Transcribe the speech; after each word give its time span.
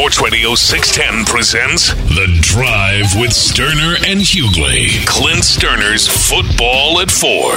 Sports 0.00 0.22
Radio 0.22 0.54
610 0.54 1.26
presents 1.26 1.92
The 1.92 2.38
Drive 2.40 3.20
with 3.20 3.32
Stoerner 3.32 3.96
and 4.10 4.20
Hughley. 4.20 5.06
Clint 5.06 5.42
Stoerner's 5.42 6.08
Football 6.08 7.02
at 7.02 7.10
Four. 7.10 7.52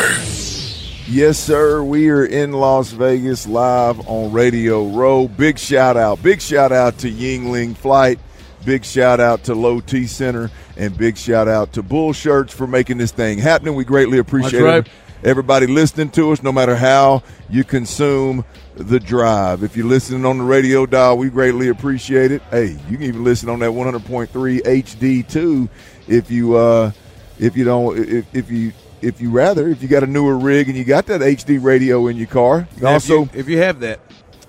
Yes, 1.09 1.39
sir. 1.39 1.81
We 1.81 2.09
are 2.09 2.25
in 2.25 2.51
Las 2.51 2.91
Vegas 2.91 3.47
live 3.47 4.05
on 4.09 4.33
Radio 4.33 4.85
Row. 4.89 5.29
Big 5.29 5.57
shout 5.57 5.95
out. 5.95 6.21
Big 6.21 6.41
shout 6.41 6.73
out 6.73 6.97
to 6.97 7.09
Yuengling 7.09 7.77
Flight. 7.77 8.19
Big 8.65 8.83
shout 8.83 9.21
out 9.21 9.45
to 9.45 9.55
Low 9.55 9.79
T 9.79 10.05
Center. 10.05 10.51
And 10.75 10.97
big 10.97 11.15
shout 11.15 11.47
out 11.47 11.71
to 11.73 11.81
Bull 11.81 12.11
Shirts 12.11 12.53
for 12.53 12.67
making 12.67 12.97
this 12.97 13.13
thing 13.13 13.37
happen. 13.37 13.73
We 13.73 13.85
greatly 13.85 14.17
appreciate 14.17 14.61
right. 14.61 14.85
it. 14.85 14.91
Everybody 15.23 15.67
listening 15.67 16.09
to 16.09 16.33
us, 16.33 16.43
no 16.43 16.51
matter 16.51 16.75
how 16.75 17.23
you 17.49 17.63
consume 17.63 18.43
the 18.75 18.99
drive. 18.99 19.63
If 19.63 19.77
you're 19.77 19.85
listening 19.85 20.25
on 20.25 20.37
the 20.37 20.43
radio 20.43 20.85
dial, 20.85 21.17
we 21.17 21.29
greatly 21.29 21.69
appreciate 21.69 22.31
it. 22.31 22.41
Hey, 22.49 22.77
you 22.89 22.97
can 22.97 23.03
even 23.03 23.23
listen 23.23 23.49
on 23.49 23.59
that 23.59 23.71
100.3 23.71 24.27
HD 24.61 25.27
too, 25.27 25.69
if 26.07 26.31
you 26.31 26.55
uh, 26.55 26.91
if 27.39 27.55
you 27.55 27.63
don't 27.63 27.97
if, 27.97 28.35
if 28.35 28.51
you 28.51 28.73
if 29.01 29.19
you 29.21 29.29
rather 29.29 29.67
if 29.67 29.81
you 29.81 29.87
got 29.87 30.03
a 30.03 30.07
newer 30.07 30.37
rig 30.37 30.69
and 30.69 30.77
you 30.77 30.83
got 30.83 31.05
that 31.07 31.21
HD 31.21 31.61
radio 31.61 32.07
in 32.07 32.17
your 32.17 32.27
car. 32.27 32.67
Can 32.75 32.79
If 32.79 32.83
also 32.85 33.23
you, 33.23 33.29
if 33.33 33.47
you 33.47 33.57
have 33.59 33.79
that, 33.81 33.99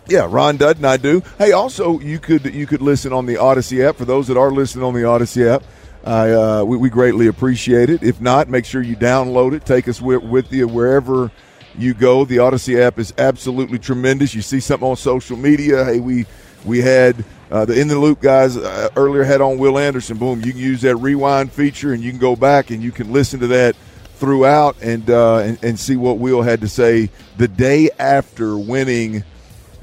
yeah, 0.07 0.27
Ron 0.29 0.57
Dutton, 0.57 0.85
I 0.85 0.97
do. 0.97 1.23
Hey, 1.39 1.53
also 1.53 1.99
you 2.01 2.19
could 2.19 2.55
you 2.55 2.67
could 2.67 2.83
listen 2.83 3.13
on 3.13 3.27
the 3.27 3.35
Audacy 3.35 3.87
app. 3.87 3.97
For 3.97 4.05
those 4.05 4.29
that 4.29 4.37
are 4.37 4.51
listening 4.51 4.85
on 4.85 4.95
the 4.95 5.01
Audacy 5.01 5.47
app, 5.47 5.63
I 6.05 6.31
uh, 6.31 6.65
we, 6.65 6.77
we 6.77 6.91
greatly 6.91 7.27
appreciate 7.27 7.91
it. 7.91 8.03
If 8.03 8.21
not, 8.21 8.49
make 8.49 8.65
sure 8.65 8.83
you 8.83 8.97
download 8.97 9.55
it. 9.55 9.65
Take 9.65 9.89
us 9.89 10.01
with, 10.01 10.23
with 10.23 10.53
you 10.53 10.69
wherever 10.69 11.31
you 11.79 11.95
go. 11.95 12.25
The 12.25 12.37
Audacy 12.37 12.81
app 12.81 12.99
is 12.99 13.13
absolutely 13.19 13.79
tremendous. 13.79 14.35
You 14.35 14.43
see 14.43 14.61
something 14.61 14.89
on 14.89 14.97
social 14.97 15.37
media, 15.37 15.85
hey, 15.85 16.01
we 16.01 16.27
we 16.65 16.81
had 16.81 17.25
uh, 17.51 17.65
the 17.65 17.79
in 17.79 17.89
the 17.89 17.99
loop 17.99 18.21
guys 18.21 18.57
uh, 18.57 18.89
earlier 18.97 19.25
had 19.25 19.41
on 19.41 19.59
Will 19.59 19.79
Anderson. 19.79 20.17
Boom, 20.17 20.41
you 20.43 20.53
can 20.53 20.61
use 20.61 20.81
that 20.83 20.97
rewind 20.97 21.53
feature 21.53 21.93
and 21.93 22.03
you 22.03 22.11
can 22.11 22.21
go 22.21 22.37
back 22.37 22.71
and 22.71 22.83
you 22.83 22.93
can 22.93 23.13
listen 23.13 23.41
to 23.41 23.47
that 23.49 23.77
throughout 24.17 24.77
and 24.81 25.09
uh, 25.11 25.39
and, 25.39 25.63
and 25.63 25.79
see 25.79 25.97
what 25.97 26.19
Will 26.19 26.43
had 26.43 26.61
to 26.63 26.69
say 26.69 27.11
the 27.37 27.49
day 27.49 27.91
after 27.99 28.57
winning 28.57 29.25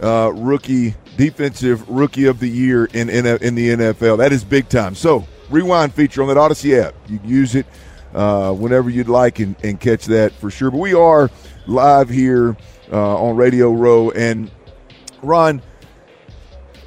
uh, 0.02 0.32
rookie 0.34 0.96
defensive 1.18 1.88
rookie 1.88 2.26
of 2.26 2.40
the 2.40 2.50
year 2.50 2.86
in, 2.86 3.10
in 3.10 3.26
in 3.26 3.56
the 3.56 3.70
NFL. 3.70 4.18
That 4.18 4.32
is 4.32 4.44
big 4.44 4.70
time. 4.70 4.96
So 4.96 5.28
rewind 5.50 5.94
feature 5.94 6.24
on 6.24 6.30
that 6.30 6.38
Audacy 6.38 6.82
app. 6.82 6.96
You 7.08 7.20
can 7.20 7.30
use 7.30 7.56
it 7.56 7.66
uh, 8.14 8.54
whenever 8.54 8.90
you'd 8.90 9.10
like 9.10 9.40
and, 9.40 9.56
and 9.64 9.80
catch 9.80 10.06
that 10.06 10.32
for 10.34 10.50
sure. 10.50 10.72
But 10.72 10.80
we 10.80 10.94
are 10.94 11.30
live 11.68 12.10
here 12.10 12.56
uh, 12.92 13.18
on 13.24 13.36
Radio 13.36 13.72
Row 13.72 14.12
and 14.12 14.50
Ron. 15.22 15.62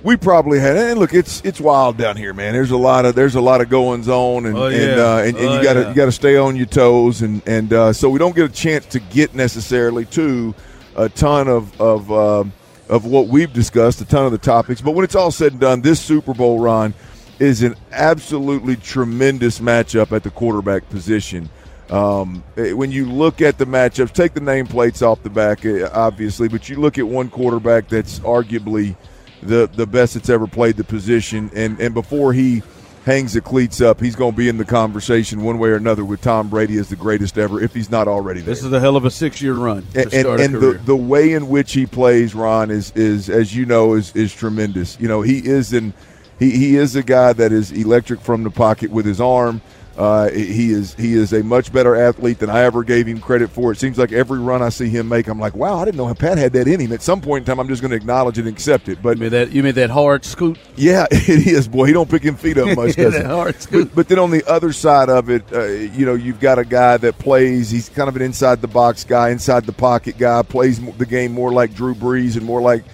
We 0.02 0.16
probably 0.18 0.60
had, 0.60 0.76
and 0.76 1.00
look, 1.00 1.14
it's 1.14 1.40
it's 1.46 1.58
wild 1.60 1.96
down 1.96 2.16
here, 2.18 2.34
man. 2.34 2.52
There's 2.52 2.72
a 2.72 2.76
lot 2.76 3.06
of 3.06 3.14
there's 3.14 3.36
a 3.36 3.40
lot 3.40 3.62
of 3.62 3.70
goings 3.70 4.06
on, 4.06 4.44
and 4.44 4.54
Oh, 4.56 4.66
and, 4.66 5.00
uh, 5.00 5.16
and, 5.24 5.36
and 5.38 5.48
Oh, 5.48 5.56
you 5.56 5.62
got 5.62 5.72
to 5.74 5.80
yeah. 5.80 5.88
you 5.88 5.94
got 5.94 6.04
to 6.04 6.12
stay 6.12 6.36
on 6.36 6.56
your 6.56 6.66
toes, 6.66 7.22
and 7.22 7.40
and 7.48 7.72
uh, 7.72 7.92
so 7.94 8.10
we 8.10 8.18
don't 8.18 8.36
get 8.36 8.44
a 8.44 8.52
chance 8.52 8.84
to 8.86 9.00
get 9.00 9.34
necessarily 9.34 10.04
to 10.06 10.54
a 10.96 11.08
ton 11.08 11.48
of 11.48 11.80
of 11.80 12.12
um 12.12 12.52
of 12.90 13.06
what 13.06 13.28
we've 13.28 13.52
discussed, 13.54 14.02
a 14.02 14.04
ton 14.04 14.26
of 14.26 14.32
the 14.32 14.36
topics. 14.36 14.82
But 14.82 14.90
when 14.90 15.04
it's 15.04 15.14
all 15.14 15.30
said 15.30 15.52
and 15.52 15.60
done, 15.60 15.80
this 15.80 16.00
Super 16.00 16.34
Bowl 16.34 16.60
run 16.60 16.92
is 17.38 17.62
an 17.62 17.74
absolutely 17.90 18.76
tremendous 18.76 19.58
matchup 19.58 20.12
at 20.12 20.22
the 20.22 20.30
quarterback 20.30 20.86
position. 20.90 21.48
Um, 21.90 22.42
eh, 22.56 22.72
when 22.72 22.90
you 22.90 23.10
look 23.10 23.40
at 23.42 23.58
the 23.58 23.66
matchups, 23.66 24.12
take 24.12 24.32
the 24.34 24.40
nameplates 24.40 25.02
off 25.02 25.22
the 25.22 25.30
back, 25.30 25.64
eh, 25.64 25.86
obviously, 25.92 26.48
but 26.48 26.68
you 26.68 26.76
look 26.76 26.98
at 26.98 27.06
one 27.06 27.28
quarterback 27.28 27.88
that's 27.88 28.20
arguably 28.20 28.96
the 29.42 29.68
the 29.74 29.86
best 29.86 30.14
that's 30.14 30.30
ever 30.30 30.46
played 30.46 30.76
the 30.76 30.84
position, 30.84 31.50
and 31.54 31.78
and 31.80 31.92
before 31.92 32.32
he 32.32 32.62
hangs 33.04 33.34
the 33.34 33.40
cleats 33.40 33.82
up, 33.82 34.00
he's 34.00 34.16
going 34.16 34.32
to 34.32 34.36
be 34.36 34.48
in 34.48 34.56
the 34.56 34.64
conversation 34.64 35.42
one 35.42 35.58
way 35.58 35.68
or 35.68 35.76
another 35.76 36.04
with 36.04 36.22
Tom 36.22 36.48
Brady 36.48 36.78
as 36.78 36.88
the 36.88 36.96
greatest 36.96 37.36
ever, 37.36 37.60
if 37.60 37.74
he's 37.74 37.90
not 37.90 38.08
already 38.08 38.40
there 38.40 38.54
this 38.54 38.64
is 38.64 38.72
a 38.72 38.80
hell 38.80 38.96
of 38.96 39.04
a 39.04 39.10
six-year 39.10 39.52
run 39.52 39.84
to 39.92 40.00
and, 40.00 40.10
start 40.10 40.40
and, 40.40 40.54
and 40.54 40.62
the, 40.62 40.72
the 40.84 40.96
way 40.96 41.32
in 41.32 41.48
which 41.48 41.72
he 41.72 41.84
plays, 41.84 42.34
Ron, 42.34 42.70
is 42.70 42.92
is 42.92 43.28
as 43.28 43.54
you 43.54 43.66
know 43.66 43.94
is 43.94 44.14
is 44.16 44.34
tremendous. 44.34 44.98
You 44.98 45.08
know, 45.08 45.22
he 45.22 45.46
is 45.46 45.72
an 45.72 45.92
he, 46.38 46.50
he 46.50 46.76
is 46.76 46.96
a 46.96 47.02
guy 47.02 47.32
that 47.34 47.52
is 47.52 47.72
electric 47.72 48.20
from 48.20 48.42
the 48.42 48.50
pocket 48.50 48.90
with 48.90 49.06
his 49.06 49.20
arm. 49.20 49.60
Uh, 49.96 50.28
he 50.30 50.72
is 50.72 50.94
he 50.94 51.14
is 51.14 51.32
a 51.32 51.42
much 51.44 51.72
better 51.72 51.94
athlete 51.94 52.40
than 52.40 52.50
I 52.50 52.62
ever 52.62 52.82
gave 52.82 53.06
him 53.06 53.20
credit 53.20 53.50
for. 53.50 53.70
It 53.70 53.78
seems 53.78 53.96
like 53.96 54.10
every 54.10 54.40
run 54.40 54.60
I 54.60 54.68
see 54.70 54.88
him 54.88 55.08
make, 55.08 55.28
I'm 55.28 55.38
like, 55.38 55.54
wow, 55.54 55.78
I 55.78 55.84
didn't 55.84 55.98
know 55.98 56.12
Pat 56.14 56.36
had 56.36 56.52
that 56.54 56.66
in 56.66 56.80
him. 56.80 56.92
At 56.92 57.02
some 57.02 57.20
point 57.20 57.42
in 57.42 57.46
time, 57.46 57.60
I'm 57.60 57.68
just 57.68 57.80
going 57.80 57.90
to 57.92 57.96
acknowledge 57.96 58.36
it 58.38 58.46
and 58.46 58.48
accept 58.48 58.88
it. 58.88 59.00
But 59.00 59.18
you 59.18 59.22
made 59.22 59.28
that 59.30 59.52
you 59.52 59.62
made 59.62 59.76
that 59.76 59.90
hard 59.90 60.24
scoot. 60.24 60.58
yeah, 60.74 61.06
it 61.12 61.46
is, 61.46 61.68
boy. 61.68 61.86
He 61.86 61.92
don't 61.92 62.10
pick 62.10 62.22
him 62.22 62.34
feet 62.34 62.58
up 62.58 62.76
much, 62.76 62.96
does 62.96 63.14
he? 63.14 63.22
hard 63.22 63.60
scoot. 63.60 63.88
But, 63.88 63.94
but 63.94 64.08
then 64.08 64.18
on 64.18 64.32
the 64.32 64.44
other 64.50 64.72
side 64.72 65.08
of 65.08 65.30
it, 65.30 65.44
uh, 65.52 65.64
you 65.64 66.04
know, 66.04 66.14
you've 66.14 66.40
got 66.40 66.58
a 66.58 66.64
guy 66.64 66.96
that 66.96 67.18
plays. 67.18 67.70
He's 67.70 67.88
kind 67.88 68.08
of 68.08 68.16
an 68.16 68.22
inside 68.22 68.60
the 68.62 68.68
box 68.68 69.04
guy, 69.04 69.30
inside 69.30 69.64
the 69.64 69.72
pocket 69.72 70.18
guy. 70.18 70.42
Plays 70.42 70.80
the 70.96 71.06
game 71.06 71.32
more 71.32 71.52
like 71.52 71.72
Drew 71.72 71.94
Brees 71.94 72.36
and 72.36 72.44
more 72.44 72.60
like 72.60 72.84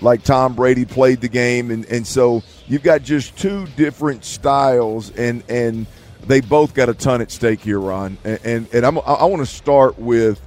like 0.00 0.22
Tom 0.22 0.54
Brady 0.54 0.84
played 0.84 1.20
the 1.20 1.28
game, 1.28 1.70
and 1.70 1.84
and 1.86 2.06
so 2.06 2.42
you've 2.66 2.82
got 2.82 3.02
just 3.02 3.36
two 3.38 3.66
different 3.76 4.24
styles, 4.24 5.10
and 5.10 5.42
and 5.48 5.86
they 6.28 6.40
both 6.40 6.74
got 6.74 6.88
a 6.88 6.94
ton 6.94 7.20
at 7.20 7.30
stake 7.30 7.60
here, 7.60 7.80
Ron. 7.80 8.18
And 8.22 8.38
and, 8.44 8.74
and 8.74 8.86
I'm, 8.86 8.98
I, 8.98 9.02
I 9.02 9.24
want 9.24 9.40
to 9.40 9.52
start 9.52 9.98
with 9.98 10.40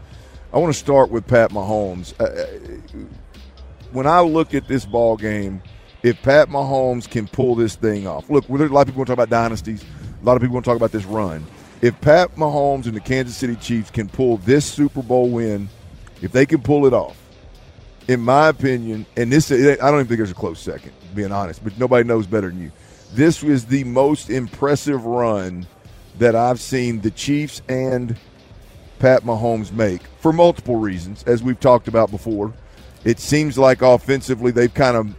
I 0.53 0.57
want 0.59 0.73
to 0.73 0.79
start 0.79 1.09
with 1.11 1.27
Pat 1.27 1.51
Mahomes. 1.51 2.13
Uh, 2.19 3.07
when 3.91 4.07
I 4.07 4.21
look 4.21 4.53
at 4.53 4.67
this 4.67 4.85
ball 4.85 5.17
game, 5.17 5.61
if 6.03 6.21
Pat 6.21 6.49
Mahomes 6.49 7.09
can 7.09 7.27
pull 7.27 7.55
this 7.55 7.75
thing 7.75 8.07
off, 8.07 8.29
look, 8.29 8.47
a 8.47 8.53
lot 8.53 8.81
of 8.81 8.87
people 8.87 8.99
want 8.99 9.07
to 9.07 9.15
talk 9.15 9.25
about 9.25 9.29
dynasties. 9.29 9.83
A 10.21 10.25
lot 10.25 10.35
of 10.35 10.41
people 10.41 10.53
want 10.53 10.65
to 10.65 10.69
talk 10.69 10.77
about 10.77 10.91
this 10.91 11.05
run. 11.05 11.45
If 11.81 11.99
Pat 11.99 12.35
Mahomes 12.35 12.85
and 12.85 12.95
the 12.95 12.99
Kansas 12.99 13.35
City 13.35 13.55
Chiefs 13.55 13.89
can 13.89 14.07
pull 14.07 14.37
this 14.37 14.65
Super 14.65 15.01
Bowl 15.01 15.29
win, 15.29 15.67
if 16.21 16.31
they 16.31 16.45
can 16.45 16.61
pull 16.61 16.85
it 16.85 16.93
off, 16.93 17.17
in 18.07 18.19
my 18.19 18.49
opinion, 18.49 19.05
and 19.17 19.31
this, 19.31 19.51
I 19.51 19.55
don't 19.55 19.95
even 19.95 20.07
think 20.07 20.17
there's 20.17 20.31
a 20.31 20.35
close 20.35 20.59
second, 20.59 20.91
being 21.15 21.31
honest, 21.31 21.63
but 21.63 21.77
nobody 21.79 22.07
knows 22.07 22.27
better 22.27 22.49
than 22.49 22.61
you. 22.61 22.71
This 23.13 23.43
was 23.43 23.65
the 23.65 23.83
most 23.83 24.29
impressive 24.29 25.05
run 25.05 25.67
that 26.17 26.35
I've 26.35 26.59
seen 26.59 27.01
the 27.01 27.11
Chiefs 27.11 27.61
and 27.67 28.15
Pat 28.99 29.23
Mahomes 29.23 29.71
make 29.71 30.01
for 30.19 30.31
multiple 30.31 30.77
reasons, 30.77 31.23
as 31.23 31.43
we've 31.43 31.59
talked 31.59 31.87
about 31.87 32.11
before. 32.11 32.53
It 33.03 33.19
seems 33.19 33.57
like 33.57 33.81
offensively 33.81 34.51
they've 34.51 34.73
kind 34.73 34.95
of 34.95 35.15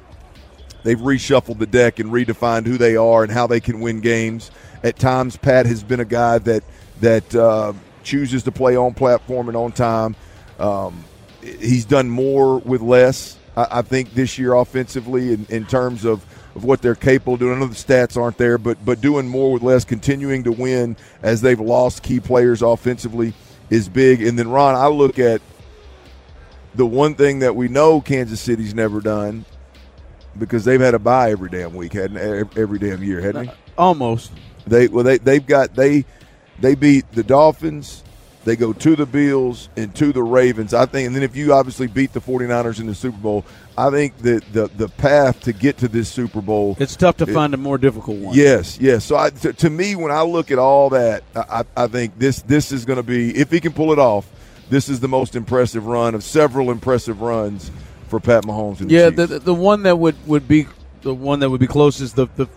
they've 0.84 0.98
reshuffled 0.98 1.58
the 1.58 1.66
deck 1.66 1.98
and 1.98 2.10
redefined 2.10 2.66
who 2.66 2.78
they 2.78 2.96
are 2.96 3.24
and 3.24 3.32
how 3.32 3.46
they 3.46 3.60
can 3.60 3.80
win 3.80 4.00
games. 4.00 4.50
At 4.82 4.96
times, 4.96 5.36
Pat 5.36 5.66
has 5.66 5.82
been 5.82 6.00
a 6.00 6.04
guy 6.04 6.38
that 6.38 6.64
that 7.00 7.34
uh, 7.34 7.72
chooses 8.04 8.44
to 8.44 8.52
play 8.52 8.76
on 8.76 8.94
platform 8.94 9.48
and 9.48 9.56
on 9.56 9.72
time. 9.72 10.16
Um, 10.58 11.04
he's 11.42 11.84
done 11.84 12.08
more 12.08 12.58
with 12.58 12.80
less. 12.80 13.36
I, 13.56 13.66
I 13.70 13.82
think 13.82 14.14
this 14.14 14.38
year 14.38 14.54
offensively, 14.54 15.32
in, 15.32 15.46
in 15.50 15.66
terms 15.66 16.04
of, 16.04 16.24
of 16.54 16.64
what 16.64 16.82
they're 16.82 16.94
capable 16.94 17.34
of 17.34 17.40
doing. 17.40 17.56
I 17.56 17.60
know 17.60 17.66
the 17.66 17.74
stats 17.74 18.20
aren't 18.20 18.38
there, 18.38 18.58
but 18.58 18.84
but 18.84 19.00
doing 19.00 19.28
more 19.28 19.52
with 19.52 19.62
less, 19.62 19.84
continuing 19.84 20.44
to 20.44 20.52
win 20.52 20.96
as 21.22 21.40
they've 21.40 21.60
lost 21.60 22.02
key 22.02 22.20
players 22.20 22.62
offensively 22.62 23.32
is 23.70 23.88
big. 23.88 24.22
And 24.22 24.38
then 24.38 24.48
Ron, 24.48 24.74
I 24.74 24.86
look 24.88 25.18
at 25.18 25.40
the 26.74 26.86
one 26.86 27.14
thing 27.14 27.40
that 27.40 27.54
we 27.54 27.68
know 27.68 28.00
Kansas 28.00 28.40
City's 28.40 28.74
never 28.74 29.00
done 29.00 29.44
because 30.38 30.64
they've 30.64 30.80
had 30.80 30.94
a 30.94 30.98
bye 30.98 31.30
every 31.30 31.50
damn 31.50 31.74
week, 31.74 31.92
hadn't 31.92 32.16
every 32.56 32.78
damn 32.78 33.02
year, 33.02 33.20
hadn't 33.20 33.46
they? 33.46 33.52
Almost. 33.76 34.32
They 34.66 34.88
well 34.88 35.04
they 35.04 35.18
they've 35.18 35.46
got 35.46 35.74
they 35.74 36.04
they 36.60 36.74
beat 36.74 37.10
the 37.12 37.22
Dolphins, 37.22 38.04
they 38.44 38.56
go 38.56 38.72
to 38.72 38.96
the 38.96 39.06
Bills 39.06 39.68
and 39.76 39.94
to 39.96 40.12
the 40.12 40.22
Ravens. 40.22 40.74
I 40.74 40.86
think 40.86 41.06
and 41.06 41.14
then 41.16 41.22
if 41.22 41.36
you 41.36 41.52
obviously 41.52 41.86
beat 41.86 42.12
the 42.12 42.20
49ers 42.20 42.80
in 42.80 42.86
the 42.86 42.94
Super 42.94 43.18
Bowl, 43.18 43.44
I 43.76 43.90
think 43.90 44.18
that 44.18 44.52
the 44.52 44.68
the 44.76 44.88
path 44.88 45.40
to 45.42 45.52
get 45.52 45.78
to 45.78 45.88
this 45.88 46.08
Super 46.08 46.40
Bowl 46.40 46.76
It's 46.78 46.96
tough 46.96 47.16
to 47.18 47.26
find 47.26 47.54
a 47.54 47.56
more 47.56 47.78
difficult 47.78 48.18
one. 48.18 48.34
Yes, 48.34 48.78
yes. 48.80 49.04
So 49.04 49.16
I, 49.16 49.30
to, 49.30 49.52
to 49.52 49.70
me, 49.70 49.94
when 49.94 50.10
I 50.12 50.22
look 50.22 50.50
at 50.50 50.58
all 50.58 50.90
that, 50.90 51.22
I, 51.34 51.64
I 51.76 51.86
think 51.86 52.18
this 52.18 52.42
this 52.42 52.72
is 52.72 52.84
going 52.84 52.98
to 52.98 53.02
be 53.02 53.34
if 53.36 53.50
he 53.50 53.60
can 53.60 53.72
pull 53.72 53.92
it 53.92 53.98
off. 53.98 54.28
This 54.68 54.88
is 54.88 55.00
the 55.00 55.08
most 55.08 55.36
impressive 55.36 55.86
run 55.86 56.14
of 56.14 56.24
several 56.24 56.70
impressive 56.70 57.20
runs 57.20 57.70
for 58.08 58.20
Pat 58.20 58.44
Mahomes. 58.44 58.78
The 58.78 58.86
Yeah, 58.88 59.10
Chiefs. 59.10 59.28
the 59.28 59.38
the 59.38 59.54
one 59.54 59.82
that 59.84 59.98
would, 59.98 60.16
would 60.26 60.48
be 60.48 60.66
the 61.02 61.14
one 61.14 61.40
that 61.40 61.50
would 61.50 61.60
be 61.60 61.66
closest. 61.66 62.16
The 62.16 62.26
the 62.36 62.48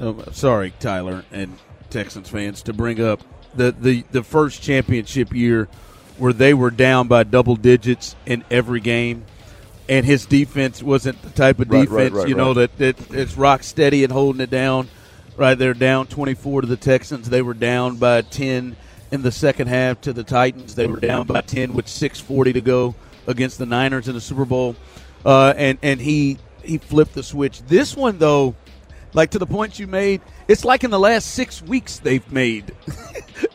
uh, 0.00 0.32
sorry, 0.32 0.72
Tyler 0.80 1.24
and 1.30 1.58
Texans 1.90 2.28
fans 2.28 2.62
to 2.62 2.72
bring 2.72 3.00
up 3.00 3.20
the, 3.54 3.72
the 3.72 4.04
the 4.10 4.22
first 4.22 4.62
championship 4.62 5.32
year 5.32 5.68
where 6.18 6.32
they 6.32 6.54
were 6.54 6.70
down 6.70 7.08
by 7.08 7.24
double 7.24 7.56
digits 7.56 8.14
in 8.26 8.44
every 8.50 8.80
game, 8.80 9.24
and 9.88 10.06
his 10.06 10.26
defense 10.26 10.82
wasn't 10.82 11.20
the 11.22 11.30
type 11.30 11.58
of 11.58 11.70
Right, 11.70 11.88
defense 11.88 12.12
right, 12.12 12.12
right, 12.12 12.28
you 12.28 12.34
know 12.34 12.54
that, 12.54 12.76
that 12.78 13.10
it's 13.12 13.36
rock 13.36 13.62
steady 13.62 14.04
and 14.04 14.12
holding 14.12 14.40
it 14.40 14.50
down. 14.50 14.88
Right, 15.36 15.54
they're 15.54 15.74
down 15.74 16.06
twenty 16.06 16.34
four 16.34 16.60
to 16.60 16.66
the 16.66 16.76
Texans. 16.76 17.28
They 17.30 17.42
were 17.42 17.54
down 17.54 17.96
by 17.96 18.22
ten 18.22 18.76
in 19.10 19.22
the 19.22 19.32
second 19.32 19.68
half 19.68 20.00
to 20.02 20.12
the 20.12 20.24
Titans. 20.24 20.74
They 20.74 20.86
were 20.86 21.00
down 21.00 21.26
by 21.26 21.40
ten 21.40 21.72
with 21.72 21.88
six 21.88 22.20
forty 22.20 22.52
to 22.52 22.60
go 22.60 22.94
against 23.26 23.58
the 23.58 23.66
Niners 23.66 24.08
in 24.08 24.14
the 24.14 24.20
Super 24.20 24.44
Bowl, 24.44 24.76
uh, 25.24 25.54
and 25.56 25.78
and 25.82 26.00
he 26.00 26.38
he 26.62 26.78
flipped 26.78 27.14
the 27.14 27.22
switch. 27.22 27.62
This 27.62 27.96
one 27.96 28.18
though, 28.18 28.54
like 29.14 29.30
to 29.30 29.38
the 29.38 29.46
point 29.46 29.78
you 29.78 29.86
made, 29.86 30.20
it's 30.48 30.64
like 30.64 30.84
in 30.84 30.90
the 30.90 31.00
last 31.00 31.30
six 31.30 31.62
weeks 31.62 31.98
they've 31.98 32.30
made 32.30 32.74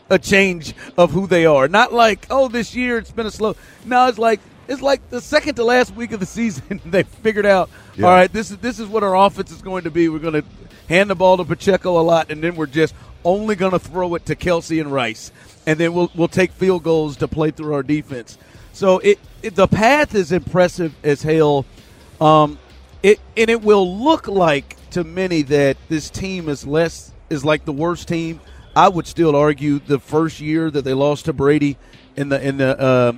a 0.09 0.19
change 0.19 0.73
of 0.97 1.11
who 1.11 1.27
they 1.27 1.45
are. 1.45 1.67
Not 1.67 1.93
like 1.93 2.27
oh 2.29 2.47
this 2.47 2.75
year 2.75 2.97
it's 2.97 3.11
been 3.11 3.25
a 3.25 3.31
slow. 3.31 3.55
No, 3.85 4.07
it's 4.07 4.17
like 4.17 4.39
it's 4.67 4.81
like 4.81 5.09
the 5.09 5.21
second 5.21 5.55
to 5.55 5.63
last 5.63 5.95
week 5.95 6.11
of 6.11 6.19
the 6.19 6.25
season 6.37 6.81
they 6.85 7.03
figured 7.03 7.45
out. 7.45 7.69
Yeah. 7.95 8.05
All 8.05 8.11
right, 8.11 8.31
this 8.31 8.51
is 8.51 8.57
this 8.57 8.79
is 8.79 8.87
what 8.87 9.03
our 9.03 9.15
offense 9.15 9.51
is 9.51 9.61
going 9.61 9.83
to 9.85 9.91
be. 9.91 10.09
We're 10.09 10.19
going 10.19 10.41
to 10.41 10.45
hand 10.89 11.09
the 11.09 11.15
ball 11.15 11.37
to 11.37 11.43
Pacheco 11.43 11.99
a 11.99 12.03
lot, 12.03 12.31
and 12.31 12.43
then 12.43 12.55
we're 12.55 12.65
just 12.65 12.93
only 13.23 13.55
going 13.55 13.73
to 13.73 13.79
throw 13.79 14.15
it 14.15 14.25
to 14.27 14.35
Kelce 14.35 14.79
and 14.79 14.91
Rice, 14.91 15.31
and 15.65 15.79
then 15.79 15.93
we'll 15.93 16.11
we'll 16.15 16.27
take 16.27 16.51
field 16.51 16.83
goals 16.83 17.17
to 17.17 17.27
play 17.27 17.51
through 17.51 17.73
our 17.73 17.83
defense. 17.83 18.37
So 18.73 18.99
it, 18.99 19.19
it 19.41 19.55
the 19.55 19.67
path 19.67 20.15
is 20.15 20.31
impressive 20.31 20.93
as 21.03 21.23
hell. 21.23 21.65
Um, 22.21 22.59
it 23.03 23.19
and 23.35 23.49
it 23.49 23.61
will 23.61 23.97
look 24.03 24.27
like 24.27 24.75
to 24.91 25.03
many 25.03 25.41
that 25.43 25.77
this 25.89 26.09
team 26.09 26.49
is 26.49 26.65
less 26.65 27.11
is 27.29 27.43
like 27.43 27.65
the 27.65 27.73
worst 27.73 28.07
team. 28.07 28.39
I 28.77 28.89
would 28.89 29.07
still 29.07 29.35
argue 29.35 29.79
the 29.79 29.97
first 29.97 30.39
year 30.39 30.69
that 30.69 30.83
they 30.83 30.93
lost 30.93 31.25
to 31.25 31.33
Brady 31.33 31.77
in 32.15 32.29
the 32.29 32.39
in 32.39 32.57
the 32.57 32.79
uh, 32.79 33.13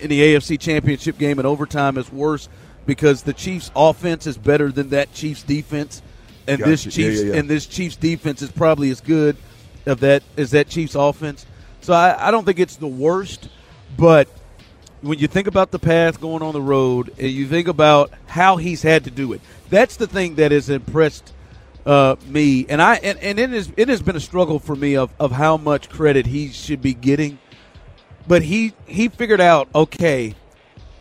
in 0.00 0.08
the 0.08 0.20
AFC 0.20 0.58
Championship 0.58 1.18
game 1.18 1.38
in 1.38 1.44
overtime 1.44 1.98
is 1.98 2.10
worse 2.10 2.48
because 2.86 3.22
the 3.22 3.34
Chiefs' 3.34 3.70
offense 3.76 4.26
is 4.26 4.38
better 4.38 4.72
than 4.72 4.88
that 4.90 5.12
Chiefs' 5.12 5.42
defense, 5.42 6.00
and 6.48 6.58
Gotcha. 6.60 6.70
this 6.70 6.86
Yeah, 6.86 6.92
Chiefs 6.92 7.22
yeah, 7.22 7.32
yeah. 7.32 7.38
and 7.38 7.46
this 7.50 7.66
Chiefs' 7.66 7.96
defense 7.96 8.40
is 8.40 8.50
probably 8.50 8.88
as 8.88 9.02
good 9.02 9.36
of 9.84 10.00
that 10.00 10.22
as 10.38 10.52
that 10.52 10.70
Chiefs' 10.70 10.94
offense. 10.94 11.44
So 11.82 11.92
I, 11.92 12.28
I 12.28 12.30
don't 12.30 12.46
think 12.46 12.58
it's 12.58 12.76
the 12.76 12.86
worst, 12.86 13.50
but 13.98 14.28
when 15.02 15.18
you 15.18 15.26
think 15.26 15.46
about 15.46 15.72
the 15.72 15.78
path 15.78 16.22
going 16.22 16.42
on 16.42 16.54
the 16.54 16.62
road 16.62 17.12
and 17.18 17.30
you 17.30 17.46
think 17.46 17.68
about 17.68 18.12
how 18.28 18.56
he's 18.56 18.80
had 18.80 19.04
to 19.04 19.10
do 19.10 19.34
it, 19.34 19.42
that's 19.68 19.96
the 19.96 20.06
thing 20.06 20.36
that 20.36 20.52
has 20.52 20.70
impressed 20.70 21.34
uh, 21.86 22.16
me. 22.26 22.66
And 22.68 22.82
I 22.82 22.96
and, 22.96 23.18
and 23.20 23.38
it 23.38 23.52
is 23.52 23.72
it 23.76 23.88
has 23.88 24.02
been 24.02 24.16
a 24.16 24.20
struggle 24.20 24.58
for 24.58 24.76
me 24.76 24.96
of, 24.96 25.14
of 25.18 25.32
how 25.32 25.56
much 25.56 25.88
credit 25.88 26.26
he 26.26 26.48
should 26.48 26.82
be 26.82 26.92
getting. 26.92 27.38
But 28.28 28.42
he 28.42 28.74
he 28.86 29.08
figured 29.08 29.40
out 29.40 29.68
okay, 29.74 30.34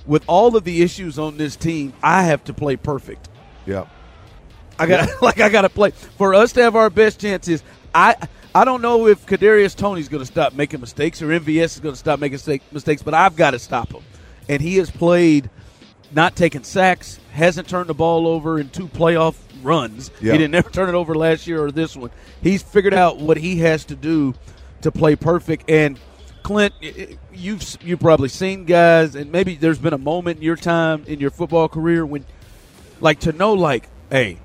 with 0.05 0.23
all 0.27 0.55
of 0.55 0.63
the 0.63 0.83
issues 0.83 1.17
on 1.19 1.37
this 1.37 1.55
team, 1.55 1.93
I 2.01 2.23
have 2.23 2.43
to 2.45 2.53
play 2.53 2.75
perfect. 2.75 3.27
Yeah. 3.65 3.87
I 4.77 4.85
got 4.85 5.09
like 5.21 5.41
I 5.41 5.49
got 5.49 5.63
to 5.63 5.69
play 5.69 5.91
for 5.91 6.35
us 6.35 6.53
to 6.53 6.61
have 6.61 6.75
our 6.75 6.89
best 6.89 7.19
chances. 7.19 7.63
I 7.93 8.15
I 8.53 8.63
don't 8.63 8.81
know 8.81 9.07
if 9.07 9.25
Kadarius 9.25 9.75
Toney's 9.75 10.07
going 10.07 10.21
to 10.21 10.25
stop 10.25 10.53
making 10.53 10.81
mistakes 10.81 11.21
or 11.21 11.27
MVS 11.27 11.63
is 11.63 11.79
going 11.79 11.93
to 11.93 11.99
stop 11.99 12.19
making 12.19 12.35
mistake- 12.35 12.63
mistakes, 12.71 13.01
but 13.03 13.13
I've 13.13 13.35
got 13.35 13.51
to 13.51 13.59
stop 13.59 13.91
him. 13.91 14.03
And 14.47 14.61
he 14.61 14.77
has 14.77 14.91
played, 14.91 15.49
not 16.13 16.35
taking 16.35 16.63
sacks, 16.63 17.19
hasn't 17.33 17.67
turned 17.67 17.89
the 17.89 17.93
ball 17.93 18.27
over 18.27 18.59
in 18.59 18.69
two 18.69 18.87
playoff 18.87 19.35
runs. 19.65 20.11
Yeah. 20.21 20.31
He 20.33 20.37
didn't 20.37 20.51
never 20.51 20.69
turn 20.69 20.87
it 20.87 20.95
over 20.95 21.15
last 21.15 21.47
year 21.47 21.63
or 21.63 21.71
this 21.71 21.95
one. 21.97 22.11
He's 22.41 22.61
figured 22.63 22.93
out 22.93 23.17
what 23.17 23.37
he 23.37 23.57
has 23.59 23.83
to 23.85 23.95
do 23.95 24.33
to 24.81 24.91
play 24.91 25.15
perfect. 25.15 25.69
And 25.69 25.99
Clint, 26.43 26.73
you've 27.33 27.77
you've 27.81 27.99
probably 27.99 28.29
seen 28.29 28.65
guys, 28.65 29.15
and 29.15 29.31
maybe 29.31 29.55
there's 29.55 29.79
been 29.79 29.93
a 29.93 29.97
moment 29.97 30.37
in 30.37 30.43
your 30.43 30.55
time 30.55 31.03
in 31.07 31.19
your 31.19 31.31
football 31.31 31.67
career 31.67 32.05
when, 32.05 32.23
like, 33.01 33.21
to 33.21 33.31
know, 33.31 33.53
like, 33.53 33.89
hey, 34.11 34.37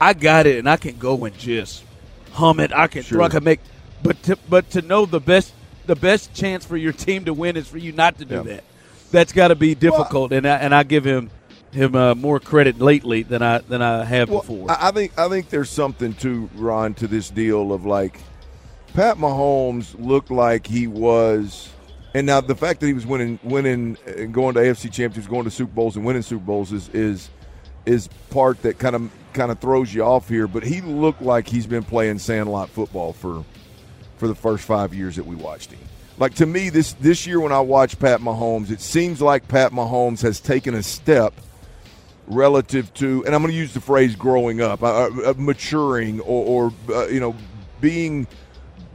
I 0.00 0.14
got 0.14 0.46
it, 0.46 0.58
and 0.58 0.68
I 0.68 0.76
can 0.76 0.98
go 0.98 1.24
and 1.24 1.38
just 1.38 1.84
hum 2.32 2.58
it. 2.58 2.72
I 2.72 2.88
can 2.88 3.02
Sure. 3.02 3.18
throw, 3.18 3.24
I 3.26 3.28
can 3.28 3.44
make, 3.44 3.60
but 4.02 4.20
to, 4.24 4.38
but 4.48 4.70
to 4.70 4.82
know 4.82 5.06
the 5.06 5.20
best 5.20 5.52
the 5.86 5.94
best 5.94 6.34
chance 6.34 6.64
for 6.64 6.76
your 6.76 6.92
team 6.92 7.24
to 7.26 7.34
win 7.34 7.56
is 7.56 7.68
for 7.68 7.78
you 7.78 7.92
not 7.92 8.18
to 8.18 8.24
do 8.24 8.36
Yeah. 8.36 8.42
that. 8.42 8.64
That's 9.12 9.32
got 9.32 9.48
to 9.48 9.54
be 9.56 9.74
difficult, 9.74 10.32
and 10.32 10.46
I, 10.46 10.56
and 10.56 10.74
I 10.74 10.82
give 10.84 11.04
him 11.04 11.30
him 11.72 11.94
uh, 11.94 12.14
more 12.14 12.40
credit 12.40 12.80
lately 12.80 13.22
than 13.22 13.42
I 13.42 13.58
than 13.58 13.82
I 13.82 14.04
have 14.04 14.28
Well, 14.28 14.40
before. 14.40 14.70
I, 14.70 14.88
I 14.88 14.90
think 14.90 15.18
I 15.18 15.28
think 15.28 15.48
there's 15.50 15.70
something 15.70 16.14
to 16.14 16.48
Ron 16.54 16.94
to 16.94 17.06
this 17.06 17.30
deal 17.30 17.72
of 17.72 17.86
like 17.86 18.20
Pat 18.94 19.16
Mahomes 19.16 19.94
looked 19.98 20.30
like 20.30 20.66
he 20.66 20.86
was, 20.86 21.70
and 22.14 22.26
now 22.26 22.40
the 22.40 22.56
fact 22.56 22.80
that 22.80 22.86
he 22.86 22.92
was 22.92 23.06
winning, 23.06 23.38
winning, 23.42 23.96
and 24.06 24.34
going 24.34 24.54
to 24.54 24.60
AFC 24.60 24.92
championships, 24.92 25.26
going 25.26 25.44
to 25.44 25.50
Super 25.50 25.72
Bowls, 25.72 25.96
and 25.96 26.04
winning 26.04 26.22
Super 26.22 26.44
Bowls 26.44 26.72
is 26.72 26.88
is 26.90 27.30
is 27.86 28.08
part 28.30 28.60
that 28.62 28.78
kind 28.78 28.96
of 28.96 29.10
kind 29.32 29.50
of 29.50 29.60
throws 29.60 29.94
you 29.94 30.02
off 30.02 30.28
here. 30.28 30.48
But 30.48 30.64
he 30.64 30.80
looked 30.80 31.22
like 31.22 31.48
he's 31.48 31.66
been 31.66 31.84
playing 31.84 32.18
sandlot 32.18 32.68
football 32.68 33.12
for 33.12 33.44
for 34.16 34.28
the 34.28 34.34
first 34.34 34.64
five 34.64 34.92
years 34.92 35.16
that 35.16 35.24
we 35.24 35.36
watched 35.36 35.70
him. 35.70 35.78
Like 36.18 36.34
to 36.34 36.46
me, 36.46 36.68
this 36.68 36.94
this 36.94 37.26
year 37.26 37.40
when 37.40 37.52
I 37.52 37.60
watch 37.60 37.98
Pat 37.98 38.20
Mahomes, 38.20 38.70
it 38.70 38.80
seems 38.80 39.22
like 39.22 39.46
Pat 39.48 39.72
Mahomes 39.72 40.20
has 40.22 40.40
taken 40.40 40.74
a 40.74 40.82
step 40.82 41.32
relative 42.30 42.94
to, 42.94 43.24
and 43.26 43.34
I'm 43.34 43.42
going 43.42 43.52
to 43.52 43.58
use 43.58 43.74
the 43.74 43.80
phrase 43.80 44.16
"growing 44.16 44.60
up," 44.60 44.82
uh, 44.82 45.06
uh, 45.06 45.34
maturing, 45.36 46.20
or, 46.20 46.70
or 46.90 46.94
uh, 46.94 47.08
you 47.08 47.20
know, 47.20 47.34
being 47.80 48.26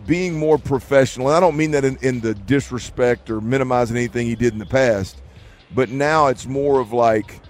being 0.08 0.38
more 0.38 0.58
professional. 0.58 1.28
And 1.28 1.36
I 1.36 1.40
don't 1.40 1.58
mean 1.58 1.72
that 1.72 1.84
in, 1.84 1.98
in 2.02 2.22
the 2.22 2.34
disrespect 2.34 3.30
or 3.30 3.42
minimizing 3.42 3.98
anything 3.98 4.28
he 4.28 4.36
did 4.36 4.54
in 4.54 4.60
the 4.60 4.66
past, 4.66 5.22
but 5.74 5.90
now 5.90 6.28
it's 6.28 6.46
more 6.46 6.80
of 6.80 6.94
like 6.94 7.42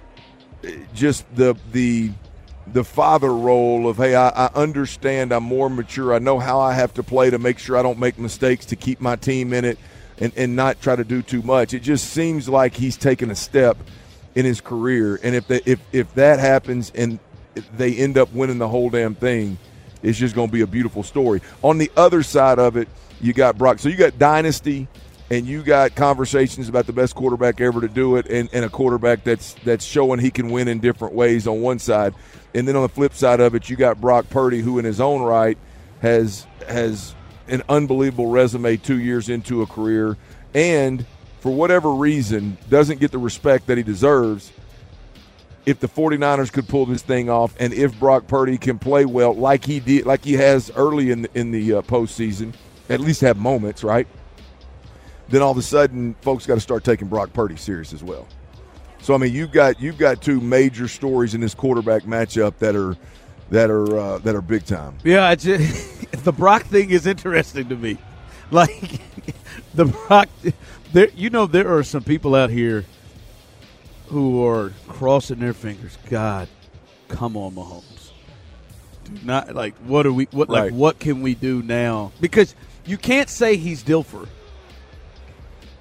uh, 0.66 0.70
just 0.94 1.26
the 1.36 1.56
the 1.72 2.12
the 2.68 2.84
father 2.84 3.34
role 3.34 3.88
of 3.88 3.98
hey 3.98 4.16
I, 4.16 4.30
I 4.30 4.50
understand 4.56 5.32
i'm 5.32 5.44
more 5.44 5.70
mature 5.70 6.16
i 6.16 6.20
know 6.20 6.40
how 6.40 6.60
i 6.60 6.74
have 6.74 6.96
to 6.96 7.04
play 7.04 7.30
to 7.30 7.38
make 7.38 7.60
sure 7.60 7.78
i 7.78 7.84
don't 7.84 8.00
make 8.00 8.18
mistakes 8.18 8.66
to 8.66 8.76
keep 8.76 9.00
my 9.00 9.16
team 9.16 9.54
in 9.54 9.66
it 9.66 9.78
and, 10.18 10.34
and 10.36 10.56
not 10.56 10.82
try 10.82 10.96
to 10.96 11.04
do 11.04 11.22
too 11.22 11.44
much 11.44 11.76
it 11.76 11.82
just 11.82 12.10
seems 12.10 12.50
like 12.50 12.74
he's 12.74 12.98
taken 12.98 13.30
a 13.30 13.36
step 13.36 13.78
in 14.36 14.46
his 14.46 14.62
career 14.62 15.20
and 15.24 15.34
if 15.34 15.48
the, 15.48 15.68
if 15.70 15.80
if 15.92 16.14
that 16.14 16.40
happens 16.40 16.92
and 16.94 17.20
they 17.78 17.96
end 17.96 18.18
up 18.18 18.32
winning 18.34 18.58
the 18.58 18.68
whole 18.68 18.90
damn 18.90 19.16
thing 19.16 19.58
it's 20.04 20.20
just 20.20 20.36
going 20.36 20.50
to 20.50 20.54
be 20.54 20.62
a 20.62 20.68
beautiful 20.68 21.02
story. 21.02 21.42
On 21.64 21.80
the 21.80 21.92
other 21.98 22.22
side 22.22 22.60
of 22.60 22.78
it 22.78 22.88
you 23.22 23.34
got 23.34 23.58
brock 23.58 23.80
so 23.80 23.90
you 23.90 23.96
got 23.96 24.20
dynasty 24.20 24.88
and 25.32 25.48
you 25.48 25.64
got 25.64 25.96
conversations 25.96 26.70
about 26.70 26.86
the 26.86 26.94
best 26.94 27.16
quarterback 27.16 27.60
ever 27.60 27.82
to 27.82 27.88
do 27.88 28.18
it 28.18 28.28
and, 28.28 28.50
and 28.54 28.66
a 28.66 28.70
quarterback 28.70 29.24
that's 29.24 29.54
that's 29.64 29.84
showing 29.84 30.20
he 30.20 30.30
can 30.30 30.50
win 30.50 30.68
in 30.68 30.80
different 30.80 31.16
ways 31.16 31.48
on 31.48 31.62
one 31.62 31.80
side. 31.80 32.14
And 32.54 32.68
then 32.68 32.76
on 32.76 32.84
the 32.84 32.90
flip 32.90 33.14
side 33.14 33.40
of 33.40 33.56
it 33.56 33.70
you 33.70 33.78
got 33.78 34.00
Brock 34.02 34.30
Purdy 34.30 34.60
who 34.60 34.80
in 34.80 34.86
his 34.86 35.00
own 35.00 35.22
right 35.22 35.58
has 36.02 36.46
has 36.68 37.16
an 37.48 37.64
unbelievable 37.70 38.28
resume 38.28 38.76
2 38.76 39.00
years 39.00 39.30
into 39.30 39.62
a 39.62 39.66
career 39.66 40.18
and 40.54 41.06
for 41.46 41.54
whatever 41.54 41.92
reason 41.92 42.58
doesn't 42.72 43.00
get 43.00 43.12
the 43.12 43.20
respect 43.20 43.68
that 43.68 43.78
he 43.78 43.84
deserves 43.84 44.52
if 45.68 45.80
the 45.80 45.88
49ers 45.88 46.52
could 46.52 46.68
pull 46.68 46.88
this 46.88 47.04
thing 47.04 47.30
off 47.30 47.54
and 47.60 47.72
if 47.72 48.00
Brock 48.00 48.26
Purdy 48.26 48.58
can 48.58 48.80
play 48.80 49.06
well 49.06 49.32
like 49.32 49.64
he 49.64 49.80
did 49.80 50.08
like 50.08 50.24
he 50.24 50.34
has 50.34 50.72
early 50.76 51.12
in 51.12 51.22
the, 51.22 51.30
in 51.36 51.52
the 51.52 51.76
uh, 51.76 51.82
postseason 51.84 52.56
at 52.90 53.00
least 53.00 53.22
have 53.22 53.38
moments 53.38 53.84
right 53.84 54.08
then 55.30 55.44
all 55.44 55.52
of 55.52 55.58
a 55.60 55.62
sudden 55.62 56.16
folks 56.22 56.48
got 56.48 56.56
to 56.56 56.60
start 56.60 56.84
taking 56.84 57.08
Brock 57.08 57.32
Purdy 57.32 57.58
serious 57.58 57.94
as 57.94 58.04
well. 58.04 58.28
So 59.02 59.14
I 59.14 59.18
mean, 59.18 59.32
you've 59.32 59.52
got 59.52 59.80
you've 59.80 60.00
got 60.00 60.24
two 60.24 60.42
major 60.42 60.88
stories 60.88 61.36
in 61.36 61.42
this 61.42 61.54
quarterback 61.54 62.06
matchup 62.06 62.58
that 62.58 62.76
are 62.76 62.98
that 63.52 63.70
are 63.70 64.00
uh, 64.00 64.18
that 64.20 64.36
are 64.36 64.42
big 64.42 64.66
time. 64.66 64.98
Yeah, 65.04 65.36
just, 65.36 66.12
the 66.24 66.32
Brock 66.32 66.64
thing 66.64 66.90
is 66.90 67.06
interesting 67.06 67.70
to 67.70 67.76
me. 67.76 68.00
Like 68.52 69.00
the 69.76 69.86
Brock, 69.86 70.30
there 70.96 71.10
you 71.16 71.30
know 71.30 71.46
there 71.46 71.76
are 71.76 71.84
some 71.84 72.04
people 72.04 72.34
out 72.36 72.50
here 72.50 72.86
who 74.08 74.46
are 74.46 74.72
crossing 74.88 75.40
their 75.40 75.54
fingers. 75.54 75.98
God, 76.10 76.48
come 77.10 77.36
on, 77.36 77.54
Mahomes. 77.56 78.12
Do 79.04 79.12
not 79.24 79.54
like 79.54 79.76
what 79.80 80.06
are 80.06 80.14
we 80.14 80.26
what 80.32 80.48
Right. 80.50 80.64
like 80.66 80.74
what 80.74 81.00
can 81.00 81.22
we 81.22 81.36
do 81.36 81.62
now? 81.62 82.12
Because 82.22 82.56
you 82.86 82.98
can't 82.98 83.30
say 83.30 83.58
he's 83.58 83.84
Dilfer. 83.84 84.28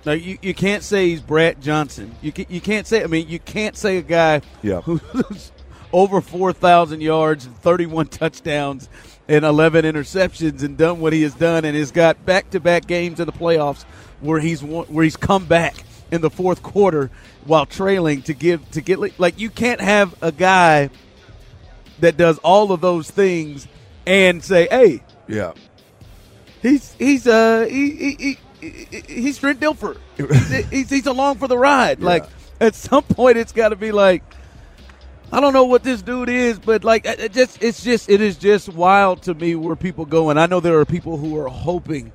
Like 0.04 0.23
you, 0.25 0.37
you 0.42 0.52
can't 0.52 0.83
say 0.83 1.09
he's 1.11 1.21
Brad 1.21 1.62
Johnson. 1.62 2.14
You 2.21 2.33
can, 2.33 2.47
you 2.49 2.61
can't 2.61 2.87
say 2.87 3.02
I 3.02 3.06
mean 3.06 3.28
you 3.28 3.38
can't 3.38 3.76
say 3.76 3.99
a 3.99 4.02
guy 4.02 4.42
Yeah. 4.62 4.80
who's 4.83 5.52
over 5.92 6.21
4,000 6.21 7.00
yards 7.00 7.47
and 7.47 7.56
31 7.59 8.09
touchdowns 8.09 8.88
and 9.28 9.44
11 9.44 9.85
interceptions 9.85 10.64
and 10.64 10.76
done 10.76 10.99
what 10.99 11.12
he 11.12 11.23
has 11.23 11.35
done 11.35 11.64
and 11.64 11.76
has 11.76 11.92
got 11.92 12.26
back-to-back 12.26 12.87
games 12.88 13.21
in 13.21 13.26
the 13.26 13.33
playoffs 13.33 13.85
where 14.21 14.40
he's 14.40 14.62
where 14.62 15.04
he's 15.04 15.16
come 15.16 15.47
back 15.47 15.75
in 16.11 16.21
the 16.21 16.30
fourth 16.30 16.62
quarter 16.62 17.11
while 17.44 17.66
trailing 17.66 18.23
to 18.23 18.35
give 18.35 18.68
to 18.73 18.80
get 18.80 19.18
like 19.18 19.38
you 19.38 19.50
can't 19.50 19.80
have 19.80 20.14
a 20.23 20.30
guy 20.33 20.90
that 22.00 22.16
does 22.16 22.38
all 22.38 22.73
of 22.73 22.80
those 22.80 23.11
things 23.11 23.66
and 24.06 24.42
say, 24.42 24.66
"Hey, 24.71 25.02
Yeah. 25.28 25.52
he's 26.62 26.92
he's 26.99 27.26
uh 27.26 27.66
he, 27.71 27.90
he, 27.92 28.38
he, 28.61 28.68
he 28.71 29.00
he's 29.09 29.38
Trent 29.38 29.61
Dilfer. 29.61 29.97
he's, 30.71 30.90
he's 30.90 31.06
along 31.06 31.38
for 31.38 31.49
the 31.49 31.59
ride. 31.59 32.00
Yeah. 32.00 32.06
Like 32.06 32.25
at 32.61 32.75
some 32.75 33.02
point, 33.02 33.37
it's 33.37 33.52
got 33.52 33.71
to 33.71 33.76
be 33.76 33.92
like, 33.92 34.23
I 35.33 35.40
don't 35.40 35.52
know 35.52 35.64
what 35.64 35.83
this 35.83 36.02
dude 36.02 36.28
is, 36.28 36.59
but 36.59 36.85
like 36.85 37.04
it 37.06 37.33
just 37.33 37.62
it's 37.62 37.83
just 37.83 38.09
it 38.09 38.21
is 38.21 38.37
just 38.37 38.68
wild 38.68 39.23
to 39.23 39.35
me 39.35 39.54
where 39.54 39.76
people 39.76 40.04
go. 40.04 40.30
And 40.30 40.38
I 40.38 40.47
know 40.47 40.61
there 40.61 40.78
are 40.78 40.85
people 40.85 41.16
who 41.16 41.38
are 41.38 41.49
hoping 41.49 42.12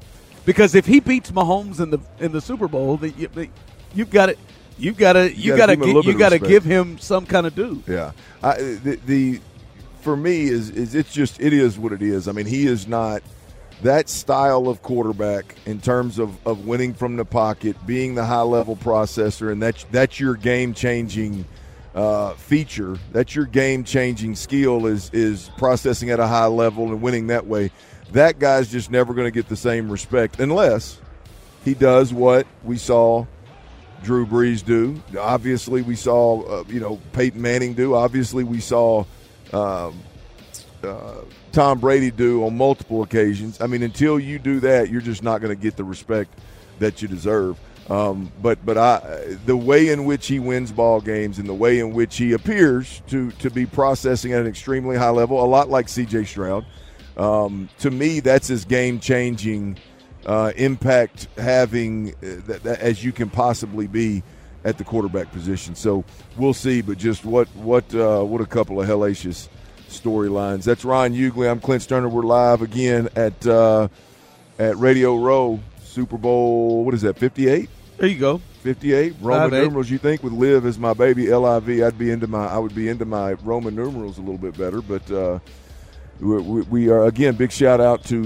because 0.50 0.74
if 0.74 0.88
he 0.88 1.00
beats 1.00 1.30
Mahomes 1.30 1.80
in 1.80 1.92
the 1.92 2.00
in 2.20 2.32
the 2.32 2.42
Super 2.42 2.68
Bowl, 2.68 3.00
you, 3.06 3.30
you've 3.94 4.10
got 4.10 4.30
it. 4.30 4.40
You 4.80 4.88
you, 4.88 5.56
give 5.56 5.70
him 5.70 5.82
a 5.84 5.86
gi- 5.86 5.94
little 5.94 6.02
bit 6.02 6.12
you 6.12 6.18
gotta 6.18 6.40
give 6.40 6.64
him 6.64 6.98
some 6.98 7.28
kind 7.28 7.46
of 7.46 7.54
due. 7.54 7.84
Yeah, 7.86 8.14
I, 8.42 8.56
the, 8.56 9.00
the 9.06 9.42
for 10.02 10.18
me 10.18 10.46
is 10.46 10.72
is 10.72 10.96
it's 10.96 11.14
just 11.14 11.40
it 11.40 11.54
is 11.54 11.78
what 11.78 11.92
it 11.92 12.02
is. 12.02 12.28
I 12.28 12.32
mean, 12.32 12.48
he 12.48 12.66
is 12.66 12.88
not 12.88 13.22
that 13.84 14.10
style 14.10 14.68
of 14.68 14.82
quarterback 14.82 15.54
in 15.68 15.82
terms 15.82 16.18
of, 16.18 16.36
of 16.48 16.66
winning 16.66 16.96
from 16.96 17.16
the 17.16 17.26
pocket, 17.26 17.76
being 17.86 18.16
the 18.16 18.26
high 18.26 18.42
level 18.42 18.76
processor, 18.76 19.52
and 19.52 19.62
that's 19.62 19.84
that's 19.92 20.20
your 20.20 20.34
game 20.34 20.74
changing 20.74 21.46
uh, 21.94 22.34
feature. 22.34 22.98
That's 23.12 23.36
your 23.36 23.46
game 23.46 23.84
changing 23.84 24.34
skill 24.34 24.88
is 24.88 25.12
is 25.14 25.52
processing 25.60 26.10
at 26.10 26.20
a 26.20 26.26
high 26.26 26.48
level 26.48 26.86
and 26.86 27.04
winning 27.04 27.28
that 27.28 27.46
way. 27.46 27.70
That 28.12 28.40
guy's 28.40 28.72
just 28.72 28.90
never 28.90 29.14
going 29.14 29.28
to 29.28 29.32
get 29.32 29.48
the 29.48 29.56
same 29.56 29.92
respect 29.92 30.40
unless 30.40 31.00
he 31.64 31.74
does 31.74 32.14
what 32.14 32.48
we 32.64 32.78
saw 32.78 33.26
Drew 34.04 34.26
Brees 34.26 34.64
do. 34.66 35.02
Obviously, 35.18 35.82
we 35.82 35.96
saw 35.96 36.42
uh, 36.42 36.64
you 36.68 36.80
know 36.80 37.00
Peyton 37.14 37.42
Manning 37.42 37.74
do. 37.74 37.96
Obviously, 37.96 38.44
we 38.44 38.60
saw 38.60 39.04
um, 39.54 40.00
uh, 40.84 41.16
Tom 41.52 41.80
Brady 41.80 42.12
do 42.12 42.46
on 42.46 42.56
multiple 42.56 43.04
occasions. 43.04 43.60
I 43.62 43.68
mean, 43.68 43.84
until 43.84 44.20
you 44.20 44.40
do 44.40 44.60
that, 44.62 44.90
you're 44.90 45.02
just 45.02 45.24
not 45.24 45.42
going 45.42 45.56
to 45.56 45.62
get 45.62 45.76
the 45.76 45.84
respect 45.84 46.34
that 46.80 47.02
you 47.02 47.08
deserve. 47.08 47.58
Um, 47.90 48.32
but 48.42 48.64
but 48.64 48.78
I 48.78 49.38
the 49.46 49.58
way 49.58 49.90
in 49.90 50.06
which 50.06 50.28
he 50.28 50.40
wins 50.40 50.72
ball 50.72 51.02
games 51.02 51.40
and 51.40 51.50
the 51.50 51.56
way 51.56 51.80
in 51.80 51.92
which 51.92 52.18
he 52.18 52.34
appears 52.34 53.02
to 53.08 53.32
to 53.32 53.50
be 53.50 53.66
processing 53.66 54.32
at 54.34 54.42
an 54.42 54.48
extremely 54.48 54.96
high 54.96 55.10
level, 55.10 55.44
a 55.44 55.46
lot 55.46 55.70
like 55.70 55.90
C.J. 55.90 56.26
Stroud. 56.26 56.66
Um, 57.20 57.68
to 57.80 57.92
me, 57.92 58.22
that's 58.22 58.50
as 58.50 58.64
game 58.64 59.00
changing 59.00 59.78
uh, 60.26 60.54
impact 60.56 61.28
having 61.38 62.12
uh, 62.12 62.42
that, 62.48 62.64
that, 62.64 62.80
as 62.80 63.04
you 63.04 63.12
can 63.12 63.30
possibly 63.30 63.88
be 63.88 64.24
at 64.64 64.78
the 64.78 64.84
quarterback 64.84 65.32
position. 65.32 65.76
So 65.76 66.06
we'll 66.38 66.54
see. 66.54 66.82
But 66.82 66.98
just 66.98 67.26
what 67.26 67.48
what 67.56 67.94
uh, 67.94 68.24
what 68.24 68.40
a 68.40 68.46
couple 68.46 68.82
of 68.82 68.88
hellacious 68.88 69.50
storylines. 69.90 70.64
That's 70.64 70.86
Ryan 70.86 71.14
Hughley. 71.14 71.50
I'm 71.50 71.60
Clint 71.60 71.84
Stoerner. 71.84 72.10
We're 72.10 72.24
live 72.24 72.62
again 72.62 73.10
at 73.18 73.46
uh, 73.46 73.90
at 74.58 74.78
Radio 74.78 75.18
Row 75.18 75.60
Super 75.84 76.18
Bowl. 76.18 76.86
What 76.86 76.94
is 76.94 77.02
that? 77.02 77.18
58. 77.18 77.70
There 77.98 78.08
you 78.08 78.18
go. 78.18 78.42
58 78.64 79.16
Roman 79.22 79.50
Five, 79.50 79.64
numerals. 79.64 79.90
You 79.90 79.98
think 79.98 80.24
with 80.24 80.34
live 80.34 80.66
as 80.66 80.78
my 80.78 80.94
baby 80.94 81.30
L 81.30 81.46
I 81.46 81.60
V, 81.60 81.84
I'd 81.84 81.98
be 81.98 82.12
into 82.12 82.28
my 82.28 82.46
I 82.46 82.58
would 82.58 82.76
be 82.76 82.88
into 82.88 83.06
my 83.06 83.34
Roman 83.34 83.76
numerals 83.76 84.18
a 84.18 84.22
little 84.22 84.38
bit 84.38 84.58
better. 84.58 84.82
But 84.82 85.10
uh, 85.12 85.40
we, 86.20 86.62
we- 86.64 86.90
are 86.90 87.04
again 87.06 87.36
big 87.36 87.52
shout 87.52 87.80
out 87.82 88.04
to 88.06 88.22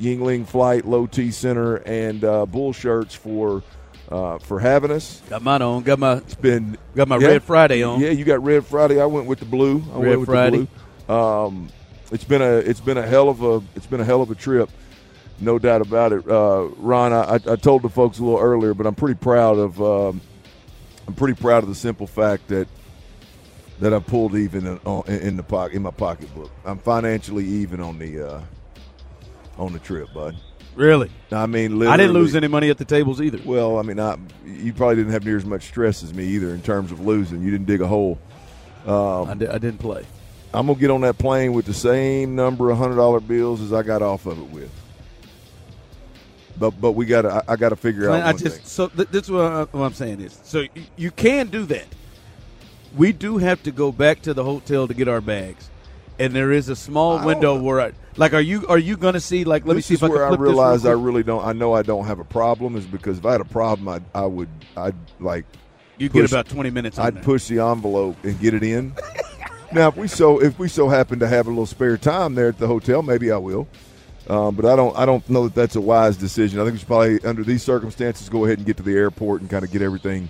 Yuengling 0.00 0.46
Flight, 0.46 0.84
Low 0.84 1.06
T 1.06 1.30
Center, 1.30 1.76
and 1.76 2.24
uh, 2.24 2.46
Bull 2.46 2.72
Shirts 2.72 3.14
for 3.14 3.62
uh, 4.10 4.38
for 4.38 4.58
having 4.60 4.90
us. 4.90 5.20
Got 5.28 5.42
mine 5.42 5.60
on. 5.62 5.82
Got 5.82 5.98
my 5.98 6.14
It's 6.18 6.34
been 6.34 6.78
got 6.94 7.08
my 7.08 7.18
Yeah. 7.18 7.28
Red 7.28 7.42
Friday 7.42 7.82
on. 7.82 8.00
yeah. 8.00 8.10
You 8.10 8.24
got 8.24 8.42
Red 8.42 8.64
Friday. 8.64 9.00
I 9.00 9.06
went 9.06 9.26
with 9.26 9.38
the 9.40 9.44
blue. 9.44 9.82
I 9.92 9.98
Red 9.98 10.06
went 10.08 10.20
with 10.20 10.28
Friday. 10.28 10.58
the 10.58 10.68
blue. 11.06 11.14
Um, 11.14 11.68
it's 12.10 12.24
been 12.24 12.40
a 12.42 12.56
it's 12.56 12.80
been 12.80 12.96
a 12.98 13.06
hell 13.06 13.28
of 13.28 13.42
a 13.42 13.62
it's 13.76 13.86
been 13.86 14.00
a 14.00 14.04
hell 14.04 14.22
of 14.22 14.30
a 14.30 14.34
trip. 14.34 14.70
No 15.40 15.58
doubt 15.58 15.82
about 15.82 16.12
it, 16.12 16.28
uh, 16.28 16.64
Ron. 16.78 17.12
I, 17.12 17.34
I 17.34 17.54
told 17.56 17.82
the 17.82 17.88
folks 17.88 18.18
a 18.18 18.24
little 18.24 18.40
earlier, 18.40 18.74
but 18.74 18.86
I'm 18.88 18.94
pretty 18.96 19.14
proud 19.14 19.56
of 19.58 19.80
um, 19.80 20.20
I'm 21.06 21.14
pretty 21.14 21.40
proud 21.40 21.62
of 21.62 21.68
the 21.68 21.74
simple 21.76 22.06
fact 22.08 22.48
that 22.48 22.66
that 23.80 23.94
I 23.94 23.98
pulled 24.00 24.34
even 24.34 24.66
in, 24.66 24.80
on- 24.84 25.06
in 25.08 25.36
the 25.36 25.42
pocket 25.42 25.76
in 25.76 25.82
my 25.82 25.90
pocketbook. 25.90 26.50
I'm 26.64 26.78
financially 26.78 27.44
even 27.44 27.80
on 27.80 27.98
the 27.98 28.28
uh, 28.28 28.40
on 29.58 29.72
the 29.72 29.78
trip, 29.78 30.08
bud. 30.14 30.36
Really? 30.74 31.10
I 31.32 31.46
mean, 31.46 31.78
literally, 31.78 31.92
I 31.94 31.96
didn't 31.96 32.12
lose 32.12 32.36
any 32.36 32.46
money 32.46 32.70
at 32.70 32.78
the 32.78 32.84
tables 32.84 33.20
either. 33.20 33.40
Well, 33.44 33.78
I 33.78 33.82
mean, 33.82 33.98
I, 33.98 34.16
you 34.46 34.72
probably 34.72 34.96
didn't 34.96 35.10
have 35.12 35.24
near 35.24 35.36
as 35.36 35.44
much 35.44 35.64
stress 35.64 36.04
as 36.04 36.14
me 36.14 36.24
either 36.24 36.50
in 36.54 36.62
terms 36.62 36.92
of 36.92 37.00
losing. 37.00 37.42
You 37.42 37.50
didn't 37.50 37.66
dig 37.66 37.80
a 37.80 37.86
hole. 37.88 38.18
I, 39.28 39.34
di- 39.34 39.48
I 39.48 39.58
didn't 39.58 39.78
play. 39.78 40.06
I'm 40.54 40.66
gonna 40.68 40.78
get 40.78 40.90
on 40.90 41.00
that 41.02 41.18
plane 41.18 41.52
with 41.52 41.66
the 41.66 41.74
same 41.74 42.36
number 42.36 42.70
of 42.70 42.78
hundred 42.78 42.96
dollar 42.96 43.18
bills 43.20 43.60
as 43.60 43.72
I 43.72 43.82
got 43.82 44.02
off 44.02 44.24
of 44.26 44.38
it 44.38 44.48
with. 44.50 44.70
But 46.58 46.80
but 46.80 46.92
we 46.92 47.06
got 47.06 47.22
to 47.22 47.28
I, 47.34 47.52
I 47.52 47.56
got 47.56 47.68
to 47.70 47.76
figure 47.76 48.08
out 48.10 48.22
I 48.26 48.32
just 48.32 48.56
thing. 48.56 48.64
so 48.64 48.88
th- 48.88 49.08
this 49.08 49.24
is 49.24 49.30
what, 49.30 49.42
I, 49.44 49.62
what 49.64 49.84
I'm 49.84 49.92
saying 49.94 50.20
is 50.20 50.38
so 50.44 50.60
y- 50.74 50.86
you 50.96 51.10
can 51.10 51.48
do 51.48 51.64
that. 51.66 51.86
We 52.96 53.12
do 53.12 53.38
have 53.38 53.62
to 53.64 53.70
go 53.70 53.92
back 53.92 54.22
to 54.22 54.34
the 54.34 54.44
hotel 54.44 54.88
to 54.88 54.94
get 54.94 55.08
our 55.08 55.20
bags, 55.20 55.70
and 56.18 56.34
there 56.34 56.52
is 56.52 56.68
a 56.68 56.76
small 56.76 57.18
I 57.18 57.26
window 57.26 57.60
where 57.60 57.80
I 57.80 57.92
like. 58.16 58.32
Are 58.32 58.40
you 58.40 58.66
are 58.68 58.78
you 58.78 58.96
going 58.96 59.14
to 59.14 59.20
see 59.20 59.44
like? 59.44 59.66
Let 59.66 59.76
me 59.76 59.82
see 59.82 59.94
if 59.94 60.02
I 60.02 60.08
where 60.08 60.18
can 60.18 60.24
I 60.24 60.28
flip 60.28 60.40
this 60.40 60.42
real 60.44 60.52
realize 60.52 60.86
I 60.86 60.92
really 60.92 61.22
don't. 61.22 61.44
I 61.44 61.52
know 61.52 61.74
I 61.74 61.82
don't 61.82 62.06
have 62.06 62.18
a 62.18 62.24
problem 62.24 62.76
is 62.76 62.86
because 62.86 63.18
if 63.18 63.26
I 63.26 63.32
had 63.32 63.40
a 63.40 63.46
problem, 63.46 63.88
I'd 63.88 64.04
I 64.14 64.26
would 64.26 64.48
I'd 64.76 64.96
like 65.20 65.44
you 65.98 66.08
get 66.08 66.24
about 66.24 66.48
20 66.48 66.70
minutes. 66.70 66.98
I'd 66.98 67.16
there. 67.16 67.22
push 67.22 67.48
the 67.48 67.60
envelope 67.60 68.16
and 68.24 68.38
get 68.40 68.54
it 68.54 68.62
in. 68.62 68.94
now, 69.72 69.88
if 69.88 69.96
we 69.96 70.08
so 70.08 70.40
if 70.40 70.58
we 70.58 70.68
so 70.68 70.88
happen 70.88 71.18
to 71.18 71.28
have 71.28 71.46
a 71.46 71.50
little 71.50 71.66
spare 71.66 71.96
time 71.96 72.34
there 72.34 72.48
at 72.48 72.58
the 72.58 72.66
hotel, 72.66 73.02
maybe 73.02 73.30
I 73.30 73.36
will. 73.36 73.68
Um, 74.28 74.54
but 74.54 74.66
I 74.66 74.76
don't 74.76 74.96
I 74.96 75.06
don't 75.06 75.28
know 75.28 75.44
that 75.44 75.54
that's 75.54 75.76
a 75.76 75.80
wise 75.80 76.16
decision. 76.16 76.60
I 76.60 76.64
think 76.64 76.74
we 76.74 76.78
should 76.78 76.88
probably 76.88 77.24
under 77.24 77.42
these 77.42 77.62
circumstances 77.62 78.28
go 78.28 78.44
ahead 78.44 78.58
and 78.58 78.66
get 78.66 78.76
to 78.76 78.82
the 78.82 78.94
airport 78.94 79.40
and 79.40 79.50
kind 79.50 79.64
of 79.64 79.70
get 79.70 79.82
everything 79.82 80.28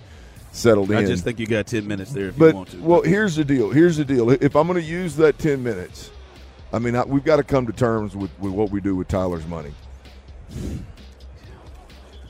settled 0.52 0.90
I 0.90 1.00
in. 1.00 1.04
I 1.04 1.08
just 1.08 1.24
think 1.24 1.38
you 1.38 1.46
got 1.46 1.66
10 1.66 1.86
minutes 1.86 2.12
there 2.12 2.28
if 2.28 2.38
but 2.38 2.48
you 2.48 2.54
want 2.54 2.70
to. 2.70 2.82
well, 2.82 3.02
here's 3.02 3.36
the 3.36 3.44
deal. 3.44 3.70
Here's 3.70 3.96
the 3.96 4.04
deal. 4.04 4.30
If 4.30 4.56
I'm 4.56 4.66
going 4.66 4.80
to 4.80 4.86
use 4.86 5.16
that 5.16 5.38
ten 5.38 5.62
minutes, 5.62 6.10
I 6.72 6.78
mean 6.78 6.96
I, 6.96 7.04
we've 7.04 7.24
got 7.24 7.36
to 7.36 7.44
come 7.44 7.66
to 7.66 7.72
terms 7.72 8.16
with, 8.16 8.30
with 8.38 8.52
what 8.52 8.70
we 8.70 8.80
do 8.80 8.96
with 8.96 9.08
Tyler's 9.08 9.46
money. 9.46 9.72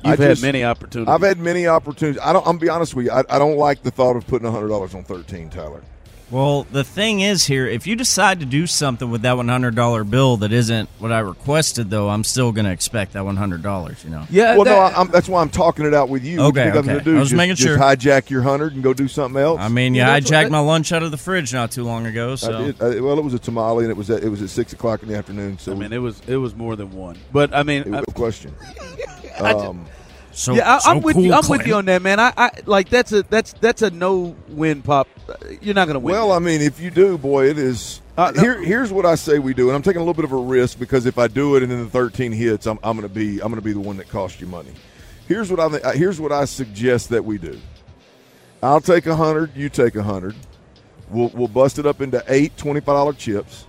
I 0.05 0.11
You've 0.11 0.19
had 0.21 0.41
many 0.41 0.65
opportunities. 0.65 1.13
I've 1.13 1.23
had 1.23 1.39
many 1.39 1.67
opportunities. 1.67 2.21
I 2.23 2.33
don't. 2.33 2.47
I'm 2.47 2.59
be 2.59 2.69
honest 2.69 2.95
with 2.95 3.07
you. 3.07 3.13
I, 3.13 3.25
I 3.29 3.39
don't 3.39 3.57
like 3.57 3.83
the 3.83 3.91
thought 3.91 4.17
of 4.17 4.27
putting 4.27 4.51
hundred 4.51 4.69
dollars 4.69 4.95
on 4.95 5.03
thirteen, 5.05 5.51
Tyler. 5.51 5.83
Well, 6.31 6.65
the 6.65 6.85
thing 6.85 7.21
is 7.21 7.47
here, 7.47 7.67
if 7.67 7.87
you 7.87 7.97
decide 7.97 8.41
to 8.41 8.47
do 8.47 8.67
something 8.67 9.11
with 9.11 9.23
that 9.23 9.37
$100 9.37 10.11
bill 10.11 10.37
that 10.39 10.53
isn't 10.53 10.91
what 10.99 11.11
I 11.11 11.21
requested, 11.21 11.89
though, 11.89 12.11
I'm 12.11 12.23
still 12.23 12.53
going 12.53 12.67
to 12.67 12.71
expect 12.71 13.15
that 13.15 13.23
$100, 13.23 14.05
you 14.05 14.11
know? 14.11 14.27
yeah. 14.29 14.55
Well, 14.55 14.67
no, 14.67 14.73
that- 14.73 14.95
I, 14.97 15.01
I'm, 15.01 15.09
that's 15.11 15.27
why 15.27 15.41
I'm 15.41 15.49
talking 15.49 15.87
it 15.87 15.95
out 15.95 16.11
with 16.11 16.25
you. 16.25 16.41
Okay, 16.43 16.67
you 16.67 16.73
okay. 16.81 16.99
To 16.99 17.01
do. 17.01 17.17
I 17.17 17.21
was 17.21 17.31
just, 17.31 17.37
making 17.39 17.57
just 17.57 17.67
sure. 17.67 17.79
hijack 17.79 18.29
your 18.29 18.43
hundred 18.43 18.75
and 18.75 18.83
go 18.83 18.93
do 18.93 19.09
something 19.09 19.41
else. 19.41 19.59
I 19.61 19.69
mean, 19.69 19.95
you 19.95 20.03
Well, 20.03 20.13
that's 20.21 20.31
hijacked 20.31 20.43
what- 20.45 20.53
my 20.53 20.61
lunch 20.61 20.93
out 20.93 21.03
of 21.03 21.11
the 21.13 21.17
fridge 21.17 21.55
not 21.55 21.71
too 21.71 21.85
long 21.85 22.05
ago, 22.05 22.33
I 22.33 22.37
so. 22.37 22.67
did. 22.73 22.83
I, 22.83 23.01
well, 23.01 23.19
it 23.19 23.25
was 23.25 23.33
a 23.33 23.39
tamale, 23.39 23.85
and 23.85 23.91
it 23.91 23.97
was 23.97 24.11
at, 24.11 24.23
it 24.23 24.29
was 24.29 24.43
at 24.43 24.51
six 24.51 24.75
o'clock 24.75 25.03
in 25.03 25.09
the 25.09 25.17
afternoon. 25.17 25.59
So 25.59 25.73
I 25.73 25.77
mean, 25.77 25.93
it 25.95 25.99
was 25.99 26.21
it 26.27 26.37
was 26.37 26.55
more 26.55 26.77
than 26.77 26.93
one. 26.93 27.17
But 27.33 27.55
I 27.55 27.63
mean, 27.63 27.81
it 27.83 27.87
was 27.89 27.95
I- 27.95 28.01
no 28.01 28.13
question. 28.15 28.55
I 29.41 29.53
ju- 29.53 29.59
Um, 29.61 29.87
So, 30.39 30.55
yeah, 30.55 30.77
I, 30.77 30.79
so 30.79 30.91
I'm 30.91 31.01
with 31.01 31.17
cool, 31.17 31.25
you. 31.25 31.33
I'm 31.33 31.49
with 31.49 31.67
you 31.67 31.75
on 31.75 31.87
that, 31.87 32.01
man. 32.01 32.21
I, 32.21 32.33
I 32.37 32.51
like 32.65 32.89
that's 32.91 33.11
a 33.11 33.25
that's 33.25 33.55
that's 33.55 33.83
a 33.83 33.91
no 33.91 34.37
win 34.47 34.83
pop. 34.83 35.09
You're 35.61 35.75
not 35.75 35.87
going 35.87 35.95
to 35.95 35.99
win. 35.99 36.15
well, 36.15 36.31
I 36.31 36.39
mean, 36.39 36.61
if 36.61 36.79
you 36.79 36.93
do, 36.93 37.19
boy, 37.19 37.49
it 37.49 37.59
is. 37.59 38.01
Uh, 38.17 38.31
no. 38.37 38.43
Here, 38.43 38.63
here's 38.63 38.93
what 38.93 39.05
I 39.05 39.17
say 39.17 39.41
we 39.41 39.53
do, 39.53 39.67
and 39.67 39.75
I'm 39.75 39.83
taking 39.83 40.01
a 40.01 40.05
little 40.05 40.15
bit 40.15 40.25
of 40.25 40.31
a 40.31 40.37
risk 40.37 40.79
because 40.79 41.07
if 41.07 41.19
I 41.19 41.27
do 41.27 41.57
it 41.57 41.65
and 41.65 41.73
then 41.73 41.83
the 41.83 41.91
13 41.91 42.31
hits, 42.31 42.69
I'm, 42.69 42.79
I'm 42.85 42.97
going 42.97 43.09
to 43.09 43.13
be 43.13 43.41
I'm 43.41 43.49
going 43.49 43.57
to 43.57 43.63
be 43.63 43.73
the 43.73 43.81
one 43.81 43.97
that 43.97 44.09
costs 44.09 44.41
you 44.41 44.47
money. 44.47 44.71
Here's 45.27 45.51
what 45.51 45.59
I 45.59 45.69
think. 45.71 45.97
Here's 45.97 46.21
what 46.21 46.31
I 46.31 46.45
suggest 46.45 47.09
that 47.09 47.25
we 47.25 47.37
do. 47.39 47.59
I'll 48.63 48.81
take 48.81 49.07
a 49.07 49.17
hundred. 49.17 49.57
You 49.57 49.69
take 49.69 49.97
a 49.97 50.05
hundred. 50.05 50.37
We'll 51.11 51.31
we'll 51.35 51.49
bust 51.49 51.81
it 51.81 51.87
up 51.87 52.01
into 52.01 52.23
eight 52.29 52.57
$25 52.57 53.19
chips, 53.19 53.67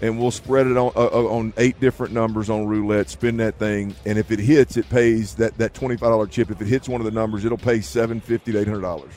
and 0.00 0.18
we'll 0.18 0.30
spread 0.30 0.66
it 0.66 0.76
on 0.76 0.92
uh, 0.94 1.06
uh, 1.06 1.26
on 1.28 1.52
eight 1.56 1.78
different 1.80 2.12
numbers 2.12 2.48
on 2.50 2.66
roulette. 2.66 3.08
Spin 3.10 3.36
that 3.38 3.58
thing, 3.58 3.94
and 4.06 4.18
if 4.18 4.30
it 4.30 4.38
hits, 4.38 4.76
it 4.76 4.88
pays 4.88 5.34
that 5.36 5.56
that 5.58 5.74
twenty 5.74 5.96
five 5.96 6.10
dollar 6.10 6.26
chip. 6.26 6.50
If 6.50 6.60
it 6.60 6.66
hits 6.68 6.88
one 6.88 7.00
of 7.00 7.04
the 7.04 7.10
numbers, 7.10 7.44
it'll 7.44 7.58
pay 7.58 7.80
seven 7.80 8.20
fifty 8.20 8.52
to 8.52 8.60
eight 8.60 8.66
hundred 8.68 8.82
dollars, 8.82 9.12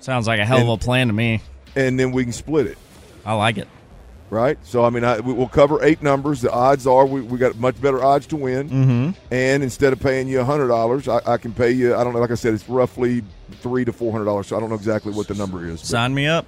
Sounds 0.00 0.26
like 0.26 0.40
a 0.40 0.44
hell 0.44 0.60
of 0.60 0.68
a 0.68 0.76
plan 0.84 1.06
to 1.08 1.12
me. 1.12 1.40
and 1.76 1.98
then 1.98 2.12
we 2.12 2.24
can 2.24 2.32
split 2.32 2.66
it. 2.66 2.78
I 3.24 3.32
like 3.34 3.56
it. 3.56 3.68
right? 4.30 4.58
So 4.64 4.84
I 4.84 4.90
mean, 4.90 5.02
I, 5.04 5.20
we- 5.20 5.32
we'll 5.32 5.48
cover 5.48 5.82
eight 5.82 6.02
numbers. 6.02 6.40
The 6.42 6.50
odds 6.50 6.86
are 6.86 7.06
we, 7.06 7.20
we 7.22 7.38
got 7.38 7.56
much 7.56 7.80
better 7.80 8.02
odds 8.04 8.26
to 8.28 8.36
win. 8.36 8.68
Mm-hmm. 8.68 9.10
And 9.32 9.62
instead 9.62 9.92
of 9.92 10.00
paying 10.00 10.28
you 10.28 10.42
hundred 10.44 10.68
dollars, 10.68 11.08
I, 11.08 11.20
I 11.26 11.36
can 11.38 11.52
pay 11.52 11.70
you. 11.70 11.94
I 11.94 12.04
don't 12.04 12.12
know. 12.12 12.18
Like 12.20 12.30
I 12.30 12.34
said, 12.34 12.52
it's 12.54 12.68
roughly 12.68 13.22
three 13.62 13.84
to 13.84 13.92
four 13.92 14.12
hundred 14.12 14.26
dollars. 14.26 14.48
So 14.48 14.56
I 14.56 14.60
don't 14.60 14.68
know 14.68 14.74
exactly 14.74 15.12
what 15.12 15.26
the 15.28 15.34
number 15.34 15.66
is. 15.66 15.80
but- 15.80 15.86
Sign 15.88 16.14
me 16.14 16.26
up. 16.26 16.46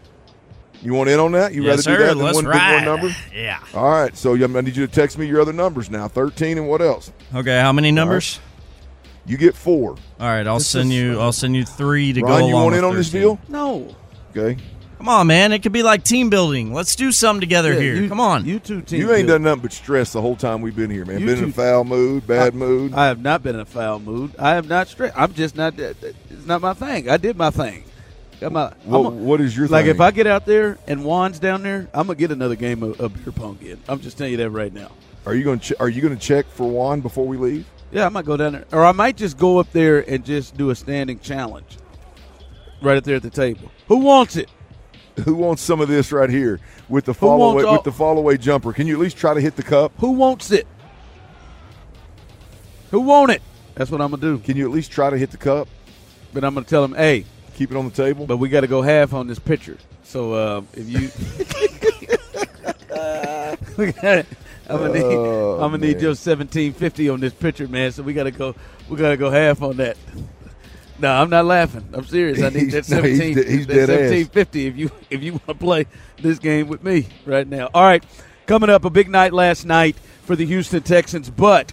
You 0.82 0.94
want 0.94 1.08
in 1.08 1.18
on 1.18 1.32
that? 1.32 1.52
You 1.54 1.62
yes, 1.62 1.70
rather 1.70 1.82
sir. 1.82 1.96
do 1.96 2.02
that 2.04 2.14
than 2.14 2.18
Let's 2.24 2.34
one 2.36 2.44
big 2.44 2.54
ride. 2.54 2.74
one 2.74 2.84
number? 2.84 3.16
Yeah. 3.34 3.58
All 3.74 3.90
right. 3.90 4.16
So 4.16 4.34
I 4.34 4.46
need 4.60 4.76
you 4.76 4.86
to 4.86 4.92
text 4.92 5.18
me 5.18 5.26
your 5.26 5.40
other 5.40 5.52
numbers 5.52 5.90
now. 5.90 6.06
Thirteen 6.08 6.58
and 6.58 6.68
what 6.68 6.80
else? 6.82 7.10
Okay, 7.34 7.58
how 7.60 7.72
many 7.72 7.90
numbers? 7.90 8.38
You 9.26 9.36
get 9.36 9.56
four. 9.56 9.96
All 10.20 10.28
right, 10.28 10.46
I'll 10.46 10.58
This 10.58 10.68
send 10.68 10.92
is- 10.92 10.98
you. 10.98 11.20
I'll 11.20 11.32
send 11.32 11.56
you 11.56 11.64
three 11.64 12.12
to 12.12 12.20
go 12.20 12.28
Ron, 12.28 12.36
along. 12.42 12.48
you 12.48 12.54
want 12.54 12.66
with 12.70 12.78
in 12.78 12.84
on 12.84 12.94
this 12.94 13.10
deal? 13.10 13.38
no. 13.48 13.88
Okay. 14.36 14.56
Come 14.98 15.08
on, 15.10 15.26
man. 15.26 15.52
It 15.52 15.62
could 15.62 15.72
be 15.72 15.82
like 15.82 16.04
team 16.04 16.30
building. 16.30 16.72
Let's 16.72 16.96
do 16.96 17.12
something 17.12 17.40
together 17.40 17.74
Yeah, 17.74 17.80
here. 17.80 17.94
you- 17.96 18.08
Come 18.08 18.20
on. 18.20 18.44
you 18.46 18.58
two 18.58 18.80
team. 18.80 19.00
You 19.00 19.12
ain't 19.12 19.26
build. 19.26 19.36
done 19.36 19.42
nothing 19.42 19.60
but 19.62 19.72
stress 19.72 20.12
the 20.12 20.22
whole 20.22 20.36
time 20.36 20.62
we've 20.62 20.74
been 20.76 20.90
here, 20.90 21.04
man. 21.04 21.20
You 21.20 21.26
been 21.26 21.38
in 21.38 21.50
a 21.50 21.52
foul 21.52 21.84
mood, 21.84 22.26
bad 22.26 22.54
mood. 22.54 22.94
I 22.94 23.06
have 23.08 23.20
not 23.20 23.42
been 23.42 23.56
in 23.56 23.60
a 23.60 23.66
foul 23.66 23.98
mood. 23.98 24.32
I 24.38 24.54
have 24.54 24.68
not 24.68 24.88
stressed. 24.88 25.14
I'm 25.18 25.34
just 25.34 25.54
not. 25.56 25.78
It's 25.78 26.46
not 26.46 26.62
my 26.62 26.72
thing. 26.72 27.10
I 27.10 27.16
did 27.18 27.36
my 27.36 27.50
thing. 27.50 27.84
Got 28.40 28.52
my. 28.52 28.72
What- 28.84 28.98
I'm 29.00 29.06
a- 29.06 29.10
what 29.10 29.40
is 29.40 29.56
your 29.56 29.66
like? 29.68 29.84
thing? 29.86 29.94
If 29.94 30.00
I 30.00 30.10
get 30.10 30.26
out 30.26 30.44
there 30.46 30.78
and 30.86 31.02
Juan's 31.04 31.38
down 31.38 31.62
there, 31.62 31.88
I'm 31.94 32.06
gonna 32.06 32.16
get 32.18 32.30
another 32.30 32.56
game 32.56 32.82
of, 32.82 33.00
of 33.00 33.14
beer 33.24 33.32
pong 33.32 33.58
in. 33.62 33.78
I'm 33.88 34.00
just 34.00 34.18
telling 34.18 34.32
you 34.32 34.36
that 34.38 34.50
right 34.50 34.72
now. 34.72 34.90
are 35.24 35.34
you 35.34 35.42
going 35.44 35.58
to 35.58 35.74
ch- 35.74 35.80
Are 35.80 35.88
you 35.88 36.02
going 36.02 36.14
to 36.16 36.20
check 36.20 36.46
for 36.50 36.68
Juan 36.70 37.00
before 37.00 37.26
we 37.26 37.36
leave? 37.36 37.66
Yeah, 37.92 38.04
I 38.06 38.08
might 38.10 38.24
go 38.26 38.36
down 38.36 38.52
there, 38.52 38.64
or 38.72 38.84
I 38.84 38.92
might 38.92 39.16
just 39.16 39.38
go 39.38 39.58
up 39.58 39.72
there 39.72 40.00
and 40.08 40.24
just 40.24 40.56
do 40.56 40.70
a 40.70 40.74
standing 40.74 41.18
challenge, 41.20 41.78
right 42.82 42.96
up 42.98 43.04
there 43.04 43.16
at 43.16 43.22
the 43.22 43.30
table. 43.30 43.70
Who 43.88 43.98
wants 43.98 44.36
it? 44.36 44.50
Who 45.24 45.34
wants 45.34 45.62
some 45.62 45.80
of 45.80 45.88
this 45.88 46.12
right 46.12 46.28
here 46.28 46.60
with 46.90 47.06
the 47.06 47.14
follow 47.14 47.52
away, 47.52 47.62
all- 47.64 47.72
with 47.74 47.84
the 47.84 47.92
follow 47.92 48.18
away 48.18 48.36
jumper? 48.36 48.72
Can 48.72 48.86
you 48.86 48.94
at 48.94 49.00
least 49.00 49.16
try 49.16 49.32
to 49.34 49.40
hit 49.40 49.56
the 49.56 49.62
cup? 49.62 49.92
Who 49.98 50.10
wants 50.12 50.50
it? 50.50 50.66
Who 52.90 53.00
want 53.00 53.30
it? 53.32 53.42
That's 53.74 53.90
what 53.90 54.00
I'm 54.00 54.10
gonna 54.10 54.20
do. 54.22 54.38
Can 54.38 54.56
you 54.56 54.64
at 54.66 54.70
least 54.72 54.90
try 54.90 55.10
to 55.10 55.16
hit 55.18 55.30
the 55.30 55.36
cup? 55.36 55.68
But 56.32 56.44
I'm 56.44 56.54
gonna 56.54 56.66
tell 56.66 56.84
him, 56.84 56.94
hey, 56.94 57.24
Keep 57.56 57.70
it 57.70 57.76
on 57.76 57.86
the 57.88 57.94
table. 57.94 58.26
but 58.26 58.36
we 58.36 58.48
got 58.48 58.60
to 58.60 58.66
go 58.66 58.82
half 58.82 59.12
on 59.14 59.26
this 59.26 59.38
pitcher. 59.38 59.78
So 60.04 60.32
uh, 60.34 60.62
if 60.74 60.88
you, 60.88 61.08
got, 63.92 64.26
I'm 64.68 64.78
gonna 64.78 64.92
need, 64.92 65.02
Oh, 65.02 65.54
I'm 65.54 65.70
gonna 65.72 65.78
need 65.78 66.00
your 66.00 66.10
1750 66.10 67.08
on 67.08 67.20
this 67.20 67.32
pitcher, 67.32 67.66
man. 67.68 67.92
So 67.92 68.02
we 68.02 68.12
got 68.12 68.24
to 68.24 68.30
go, 68.30 68.54
we 68.88 68.96
got 68.96 69.10
to 69.10 69.16
go 69.16 69.30
half 69.30 69.62
on 69.62 69.76
that. 69.78 69.96
No, 70.98 71.10
I'm 71.12 71.28
not 71.30 71.44
laughing. 71.44 71.88
I'm 71.92 72.04
serious. 72.06 72.42
I 72.42 72.48
need 72.50 72.70
that 72.72 72.86
He's- 72.86 72.90
no, 72.90 73.02
he's 73.02 73.18
17. 73.18 73.48
he's 73.48 73.66
that 73.66 73.74
dead 73.74 73.90
ass. 73.90 74.10
1750 74.10 74.66
if 74.66 74.76
you 74.76 74.90
if 75.10 75.22
you 75.22 75.32
want 75.32 75.46
to 75.46 75.54
play 75.54 75.86
this 76.18 76.38
game 76.38 76.68
with 76.68 76.82
me 76.84 77.06
right 77.24 77.46
now. 77.46 77.68
All 77.74 77.82
right, 77.84 78.04
coming 78.46 78.70
up 78.70 78.84
a 78.84 78.90
big 78.90 79.08
night 79.08 79.32
last 79.32 79.64
night 79.64 79.96
for 80.22 80.36
the 80.36 80.46
Houston 80.46 80.82
Texans, 80.82 81.30
but 81.30 81.72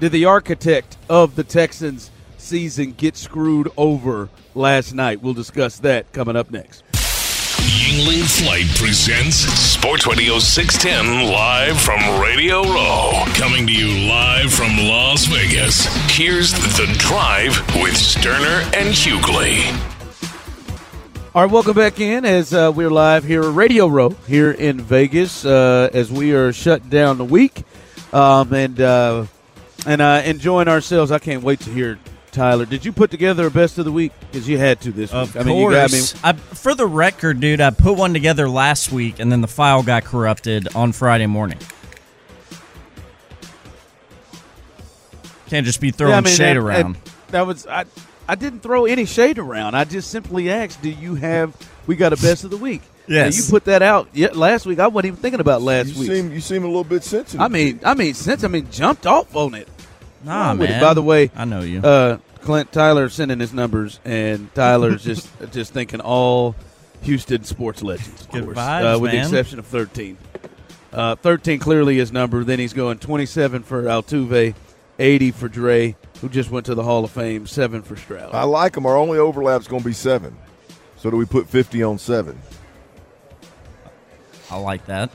did 0.00 0.12
the 0.12 0.24
architect 0.26 0.96
of 1.08 1.34
the 1.36 1.44
Texans 1.44 2.10
season 2.40 2.92
get 2.92 3.16
screwed 3.16 3.70
over 3.76 4.28
last 4.54 4.94
night? 4.94 5.22
We'll 5.22 5.34
discuss 5.34 5.78
that 5.80 6.12
coming 6.12 6.36
up 6.36 6.50
next. 6.50 6.84
Yuengling 6.92 8.24
Flight 8.24 8.66
presents 8.76 9.36
Sports 9.36 10.06
Radio 10.06 10.38
610 10.38 11.32
live 11.32 11.80
from 11.80 12.20
Radio 12.20 12.62
Row. 12.62 13.24
Coming 13.34 13.66
to 13.66 13.72
you 13.72 14.08
live 14.08 14.52
from 14.52 14.76
Las 14.76 15.26
Vegas. 15.26 15.86
Here's 16.16 16.52
The 16.52 16.86
Drive 16.98 17.56
with 17.82 17.94
Stoerner 17.94 18.62
and 18.74 18.94
Hughley. 18.94 19.64
All 21.34 21.42
right, 21.42 21.52
welcome 21.52 21.74
back 21.74 22.00
in 22.00 22.24
as 22.24 22.54
uh, 22.54 22.72
we're 22.74 22.90
live 22.90 23.24
here 23.24 23.42
at 23.42 23.54
Radio 23.54 23.86
Row 23.86 24.10
here 24.26 24.50
in 24.50 24.80
Vegas 24.80 25.44
uh, 25.44 25.90
as 25.92 26.10
we 26.10 26.32
are 26.32 26.52
shutting 26.52 26.88
down 26.88 27.18
the 27.18 27.24
week 27.24 27.64
um, 28.12 28.52
and 28.52 28.80
uh, 28.80 29.26
and 29.86 30.00
uh, 30.00 30.22
enjoying 30.24 30.68
ourselves. 30.68 31.12
I 31.12 31.18
can't 31.18 31.42
wait 31.42 31.60
to 31.60 31.70
hear 31.70 31.98
Tyler. 32.38 32.64
Did 32.66 32.84
you 32.84 32.92
put 32.92 33.10
together 33.10 33.46
a 33.46 33.50
best 33.50 33.78
of 33.78 33.84
the 33.84 33.92
week? 33.92 34.12
Because 34.20 34.48
you 34.48 34.58
had 34.58 34.80
to 34.82 34.92
this 34.92 35.12
Of 35.12 35.34
week. 35.34 35.44
I 35.44 35.46
mean, 35.46 35.58
you 35.58 35.70
got 35.70 35.90
me. 35.90 35.98
course. 35.98 36.14
I, 36.22 36.32
for 36.34 36.74
the 36.74 36.86
record, 36.86 37.40
dude, 37.40 37.60
I 37.60 37.70
put 37.70 37.98
one 37.98 38.12
together 38.12 38.48
last 38.48 38.92
week, 38.92 39.18
and 39.18 39.30
then 39.32 39.40
the 39.40 39.48
file 39.48 39.82
got 39.82 40.04
corrupted 40.04 40.74
on 40.76 40.92
Friday 40.92 41.26
morning. 41.26 41.58
Can't 45.48 45.64
just 45.66 45.80
be 45.80 45.90
throwing 45.90 46.12
Yeah, 46.12 46.18
I 46.18 46.20
mean, 46.22 46.34
shade 46.34 46.56
that- 46.56 46.62
around. 46.62 46.94
That, 46.96 47.32
that 47.32 47.46
was 47.46 47.66
I. 47.66 47.84
I 48.30 48.34
didn't 48.34 48.60
throw 48.60 48.84
any 48.84 49.06
shade 49.06 49.38
around. 49.38 49.74
I 49.74 49.84
just 49.84 50.10
simply 50.10 50.50
asked, 50.50 50.82
"Do 50.82 50.90
you 50.90 51.14
have? 51.14 51.56
We 51.86 51.96
got 51.96 52.12
a 52.12 52.16
best 52.16 52.44
of 52.44 52.50
the 52.50 52.56
week." 52.58 52.82
Yes. 53.10 53.38
Now, 53.38 53.42
you 53.46 53.50
put 53.50 53.64
that 53.64 53.80
out 53.80 54.08
yet 54.12 54.36
last 54.36 54.66
week. 54.66 54.78
I 54.78 54.86
wasn't 54.88 55.06
even 55.14 55.22
thinking 55.22 55.40
about 55.40 55.62
last 55.62 55.88
you 55.94 56.00
week. 56.00 56.10
seem 56.10 56.30
you 56.30 56.42
seem 56.42 56.62
a 56.64 56.66
little 56.66 56.84
bit 56.84 57.02
sensitive. 57.02 57.40
I 57.40 57.48
mean, 57.48 57.80
I 57.82 57.94
mean, 57.94 58.12
since 58.12 58.44
I 58.44 58.48
mean, 58.48 58.70
jumped 58.70 59.06
off 59.06 59.34
on 59.34 59.54
it. 59.54 59.66
nah, 60.22 60.48
wrong 60.48 60.60
it? 60.60 60.68
man. 60.68 60.82
By 60.82 60.92
the 60.92 61.02
way, 61.02 61.30
I 61.34 61.46
know 61.46 61.62
you. 61.62 61.80
Uh, 61.80 62.18
Clint 62.40 62.72
Tyler 62.72 63.08
sending 63.08 63.40
his 63.40 63.52
numbers, 63.52 64.00
and 64.04 64.52
Tyler's 64.54 65.02
just 65.04 65.28
just 65.52 65.72
thinking 65.72 66.00
all 66.00 66.54
Houston 67.02 67.44
sports 67.44 67.82
legends. 67.82 68.22
Of 68.22 68.30
Good 68.30 68.44
course, 68.44 68.56
vibes, 68.58 68.96
uh, 68.96 68.98
with 68.98 69.10
the 69.12 69.18
exception 69.18 69.58
of 69.58 69.66
thirteen. 69.66 70.16
Uh, 70.92 71.14
thirteen 71.16 71.58
clearly 71.58 71.96
his 71.98 72.12
number. 72.12 72.44
Then 72.44 72.58
he's 72.58 72.72
going 72.72 72.98
twenty-seven 72.98 73.62
for 73.62 73.82
Altuve, 73.84 74.54
eighty 74.98 75.30
for 75.30 75.48
Dre, 75.48 75.96
who 76.20 76.28
just 76.28 76.50
went 76.50 76.66
to 76.66 76.74
the 76.74 76.82
Hall 76.82 77.04
of 77.04 77.10
Fame, 77.10 77.46
seven 77.46 77.82
for 77.82 77.96
Stroud. 77.96 78.34
I 78.34 78.44
like 78.44 78.72
them. 78.72 78.86
Our 78.86 78.96
only 78.96 79.18
overlap's 79.18 79.68
going 79.68 79.82
to 79.82 79.88
be 79.88 79.94
seven. 79.94 80.36
So 80.96 81.10
do 81.10 81.16
we 81.16 81.26
put 81.26 81.48
fifty 81.48 81.82
on 81.82 81.98
seven, 81.98 82.38
I 84.50 84.56
like 84.58 84.86
that. 84.86 85.10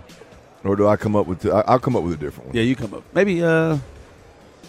or 0.63 0.75
do 0.75 0.88
I 0.88 0.96
come 0.96 1.15
up 1.15 1.27
with? 1.27 1.46
I- 1.46 1.64
I'll 1.68 1.79
come 1.79 1.96
up 1.96 2.03
with 2.03 2.14
a 2.14 2.18
different 2.18 2.50
one. 2.50 2.55
yeah, 2.57 2.64
you 2.64 2.75
come 2.75 2.94
up 2.94 3.03
maybe 3.14 3.44
uh, 3.44 3.77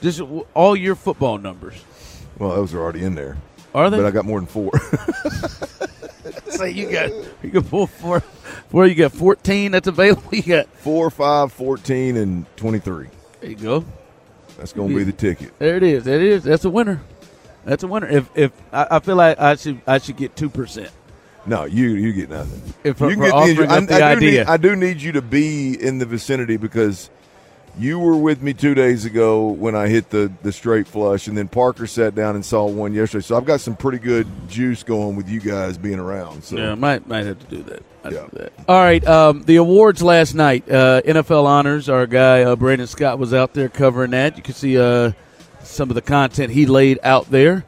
just 0.00 0.18
w- 0.18 0.46
all 0.54 0.74
your 0.74 0.94
football 0.96 1.38
numbers. 1.38 1.74
Well, 2.38 2.50
those 2.50 2.74
are 2.74 2.80
already 2.80 3.04
in 3.04 3.14
there, 3.14 3.36
Are 3.74 3.90
they? 3.90 3.96
but 3.96 4.06
I 4.06 4.10
got 4.10 4.24
more 4.24 4.40
than 4.40 4.46
four. 4.46 4.70
say 6.56 6.70
you 6.70 6.90
got 6.90 7.10
you 7.42 7.50
got 7.50 7.66
four 7.66 7.88
four 7.88 8.20
four. 8.20 8.86
You 8.86 8.94
got 8.94 9.12
fourteen 9.12 9.72
that's 9.72 9.88
available. 9.88 10.22
You 10.32 10.42
got 10.42 10.66
four, 10.68 11.10
five, 11.10 11.52
14, 11.52 12.16
and 12.16 12.56
twenty-three. 12.56 13.08
there 13.40 13.50
you 13.50 13.56
go. 13.56 13.84
That's 14.56 14.72
going 14.72 14.88
to 14.90 14.96
be 14.96 15.04
the 15.04 15.12
ticket. 15.12 15.58
There 15.58 15.76
it 15.76 15.82
is. 15.82 16.04
That 16.04 16.20
is. 16.20 16.44
That's 16.44 16.64
a 16.64 16.70
winner. 16.70 17.00
That's 17.64 17.82
a 17.82 17.88
winner. 17.88 18.08
If 18.08 18.30
if 18.34 18.52
I, 18.72 18.86
I 18.92 18.98
feel 19.00 19.16
like 19.16 19.38
I 19.40 19.56
should 19.56 19.80
I 19.86 19.98
should 19.98 20.16
get 20.16 20.36
two 20.36 20.48
percent. 20.48 20.90
No, 21.46 21.64
you 21.64 21.90
you 21.90 22.12
get 22.12 22.30
nothing. 22.30 22.74
If 22.84 23.00
you 23.00 23.10
can 23.10 23.20
get 23.20 23.32
offering 23.32 23.70
I, 23.70 23.80
the 23.80 24.04
I 24.04 24.14
do. 24.14 24.20
Need, 24.20 24.40
I 24.40 24.56
do 24.56 24.76
need 24.76 25.02
you 25.02 25.12
to 25.12 25.22
be 25.22 25.74
in 25.80 25.98
the 25.98 26.06
vicinity 26.06 26.56
because 26.56 27.10
you 27.78 27.98
were 27.98 28.16
with 28.16 28.42
me 28.42 28.54
two 28.54 28.74
days 28.74 29.04
ago 29.04 29.48
when 29.48 29.74
I 29.74 29.88
hit 29.88 30.10
the 30.10 30.32
the 30.42 30.52
straight 30.52 30.86
flush, 30.86 31.26
and 31.26 31.36
then 31.36 31.48
Parker 31.48 31.86
sat 31.86 32.14
down 32.14 32.34
and 32.34 32.44
saw 32.44 32.66
one 32.66 32.94
yesterday. 32.94 33.22
So 33.22 33.36
I've 33.36 33.44
got 33.44 33.60
some 33.60 33.76
pretty 33.76 33.98
good 33.98 34.26
juice 34.48 34.82
going 34.82 35.16
with 35.16 35.28
you 35.28 35.40
guys 35.40 35.76
being 35.76 35.98
around. 35.98 36.44
So 36.44 36.56
yeah, 36.56 36.72
I 36.72 36.74
might 36.74 37.06
might 37.06 37.26
have 37.26 37.38
to 37.40 37.46
do 37.46 37.62
that. 37.64 37.82
Yeah. 38.04 38.10
do 38.10 38.28
that. 38.34 38.52
All 38.68 38.80
right. 38.80 39.04
Um, 39.06 39.42
the 39.42 39.56
awards 39.56 40.02
last 40.02 40.34
night. 40.34 40.70
Uh, 40.70 41.00
NFL 41.02 41.44
honors. 41.44 41.88
Our 41.88 42.06
guy 42.06 42.42
uh, 42.42 42.56
Brandon 42.56 42.86
Scott 42.86 43.18
was 43.18 43.32
out 43.32 43.54
there 43.54 43.68
covering 43.68 44.10
that. 44.12 44.36
You 44.36 44.42
can 44.42 44.54
see 44.54 44.78
uh, 44.78 45.12
some 45.62 45.90
of 45.90 45.94
the 45.94 46.02
content 46.02 46.52
he 46.52 46.66
laid 46.66 46.98
out 47.02 47.30
there. 47.30 47.64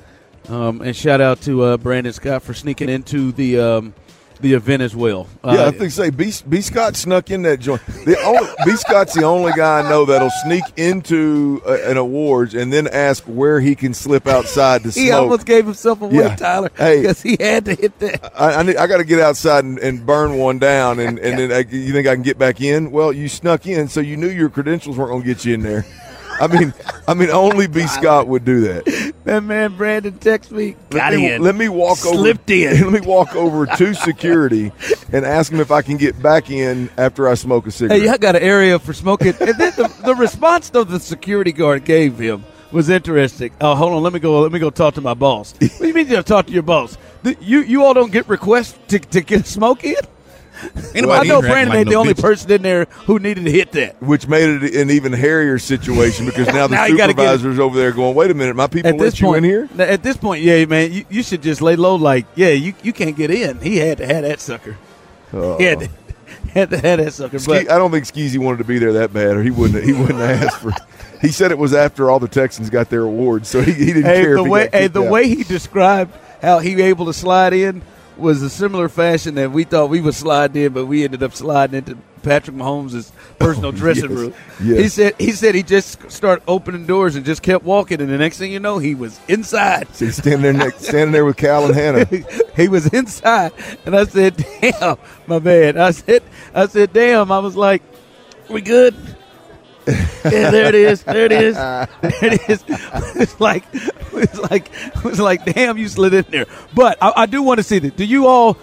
Um, 0.49 0.81
and 0.81 0.95
shout 0.95 1.21
out 1.21 1.41
to 1.43 1.63
uh, 1.63 1.77
Brandon 1.77 2.13
Scott 2.13 2.43
for 2.43 2.55
sneaking 2.55 2.89
into 2.89 3.33
the 3.33 3.59
um, 3.59 3.95
the 4.41 4.55
event 4.55 4.83
as 4.83 4.95
well. 4.95 5.27
Uh, 5.43 5.55
Yeah, 5.59 5.67
I 5.67 5.71
think 5.71 5.91
say 5.93 6.11
B, 6.11 6.33
B 6.49 6.61
Scott 6.61 6.97
snuck 6.97 7.31
in 7.31 7.43
that 7.43 7.61
joint. 7.61 7.85
The 7.87 8.19
only, 8.23 8.49
B 8.65 8.77
Scott's 8.77 9.15
the 9.15 9.25
only 9.25 9.53
guy 9.53 9.81
I 9.81 9.89
know 9.89 10.05
that'll 10.05 10.31
sneak 10.45 10.63
into 10.77 11.63
a, 11.67 11.91
an 11.91 11.97
awards 11.97 12.55
and 12.55 12.73
then 12.73 12.87
ask 12.89 13.25
where 13.25 13.61
he 13.61 13.75
can 13.75 13.95
slip 13.95 14.27
outside 14.27 14.83
to 14.83 14.91
he 14.91 15.09
smoke. 15.09 15.23
almost 15.23 15.47
gave 15.47 15.65
himself 15.65 16.01
away, 16.03 16.17
Yeah. 16.17 16.37
Tyler, 16.37 16.71
Hey. 16.77 17.01
because 17.03 17.23
he 17.23 17.37
had 17.41 17.65
to 17.67 17.75
hit 17.75 17.99
that. 18.01 18.33
I, 18.39 18.53
I, 18.55 18.61
I 18.83 18.87
got 18.87 18.99
to 18.99 19.05
get 19.05 19.21
outside 19.21 19.65
and, 19.65 19.79
and 19.79 20.05
burn 20.05 20.39
one 20.39 20.59
down, 20.59 20.99
and, 21.01 21.19
and 21.19 21.39
then 21.39 21.53
I, 21.53 21.59
you 21.71 21.93
think 21.93 22.07
I 22.07 22.15
can 22.15 22.23
get 22.23 22.39
back 22.39 22.61
in? 22.61 22.91
Well, 22.91 23.13
you 23.13 23.29
snuck 23.29 23.67
in, 23.67 23.89
so 23.89 24.01
you 24.01 24.17
knew 24.17 24.29
your 24.29 24.49
credentials 24.51 24.97
weren't 24.97 25.11
going 25.11 25.23
to 25.23 25.29
get 25.29 25.45
you 25.45 25.55
in 25.55 25.63
there. 25.63 25.85
I 26.41 26.47
mean, 26.47 26.75
I 27.09 27.15
mean, 27.15 27.31
only 27.31 27.67
B 27.67 27.87
Scott 27.87 28.27
would 28.29 28.45
do 28.45 28.61
that. 28.63 29.13
That 29.25 29.43
man 29.43 29.77
Brandon 29.77 30.13
texted 30.15 30.53
me. 30.53 30.77
Got 30.91 31.13
let 31.13 31.17
me, 31.19 31.33
in. 31.33 31.43
let 31.43 31.55
me 31.57 31.69
walk 31.69 31.99
Slipped 31.99 32.15
over. 32.15 32.23
Slipped 32.23 32.51
in. 32.51 32.83
Let 32.93 33.03
me 33.03 33.07
walk 33.07 33.35
over 33.35 33.67
to 33.67 33.95
security 33.95 34.73
and 35.13 35.25
ask 35.25 35.51
him 35.53 35.61
if 35.61 35.71
I 35.71 35.83
can 35.83 35.97
get 35.97 36.21
back 36.23 36.51
in 36.51 36.91
after 36.97 37.29
I 37.29 37.35
smoke 37.35 37.67
a 37.67 37.71
cigarette. 37.71 38.03
Hey, 38.03 38.09
I 38.09 38.17
got 38.19 38.37
an 38.37 38.43
area 38.43 38.79
for 38.79 38.93
smoking. 38.93 39.29
and 39.41 39.57
then 39.59 39.73
the, 39.77 39.93
the 40.05 40.15
response 40.15 40.71
that 40.71 40.89
the 40.89 41.01
security 41.01 41.53
guard 41.53 41.85
gave 41.85 42.19
him 42.19 42.45
was 42.73 42.89
interesting. 42.89 43.53
Oh, 43.61 43.75
hold 43.75 43.93
on, 43.95 44.03
let 44.03 44.13
me 44.13 44.19
go. 44.21 44.41
Let 44.41 44.53
me 44.53 44.59
go 44.59 44.71
talk 44.71 44.95
to 44.95 45.01
my 45.01 45.15
boss. 45.15 45.53
What 45.61 45.79
do 45.79 45.89
you 45.89 45.95
mean 45.95 46.09
you 46.09 46.17
have 46.17 46.25
to 46.25 46.29
talk 46.33 46.47
to 46.47 46.53
your 46.53 46.63
boss? 46.63 46.97
The- 47.23 47.37
You 47.41 47.61
you 47.63 47.85
all 47.85 47.95
don't 47.95 48.13
get 48.13 48.29
requests 48.29 48.79
to, 48.89 48.99
to 48.99 49.21
get 49.21 49.41
a 49.43 49.45
smoke 49.45 49.85
in? 49.85 49.97
I 50.95 51.23
know 51.25 51.41
Brandon 51.41 51.77
ain't 51.77 51.89
the 51.89 51.97
only 51.97 52.15
person 52.15 52.51
in 52.51 52.63
there 52.63 52.85
who 53.07 53.19
needed 53.19 53.45
to 53.45 53.51
hit 53.53 53.73
that. 53.73 54.03
which 54.03 54.27
made 54.27 54.63
it 54.63 54.75
an 54.75 54.91
even 54.91 55.13
hairier 55.13 55.59
situation 55.59 56.27
because 56.27 56.47
now 56.49 56.67
the 56.69 56.75
Now 56.77 56.87
you 56.87 56.97
gotta 56.97 57.13
get 57.15 57.23
it. 57.25 57.39
supervisor's 57.39 57.59
over 57.61 57.79
there 57.79 57.93
going, 57.93 58.15
"Wait 58.15 58.31
a 58.31 58.35
minute, 58.35 58.57
my 58.57 58.67
people 58.67 58.89
At 58.91 58.99
this 58.99 59.15
let 59.15 59.21
you 59.21 59.27
point, 59.27 59.39
in 59.39 59.45
here." 59.45 59.69
At 59.79 60.03
this 60.03 60.17
point, 60.17 60.43
yeah, 60.43 60.65
man, 60.65 60.93
you, 60.93 61.05
you 61.11 61.23
should 61.23 61.43
just 61.43 61.61
lay 61.63 61.77
low. 61.77 61.97
Like, 61.97 62.27
yeah, 62.35 62.49
you, 62.51 62.75
you 62.83 62.93
can't 62.93 63.17
get 63.17 63.31
in. 63.31 63.61
He 63.61 63.77
had 63.77 63.99
to 63.99 64.07
have 64.07 64.23
that 64.23 64.41
sucker. 64.41 64.77
Uh, 65.33 65.57
He 65.59 65.65
had 65.65 65.81
to, 65.81 65.89
had 66.53 66.71
to 66.71 66.79
have 66.79 66.99
that 67.05 67.13
sucker. 67.13 67.39
Ske- 67.39 67.47
But 67.47 67.71
I 67.71 67.79
don't 67.79 67.91
think 67.91 68.05
Skeezy 68.05 68.39
wanted 68.39 68.59
to 68.59 68.65
be 68.65 68.79
there 68.79 68.93
that 68.95 69.13
bad, 69.13 69.37
or 69.37 69.43
he 69.43 69.51
wouldn't. 69.51 69.85
He 69.85 69.93
wouldn't 69.93 70.19
have 70.21 70.43
asked 70.45 70.61
for. 70.61 70.71
It. 70.71 70.77
He 71.21 71.29
said 71.29 71.51
it 71.51 71.59
was 71.59 71.73
after 71.75 72.11
all 72.11 72.19
the 72.19 72.29
Texans 72.29 72.69
got 72.71 72.91
their 72.91 73.03
awards, 73.03 73.49
so 73.49 73.61
he, 73.63 73.73
he 73.73 73.87
didn't 73.87 74.05
hey, 74.05 74.23
care. 74.23 74.35
the 74.35 74.41
if 74.41 74.45
he 74.47 74.51
way 74.51 74.65
got 74.65 74.75
hey, 74.75 74.87
the 74.89 75.03
out. 75.03 75.11
way 75.11 75.29
he 75.29 75.45
described 75.45 76.15
how 76.43 76.59
he 76.59 76.81
able 76.83 77.07
to 77.07 77.13
slide 77.15 77.53
in 77.55 77.83
was 78.17 78.43
a 78.43 78.51
similar 78.51 78.89
fashion 78.89 79.35
that 79.37 79.51
we 79.53 79.65
thought 79.65 79.91
we 79.91 80.01
would 80.01 80.15
slide 80.15 80.57
in, 80.57 80.73
but 80.73 80.87
we 80.87 81.05
ended 81.05 81.23
up 81.23 81.35
sliding 81.35 81.77
into 81.77 81.97
Patrick 82.23 82.57
Mahomes' 82.57 83.13
personal 83.39 83.73
dressing 83.73 84.07
Oh, 84.07 84.09
yes. 84.11 84.19
room. 84.19 84.35
Yes. 84.63 84.79
He 84.81 84.89
said 84.89 85.15
he 85.19 85.33
said 85.33 85.55
he 85.55 85.63
just 85.63 86.11
started 86.11 86.43
opening 86.49 86.87
doors 86.87 87.15
and 87.17 87.25
just 87.25 87.43
kept 87.43 87.65
walking, 87.65 88.01
and 88.01 88.09
the 88.11 88.19
next 88.19 88.39
thing 88.39 88.51
you 88.53 88.61
know, 88.61 88.79
he 88.79 88.95
was 88.95 89.21
inside. 89.29 89.95
So 89.95 90.07
he's 90.07 90.17
standing 90.17 90.43
there, 90.43 90.53
next, 90.53 90.85
standing 90.85 91.13
there 91.13 91.25
with 91.25 91.37
Cal 91.37 91.67
and 91.67 91.75
Hannah. 91.75 92.05
he 92.57 92.69
was 92.69 92.87
inside, 92.89 93.53
and 93.85 93.95
I 93.97 94.05
said, 94.05 94.45
"Damn, 94.61 94.97
my 95.27 95.39
man." 95.39 95.79
I 95.79 95.91
said, 95.93 96.23
"I 96.55 96.67
said, 96.67 96.93
damn." 96.93 97.31
I 97.31 97.39
was 97.39 97.55
like, 97.57 97.83
"We 98.51 98.61
good?" 98.61 98.95
Yeah, 99.87 100.51
there 100.51 100.67
it 100.67 100.75
is. 100.75 101.03
There 101.05 101.25
it 101.27 101.33
is. 101.33 101.55
There 101.57 101.89
it 102.03 102.51
is. 102.51 102.65
It's 103.19 103.41
like, 103.41 103.65
it's 103.73 104.39
like, 104.39 104.71
it's 105.05 105.19
like, 105.19 105.45
damn, 105.45 105.79
you 105.79 105.89
slid 105.89 106.13
in 106.15 106.25
there. 106.31 106.47
But 106.75 106.99
I, 107.01 107.13
I 107.17 107.27
do 107.27 107.43
want 107.43 107.59
to 107.59 107.63
see 107.63 107.79
that. 107.79 107.97
Do 107.97 108.05
you 108.05 108.27
all? 108.27 108.57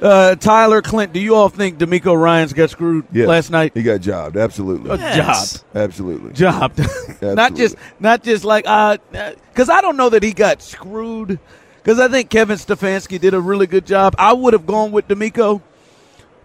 Uh, 0.00 0.34
Tyler 0.34 0.82
Clint, 0.82 1.14
do 1.14 1.20
you 1.20 1.34
all 1.34 1.48
think 1.48 1.78
DeMeco 1.78 2.14
Ryans 2.20 2.52
got 2.52 2.68
screwed 2.68 3.06
Yes. 3.12 3.26
last 3.26 3.50
night? 3.50 3.72
He 3.74 3.82
got 3.82 4.02
jobbed. 4.02 4.36
Absolutely. 4.36 4.90
Uh, 4.90 4.96
Yes. 4.98 5.52
Job, 5.54 5.62
Absolutely. 5.74 6.32
job. 6.34 6.78
not 7.22 7.54
just, 7.54 7.76
not 7.98 8.22
just 8.22 8.44
like, 8.44 8.64
uh, 8.68 8.98
because 9.10 9.70
I 9.70 9.80
don't 9.80 9.96
know 9.96 10.10
that 10.10 10.22
he 10.22 10.34
got 10.34 10.60
screwed. 10.60 11.38
Because 11.82 11.98
I 11.98 12.08
think 12.08 12.28
Kevin 12.28 12.58
Stefanski 12.58 13.18
did 13.18 13.32
a 13.32 13.40
really 13.40 13.66
good 13.66 13.86
job. 13.86 14.14
I 14.18 14.34
would 14.34 14.52
have 14.52 14.66
gone 14.66 14.92
with 14.92 15.08
DeMeco. 15.08 15.62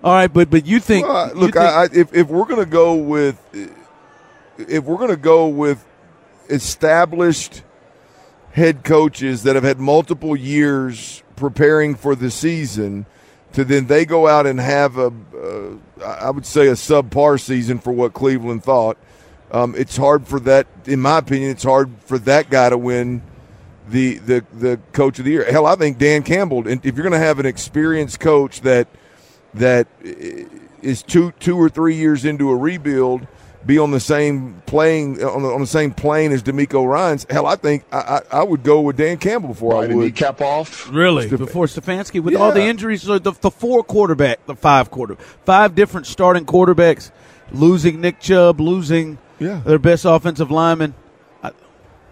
All 0.04 0.14
right, 0.14 0.32
but 0.34 0.50
but 0.50 0.66
you 0.66 0.80
think? 0.80 1.06
Well, 1.08 1.28
you 1.28 1.34
look, 1.34 1.54
think- 1.54 1.58
I, 1.66 1.84
I, 1.84 1.86
if 1.92 2.14
if 2.16 2.28
we're 2.30 2.46
going 2.46 2.60
to 2.64 2.66
go 2.66 2.96
with 2.96 3.38
if 4.58 4.84
we're 4.84 4.98
going 4.98 5.10
to 5.10 5.18
go 5.18 5.48
with 5.48 5.86
established 6.50 7.64
head 8.52 8.84
coaches 8.84 9.44
that 9.44 9.56
have 9.56 9.64
had 9.64 9.80
multiple 9.80 10.36
years 10.36 11.24
preparing 11.36 11.96
for 11.96 12.16
the 12.16 12.30
season, 12.30 13.06
to 13.54 13.64
then 13.66 13.88
they 13.88 14.06
go 14.06 14.28
out 14.28 14.46
and 14.46 14.60
have 14.60 14.98
a, 14.98 15.08
uh, 15.36 16.04
I 16.04 16.30
would 16.30 16.46
say 16.46 16.68
a 16.68 16.74
subpar 16.74 17.40
season 17.40 17.80
for 17.80 17.92
what 17.92 18.14
Cleveland 18.14 18.64
thought. 18.64 18.98
Um, 19.52 19.76
it's 19.78 19.98
hard 19.98 20.28
for 20.28 20.40
that, 20.42 20.68
in 20.86 21.02
my 21.02 21.18
opinion, 21.18 21.52
it's 21.52 21.64
hard 21.64 21.92
for 22.06 22.18
that 22.20 22.50
guy 22.50 22.70
to 22.70 22.78
win 22.78 23.22
the 23.90 24.20
the 24.20 24.46
the 24.54 24.80
coach 24.94 25.20
of 25.20 25.26
the 25.26 25.32
year. 25.32 25.52
Hell, 25.52 25.66
I 25.66 25.76
think 25.76 25.98
Dan 25.98 26.24
Campbell. 26.24 26.68
And 26.68 26.86
if 26.86 26.96
you're 26.96 27.04
going 27.04 27.20
to 27.20 27.20
have 27.20 27.40
an 27.40 27.46
experienced 27.46 28.20
coach 28.20 28.62
that 28.62 28.88
that 29.54 29.88
is 30.02 31.04
two 31.04 31.34
two 31.40 31.58
or 31.58 31.68
three 31.70 31.96
years 31.96 32.24
into 32.24 32.50
a 32.50 32.56
rebuild, 32.56 33.28
be 33.66 33.78
on 33.80 33.92
the 33.92 34.00
same 34.00 34.62
playing 34.66 35.24
on 35.24 35.44
the, 35.44 35.50
on 35.50 35.62
the 35.62 35.68
same 35.68 35.92
plane 35.92 36.32
as 36.32 36.42
DeMeco 36.44 36.86
Ryans. 36.88 37.26
Hell, 37.30 37.46
I 37.46 37.56
think 37.56 37.84
I, 37.92 37.98
I, 38.32 38.40
I 38.40 38.44
would 38.44 38.64
go 38.64 38.82
with 38.82 38.98
Dan 38.98 39.18
Campbell 39.18 39.50
before 39.50 39.74
Right, 39.76 39.90
I 39.90 39.94
a 39.94 39.96
would. 39.96 40.06
kneecap 40.06 40.42
off. 40.42 40.90
Really? 40.92 41.28
Stef- 41.30 41.38
Before 41.38 41.66
Stefanski, 41.68 42.22
with 42.22 42.36
all 42.36 42.52
the 42.52 42.64
injuries, 42.64 43.04
so 43.04 43.20
the, 43.20 43.32
the 43.32 43.52
four 43.52 43.84
quarterback, 43.84 44.46
the 44.46 44.56
five 44.56 44.90
quarter, 44.92 45.16
five 45.46 45.76
different 45.76 46.08
starting 46.08 46.46
quarterbacks, 46.46 47.12
losing 47.52 48.02
Nick 48.02 48.20
Chubb, 48.20 48.60
losing 48.60 49.18
Yeah. 49.40 49.62
their 49.66 49.80
best 49.80 50.06
offensive 50.06 50.50
lineman. 50.52 50.96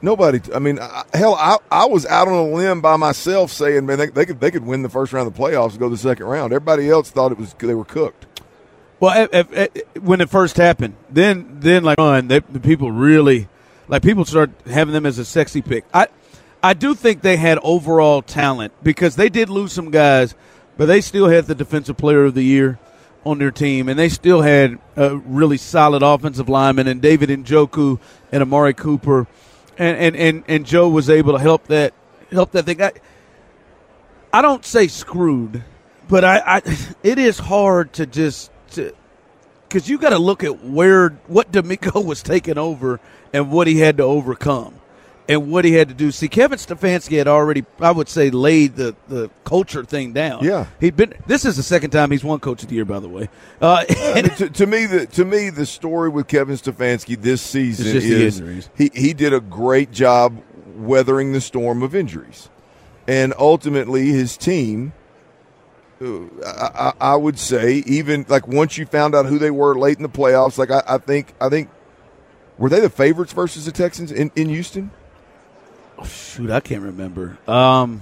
Nobody. 0.01 0.39
I 0.55 0.59
mean, 0.59 0.79
I, 0.79 1.03
hell, 1.13 1.35
I, 1.35 1.57
I 1.69 1.85
was 1.85 2.05
out 2.05 2.29
on 2.29 2.33
a 2.33 2.43
limb 2.55 2.79
by 2.79 2.95
myself 2.95 3.51
saying, 3.51 3.85
man, 3.85 3.97
they, 3.97 4.05
they 4.07 4.25
could 4.25 4.39
they 4.39 4.49
could 4.49 4.65
win 4.65 4.81
the 4.81 4.87
first 4.87 5.11
round 5.11 5.27
of 5.27 5.33
the 5.35 5.39
playoffs 5.43 5.71
and 5.71 5.79
go 5.79 5.87
to 5.89 5.95
the 5.95 5.97
second 5.97 6.25
round. 6.25 6.53
Everybody 6.53 6.89
else 6.89 7.11
thought 7.11 7.33
it 7.33 7.37
was 7.37 7.53
they 7.55 7.75
were 7.75 7.83
cooked. 7.83 8.25
Well, 8.99 9.27
when 10.01 10.19
it 10.19 10.29
first 10.29 10.57
happened, 10.57 10.95
then 11.09 11.57
then 11.59 11.83
like 11.83 11.97
they, 11.97 12.39
the 12.39 12.59
people 12.59 12.91
really 12.91 13.47
like 13.87 14.03
people 14.03 14.25
start 14.25 14.51
having 14.65 14.93
them 14.93 15.05
as 15.05 15.17
a 15.19 15.25
sexy 15.25 15.61
pick. 15.61 15.85
I 15.93 16.07
I 16.61 16.73
do 16.73 16.93
think 16.93 17.21
they 17.21 17.37
had 17.37 17.59
overall 17.63 18.21
talent 18.21 18.73
because 18.83 19.15
they 19.15 19.29
did 19.29 19.49
lose 19.49 19.71
some 19.71 19.91
guys, 19.91 20.35
but 20.77 20.87
they 20.87 20.99
still 20.99 21.29
had 21.29 21.45
the 21.45 21.55
defensive 21.55 21.95
player 21.95 22.25
of 22.25 22.33
the 22.33 22.43
year 22.43 22.77
on 23.25 23.37
their 23.39 23.51
team, 23.51 23.87
and 23.87 23.97
they 23.97 24.09
still 24.09 24.41
had 24.41 24.77
a 24.97 25.15
really 25.15 25.57
solid 25.57 26.03
offensive 26.03 26.49
lineman 26.49 26.87
and 26.87 27.01
David 27.01 27.29
Njoku 27.29 27.99
and 28.31 28.41
Amari 28.41 28.73
Cooper, 28.73 29.27
and 29.77 29.97
and 29.97 30.15
and, 30.15 30.43
and 30.47 30.65
Joe 30.65 30.89
was 30.89 31.09
able 31.09 31.33
to 31.33 31.39
help 31.39 31.67
that 31.67 31.93
help 32.31 32.51
that 32.51 32.65
thing. 32.65 32.81
I, 32.81 32.91
I 34.33 34.41
don't 34.41 34.65
say 34.65 34.87
screwed, 34.87 35.63
but 36.09 36.25
I, 36.25 36.41
I 36.45 36.61
it 37.03 37.17
is 37.17 37.39
hard 37.39 37.93
to 37.93 38.05
just 38.05 38.51
to 38.69 38.93
because 39.67 39.87
you 39.87 39.97
got 39.99 40.09
to 40.09 40.19
look 40.19 40.43
at 40.43 40.63
where 40.63 41.09
what 41.27 41.51
DeMeco 41.51 42.03
was 42.05 42.23
taking 42.23 42.57
over 42.57 42.99
and 43.33 43.51
what 43.51 43.67
he 43.67 43.79
had 43.79 43.97
to 43.97 44.03
overcome 44.03 44.79
and 45.29 45.51
what 45.51 45.63
he 45.63 45.73
had 45.73 45.87
to 45.89 45.93
do. 45.93 46.11
See, 46.11 46.27
Kevin 46.27 46.57
Stefanski 46.57 47.19
had 47.19 47.27
already, 47.27 47.63
I 47.79 47.91
would 47.91 48.09
say, 48.09 48.31
laid 48.31 48.75
the, 48.75 48.95
the 49.07 49.29
culture 49.43 49.85
thing 49.85 50.11
down. 50.11 50.43
Yeah. 50.43 50.65
he'd 50.79 50.95
been. 50.95 51.13
This 51.27 51.45
is 51.45 51.55
the 51.55 51.63
second 51.63 51.91
time 51.91 52.09
he's 52.09 52.23
won 52.23 52.39
Coach 52.39 52.63
of 52.63 52.69
the 52.69 52.75
Year, 52.75 52.85
by 52.85 52.99
the 52.99 53.07
way. 53.07 53.29
Uh, 53.61 53.85
I 53.89 54.13
mean, 54.15 54.29
to, 54.35 54.49
to 54.49 54.65
me, 54.65 54.87
the 54.87 55.05
to 55.05 55.23
me 55.23 55.51
the 55.51 55.67
story 55.67 56.09
with 56.09 56.27
Kevin 56.27 56.55
Stefanski 56.55 57.21
this 57.21 57.41
season 57.43 57.85
is 57.95 58.69
he 58.75 58.89
he 58.93 59.13
did 59.13 59.31
a 59.31 59.39
great 59.39 59.91
job 59.91 60.41
weathering 60.75 61.31
the 61.31 61.41
storm 61.41 61.83
of 61.83 61.93
injuries, 61.93 62.49
and 63.07 63.33
ultimately 63.37 64.07
his 64.07 64.35
team. 64.35 64.93
I, 66.01 66.93
I, 67.01 67.15
would 67.15 67.37
say 67.37 67.83
even 67.85 68.25
like 68.29 68.47
once 68.47 68.77
you 68.77 68.85
found 68.85 69.15
out 69.15 69.25
who 69.25 69.37
they 69.37 69.51
were 69.51 69.77
late 69.77 69.97
in 69.97 70.03
the 70.03 70.09
playoffs, 70.09 70.57
like 70.57 70.71
I, 70.71 70.81
I 70.87 70.97
think 70.97 71.33
I 71.41 71.49
think 71.49 71.69
were 72.57 72.69
they 72.69 72.79
the 72.79 72.89
favorites 72.89 73.33
versus 73.33 73.65
the 73.65 73.71
Texans 73.71 74.11
in, 74.11 74.31
in 74.35 74.49
Houston? 74.49 74.91
shoot, 76.05 76.49
I 76.49 76.61
can't 76.61 76.83
remember. 76.83 77.37
Um, 77.47 78.01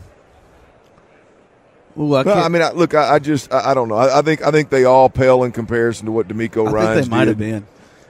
ooh, 1.98 2.14
I, 2.14 2.46
I 2.46 2.50
mean, 2.50 2.62
I, 2.62 2.72
look, 2.72 2.94
I, 2.94 3.16
I 3.16 3.20
just 3.20 3.52
I, 3.52 3.74
don't 3.74 3.88
know. 3.88 3.98
I, 3.98 4.22
think 4.22 4.44
I 4.44 4.52
think 4.52 4.70
they 4.70 4.84
all 4.84 5.10
pale 5.10 5.44
in 5.44 5.52
comparison 5.52 6.06
to 6.06 6.12
what 6.12 6.28
DeMeco 6.28 6.68
I 6.68 6.72
Ryans 6.72 6.96
think 6.96 7.06
they 7.06 7.10
might 7.10 7.28
have 7.28 7.38
been. 7.38 7.66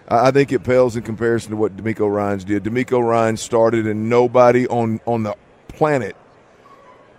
I 0.08 0.28
I 0.28 0.32
think 0.32 0.52
it 0.52 0.64
pales 0.64 0.96
in 0.96 1.04
comparison 1.04 1.52
to 1.52 1.58
what 1.58 1.78
DeMeco 1.78 2.14
Ryans 2.14 2.44
did. 2.44 2.64
DeMeco 2.64 3.02
Ryan 3.02 3.38
started, 3.38 3.88
and 3.88 4.10
nobody 4.10 4.68
on 4.68 5.00
on 5.06 5.24
the 5.24 5.36
planet 5.70 6.16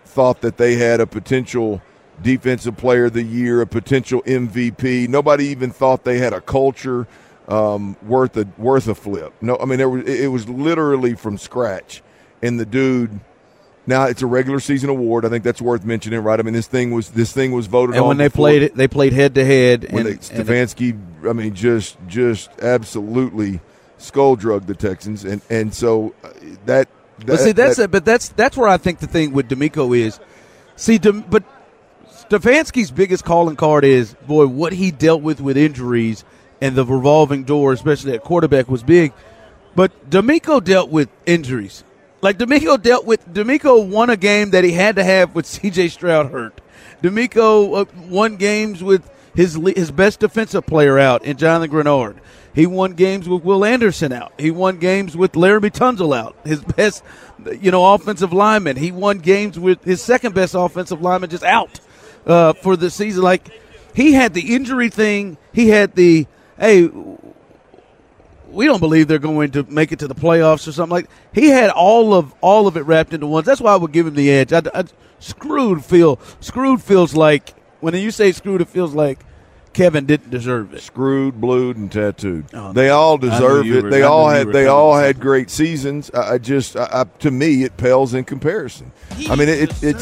thought 0.04 0.40
that 0.42 0.57
they 0.57 0.74
had 0.74 1.00
a 1.00 1.07
potential 1.07 1.81
defensive 2.22 2.76
player 2.76 3.07
of 3.07 3.12
the 3.12 3.22
year, 3.22 3.61
a 3.61 3.66
potential 3.66 4.22
MVP. 4.22 5.09
Nobody 5.09 5.46
even 5.46 5.70
thought 5.70 6.04
they 6.04 6.18
had 6.18 6.33
a 6.33 6.40
culture 6.40 7.07
um, 7.48 7.96
worth 8.02 8.37
a 8.37 8.46
worth 8.59 8.88
a 8.88 8.94
flip. 8.94 9.33
No, 9.40 9.57
I 9.59 9.64
mean 9.64 9.78
there 9.78 9.88
was 9.88 10.04
it 10.04 10.20
it 10.24 10.28
was 10.28 10.48
literally 10.48 11.14
from 11.14 11.38
scratch, 11.38 12.02
and 12.42 12.59
the 12.61 12.66
dude. 12.66 13.20
Now 13.87 14.04
it's 14.04 14.20
a 14.20 14.26
regular 14.26 14.61
season 14.61 14.90
award. 14.90 15.24
I 15.24 15.31
think 15.31 15.44
that's 15.44 15.62
worth 15.62 15.83
mentioning, 15.83 16.20
right? 16.22 16.38
I 16.38 16.42
mean, 16.42 16.52
this 16.52 16.66
thing 16.66 16.90
was 16.90 17.09
this 17.11 17.33
thing 17.33 17.52
was 17.52 17.66
voted 17.68 17.94
And 17.94 18.02
on 18.02 18.09
when 18.09 18.16
they 18.18 18.26
before- 18.26 18.42
played 18.48 18.62
it, 18.62 18.76
they 18.76 18.87
played 18.87 19.14
head 19.14 19.35
to 19.37 19.44
head. 19.46 19.87
when 19.90 20.07
and 20.07 20.18
they, 20.20 20.37
and- 20.37 20.46
Stefanski, 20.46 21.00
I 21.26 21.33
mean, 21.33 21.54
just 21.54 21.96
just 22.07 22.50
absolutely 22.61 23.61
skull 23.96 24.37
drug 24.37 24.66
the 24.66 24.74
Texans, 24.74 25.24
and 25.24 25.40
and 25.48 25.72
so 25.72 26.14
uh, 26.22 26.28
that. 26.66 26.88
that 27.20 27.26
But 27.26 27.40
see, 27.40 27.52
that's 27.52 27.76
that, 27.78 27.85
it. 27.85 27.90
But 27.90 28.04
that's 28.04 28.28
that's 28.28 28.59
where 28.59 28.68
I 28.68 28.76
think 28.76 28.98
the 28.98 29.07
thing 29.07 29.33
with 29.33 29.48
DeMeco 29.48 29.96
is. 29.98 30.20
See, 30.76 30.98
but 30.98 31.42
Stefanski's 32.29 32.91
biggest 32.91 33.25
calling 33.25 33.57
card 33.57 33.85
is 33.85 34.12
boy 34.27 34.47
what 34.47 34.75
he 34.75 34.91
dealt 34.91 35.23
with 35.23 35.41
with 35.41 35.57
injuries 35.57 36.25
and 36.61 36.77
the 36.77 36.85
revolving 36.85 37.45
door, 37.45 37.73
especially 37.73 38.12
at 38.12 38.23
quarterback, 38.23 38.69
was 38.69 38.83
big. 38.83 39.14
But 39.75 40.11
DeMeco 40.11 40.62
dealt 40.62 40.91
with 40.91 41.09
injuries. 41.25 41.85
Like 42.21 42.37
DeMeco 42.37 42.83
dealt 42.83 43.07
with 43.07 43.27
DeMeco 43.33 43.88
won 43.88 44.11
a 44.11 44.17
game 44.17 44.51
that 44.51 44.62
he 44.62 44.73
had 44.73 44.97
to 44.97 45.05
have 45.05 45.35
with 45.35 45.47
C.J. 45.47 45.88
Stroud 45.88 46.31
hurt. 46.31 46.61
DeMeco 47.03 47.81
uh, 47.81 47.85
won 48.09 48.37
games 48.37 48.83
with 48.83 49.11
his 49.35 49.55
his 49.55 49.91
best 49.91 50.21
defensive 50.21 50.67
player 50.67 50.99
out 50.99 51.25
in 51.25 51.38
Jonathan 51.38 51.75
Greenard. 51.75 52.17
He 52.55 52.67
won 52.67 52.93
games 52.93 53.27
with 53.27 53.43
Will 53.43 53.64
Anderson 53.64 54.12
out. 54.12 54.33
He 54.38 54.51
won 54.51 54.79
games 54.79 55.17
with 55.17 55.33
Laremy 55.33 55.71
Tunsil 55.71 56.14
out. 56.14 56.37
His 56.45 56.61
best, 56.61 57.03
you 57.59 57.71
know, 57.71 57.95
offensive 57.95 58.35
lineman. 58.35 58.77
He 58.77 58.93
won 58.93 59.19
games 59.19 59.59
with 59.59 59.83
his 59.85 60.03
second 60.03 60.35
best 60.35 60.55
offensive 60.55 61.01
lineman 61.01 61.31
just 61.31 61.45
out 61.45 61.81
uh, 62.29 62.53
for 62.53 62.77
the 62.77 62.91
season. 62.91 63.23
Like 63.23 63.49
he 63.95 64.12
had 64.12 64.35
the 64.35 64.55
injury 64.55 64.91
thing. 64.91 65.37
He 65.53 65.69
had 65.69 65.95
the 65.97 66.27
hey, 66.59 66.88
we 68.51 68.64
don't 68.67 68.81
believe 68.81 69.09
they're 69.09 69.19
going 69.19 69.51
to 69.53 69.64
make 69.64 69.93
it 69.93 69.99
to 70.01 70.09
the 70.09 70.14
playoffs 70.14 70.67
or 70.69 70.73
something 70.73 70.93
like. 70.93 71.11
He 71.33 71.49
had 71.49 71.71
all 71.71 72.14
of 72.14 72.35
all 72.41 72.67
of 72.67 72.77
it 72.77 72.81
wrapped 72.83 73.12
into 73.12 73.27
one. 73.27 73.45
That's 73.45 73.61
why 73.61 73.73
I 73.73 73.77
would 73.77 73.93
give 73.93 74.07
him 74.07 74.14
the 74.14 74.31
edge. 74.31 74.53
I, 74.53 74.62
I, 74.75 74.85
screwed 75.21 75.85
feel 75.85 76.21
screwed 76.41 76.81
feels 76.81 77.14
like 77.14 77.55
when 77.81 77.93
you 77.95 78.11
say 78.11 78.31
screwed, 78.33 78.61
it 78.61 78.69
feels 78.69 78.95
like 78.95 79.19
Kevin 79.73 80.07
didn't 80.07 80.31
deserve 80.31 80.73
it. 80.75 80.81
screwed, 80.81 81.41
blued, 81.41 81.77
and 81.77 81.91
tattooed. 81.93 82.47
Oh, 82.55 82.73
they 82.73 82.88
all 82.88 83.14
I 83.14 83.17
knew 83.25 83.31
deserve 83.31 83.67
it. 83.67 83.85
were- 83.85 83.91
they 83.91 84.03
I 84.03 84.07
all 84.07 84.29
had 84.29 84.53
they 84.53 84.67
all 84.67 84.95
had 84.97 85.17
something. 85.17 85.23
great 85.23 85.51
seasons. 85.51 86.11
I, 86.14 86.35
I 86.35 86.38
just 86.38 86.77
I, 86.77 86.88
I, 86.93 87.05
to 87.21 87.31
me 87.31 87.64
it 87.64 87.77
pales 87.77 88.14
in 88.14 88.25
comparison. 88.25 88.93
I 89.29 89.37
mean 89.37 89.49
it, 89.49 89.83
it, 89.83 89.97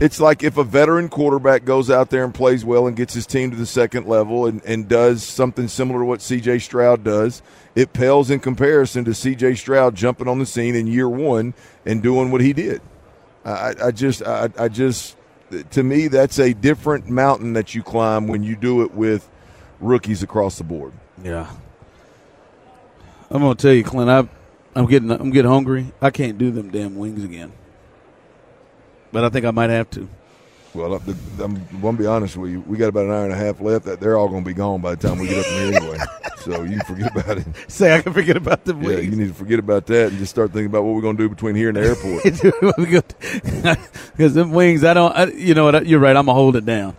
it's 0.00 0.18
like 0.18 0.42
if 0.42 0.56
a 0.56 0.64
veteran 0.64 1.10
quarterback 1.10 1.66
goes 1.66 1.90
out 1.90 2.08
there 2.08 2.24
and 2.24 2.34
plays 2.34 2.64
well 2.64 2.86
and 2.86 2.96
gets 2.96 3.12
his 3.12 3.26
team 3.26 3.50
to 3.50 3.56
the 3.56 3.66
second 3.66 4.06
level 4.06 4.46
and, 4.46 4.62
and 4.64 4.88
does 4.88 5.22
something 5.22 5.68
similar 5.68 6.00
to 6.00 6.06
what 6.06 6.22
C.J. 6.22 6.60
Stroud 6.60 7.04
does, 7.04 7.42
it 7.76 7.92
pales 7.92 8.30
in 8.30 8.40
comparison 8.40 9.04
to 9.04 9.14
C.J. 9.14 9.56
Stroud 9.56 9.94
jumping 9.94 10.26
on 10.26 10.38
the 10.38 10.46
scene 10.46 10.74
in 10.74 10.86
year 10.86 11.08
one 11.08 11.52
and 11.84 12.02
doing 12.02 12.30
what 12.30 12.40
he 12.40 12.54
did. 12.54 12.80
I, 13.44 13.74
I 13.84 13.90
just, 13.90 14.22
I, 14.22 14.48
I 14.58 14.68
just, 14.68 15.16
to 15.70 15.82
me, 15.82 16.08
that's 16.08 16.38
a 16.38 16.54
different 16.54 17.08
mountain 17.10 17.52
that 17.52 17.74
you 17.74 17.82
climb 17.82 18.26
when 18.26 18.42
you 18.42 18.56
do 18.56 18.82
it 18.82 18.94
with 18.94 19.28
rookies 19.80 20.22
across 20.22 20.56
the 20.56 20.64
board. 20.64 20.94
Yeah. 21.22 21.46
I'm 23.30 23.42
gonna 23.42 23.54
tell 23.54 23.72
you, 23.72 23.84
Clint. 23.84 24.10
I, 24.10 24.28
I'm 24.74 24.86
getting 24.86 25.10
I'm 25.10 25.30
getting 25.30 25.50
hungry. 25.50 25.92
I 26.02 26.10
can't 26.10 26.36
do 26.36 26.50
them 26.50 26.70
damn 26.70 26.96
wings 26.96 27.22
again. 27.22 27.52
But 29.12 29.24
I 29.24 29.28
think 29.28 29.44
I 29.44 29.50
might 29.50 29.70
have 29.70 29.90
to. 29.90 30.08
Well, 30.72 30.94
I'm, 30.94 31.16
I'm 31.40 31.80
going 31.80 31.96
to 31.96 32.02
be 32.02 32.06
honest 32.06 32.36
with 32.36 32.52
you. 32.52 32.60
We 32.60 32.78
got 32.78 32.88
about 32.88 33.06
an 33.06 33.10
hour 33.10 33.24
and 33.24 33.32
a 33.32 33.36
half 33.36 33.60
left. 33.60 33.86
That 33.86 33.98
they're 33.98 34.16
all 34.16 34.28
going 34.28 34.44
to 34.44 34.48
be 34.48 34.54
gone 34.54 34.80
by 34.80 34.94
the 34.94 35.08
time 35.08 35.18
we 35.18 35.26
get 35.26 35.44
up 35.44 35.52
in 35.52 35.72
here 35.72 35.82
anyway. 35.82 35.98
so 36.38 36.62
you 36.62 36.78
can 36.78 36.86
forget 36.86 37.16
about 37.16 37.38
it. 37.38 37.46
Say 37.66 37.94
I 37.94 38.02
can 38.02 38.12
forget 38.12 38.36
about 38.36 38.64
the 38.64 38.74
wings. 38.74 38.92
Yeah, 38.92 38.98
you 38.98 39.16
need 39.16 39.28
to 39.28 39.34
forget 39.34 39.58
about 39.58 39.86
that 39.86 40.10
and 40.10 40.18
just 40.18 40.30
start 40.30 40.52
thinking 40.52 40.66
about 40.66 40.84
what 40.84 40.94
we're 40.94 41.00
going 41.02 41.16
to 41.16 41.22
do 41.24 41.28
between 41.28 41.56
here 41.56 41.70
and 41.70 41.76
the 41.76 41.82
airport. 41.82 42.22
Because 44.16 44.34
them 44.34 44.52
wings, 44.52 44.84
I 44.84 44.94
don't. 44.94 45.12
I, 45.16 45.24
you 45.26 45.54
know 45.54 45.64
what? 45.64 45.86
You're 45.86 46.00
right. 46.00 46.16
I'm 46.16 46.26
gonna 46.26 46.34
hold 46.34 46.56
it 46.56 46.64
down. 46.64 46.96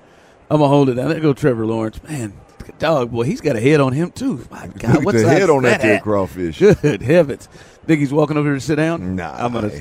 I'm 0.50 0.58
gonna 0.58 0.68
hold 0.68 0.90
it 0.90 0.96
down. 0.96 1.10
There 1.10 1.20
go 1.20 1.34
Trevor 1.34 1.66
Lawrence. 1.66 2.02
Man, 2.04 2.34
dog 2.80 3.12
boy, 3.12 3.24
he's 3.24 3.42
got 3.42 3.56
a 3.56 3.60
head 3.60 3.80
on 3.80 3.94
him 3.94 4.12
too. 4.12 4.46
My 4.52 4.68
God, 4.68 5.04
what's 5.06 5.22
the 5.22 5.30
head 5.30 5.50
on 5.50 5.64
that 5.64 5.82
there 5.82 5.96
hat? 5.96 6.04
crawfish. 6.04 6.60
Good 6.60 7.02
heavens! 7.02 7.48
Think 7.86 8.00
he's 8.00 8.14
walking 8.14 8.38
over 8.38 8.50
here 8.50 8.56
to 8.56 8.62
sit 8.62 8.76
down? 8.76 9.16
Nah, 9.16 9.34
I'm 9.46 9.54
gonna. 9.54 9.72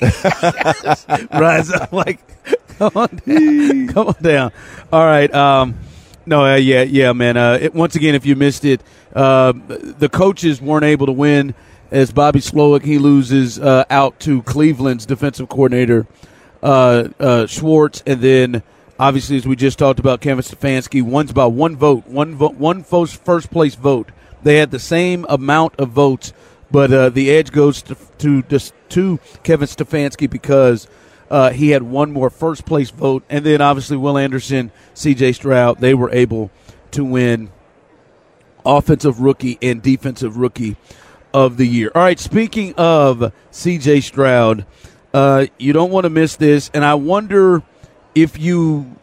rise 1.32 1.70
up 1.72 1.92
like, 1.92 2.20
come 2.78 2.92
on 2.94 3.20
down, 3.26 3.88
come 3.88 4.08
on 4.08 4.22
down. 4.22 4.52
All 4.92 5.04
right. 5.04 5.32
Um, 5.34 5.78
no, 6.26 6.44
uh, 6.44 6.56
yeah, 6.56 6.82
yeah, 6.82 7.12
man. 7.12 7.36
Uh, 7.36 7.58
it, 7.60 7.74
once 7.74 7.94
again, 7.94 8.14
if 8.14 8.26
you 8.26 8.34
missed 8.36 8.64
it, 8.64 8.82
uh, 9.14 9.52
the 9.52 10.08
coaches 10.12 10.60
weren't 10.60 10.84
able 10.84 11.06
to 11.06 11.12
win 11.12 11.54
as 11.90 12.12
Bobby 12.12 12.40
Slowik 12.40 12.84
he 12.84 12.98
loses 12.98 13.58
uh, 13.58 13.84
out 13.90 14.18
to 14.20 14.42
Cleveland's 14.42 15.06
defensive 15.06 15.48
coordinator 15.48 16.06
uh, 16.62 17.08
uh, 17.20 17.46
Schwartz, 17.46 18.02
and 18.06 18.20
then 18.20 18.62
obviously 18.98 19.36
as 19.36 19.46
we 19.46 19.56
just 19.56 19.78
talked 19.78 20.00
about, 20.00 20.20
Kevin 20.20 20.42
Stefanski 20.42 21.02
wins 21.02 21.32
by 21.32 21.46
one 21.46 21.76
vote, 21.76 22.06
one 22.06 22.34
vote, 22.34 22.54
one 22.54 22.82
first 22.82 23.22
first 23.24 23.50
place 23.50 23.74
vote. 23.74 24.10
They 24.42 24.56
had 24.56 24.70
the 24.70 24.78
same 24.78 25.26
amount 25.28 25.76
of 25.78 25.90
votes, 25.90 26.32
but 26.70 26.92
uh, 26.92 27.08
the 27.10 27.30
edge 27.30 27.52
goes 27.52 27.82
to 27.82 27.96
to, 28.18 28.42
to 28.88 29.18
Kevin 29.42 29.68
Stefanski 29.68 30.28
because 30.28 30.88
uh, 31.30 31.50
he 31.50 31.70
had 31.70 31.82
one 31.82 32.12
more 32.12 32.30
first 32.30 32.64
place 32.64 32.90
vote, 32.90 33.24
and 33.28 33.44
then 33.44 33.60
obviously 33.60 33.96
Will 33.96 34.18
Anderson, 34.18 34.70
C.J. 34.94 35.32
Stroud, 35.32 35.80
they 35.80 35.94
were 35.94 36.10
able 36.10 36.50
to 36.92 37.04
win 37.04 37.50
offensive 38.64 39.20
rookie 39.20 39.58
and 39.60 39.82
defensive 39.82 40.36
rookie 40.36 40.76
of 41.32 41.56
the 41.56 41.66
year. 41.66 41.90
All 41.94 42.02
right, 42.02 42.18
speaking 42.18 42.74
of 42.74 43.32
C.J. 43.50 44.00
Stroud, 44.00 44.66
uh, 45.12 45.46
you 45.58 45.72
don't 45.72 45.90
want 45.90 46.04
to 46.04 46.10
miss 46.10 46.36
this, 46.36 46.70
and 46.72 46.84
I 46.84 46.94
wonder 46.94 47.62
if 48.14 48.38
you 48.38 48.96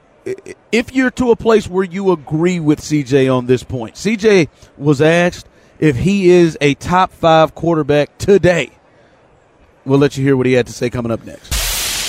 if 0.71 0.93
you're 0.93 1.11
to 1.11 1.31
a 1.31 1.35
place 1.35 1.67
where 1.67 1.83
you 1.83 2.11
agree 2.11 2.59
with 2.59 2.79
CJ 2.79 3.35
on 3.35 3.45
this 3.45 3.63
point. 3.63 3.95
CJ 3.95 4.47
was 4.77 5.01
asked 5.01 5.47
if 5.79 5.97
he 5.97 6.29
is 6.29 6.57
a 6.61 6.73
top 6.75 7.11
five 7.11 7.55
quarterback 7.55 8.17
today. 8.17 8.71
We'll 9.85 9.99
let 9.99 10.17
you 10.17 10.23
hear 10.23 10.37
what 10.37 10.45
he 10.45 10.53
had 10.53 10.67
to 10.67 10.73
say 10.73 10.89
coming 10.89 11.11
up 11.11 11.25
next. 11.25 11.51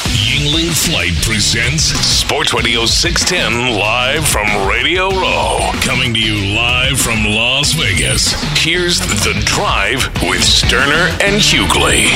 Yuengling 0.05 0.73
Flight 0.73 1.15
presents 1.23 1.85
Sports 1.85 2.55
Radio 2.55 2.87
610 2.87 3.79
live 3.79 4.27
from 4.27 4.47
Radio 4.69 5.11
Row. 5.11 5.71
Coming 5.83 6.15
to 6.15 6.21
you 6.21 6.55
live 6.55 7.01
from 7.01 7.25
Las 7.25 7.73
Vegas. 7.73 8.33
Here's 8.63 9.01
The 9.01 9.33
Drive 9.45 10.05
with 10.23 10.41
Stoerner 10.43 11.09
and 11.21 11.41
Hughley. 11.41 12.07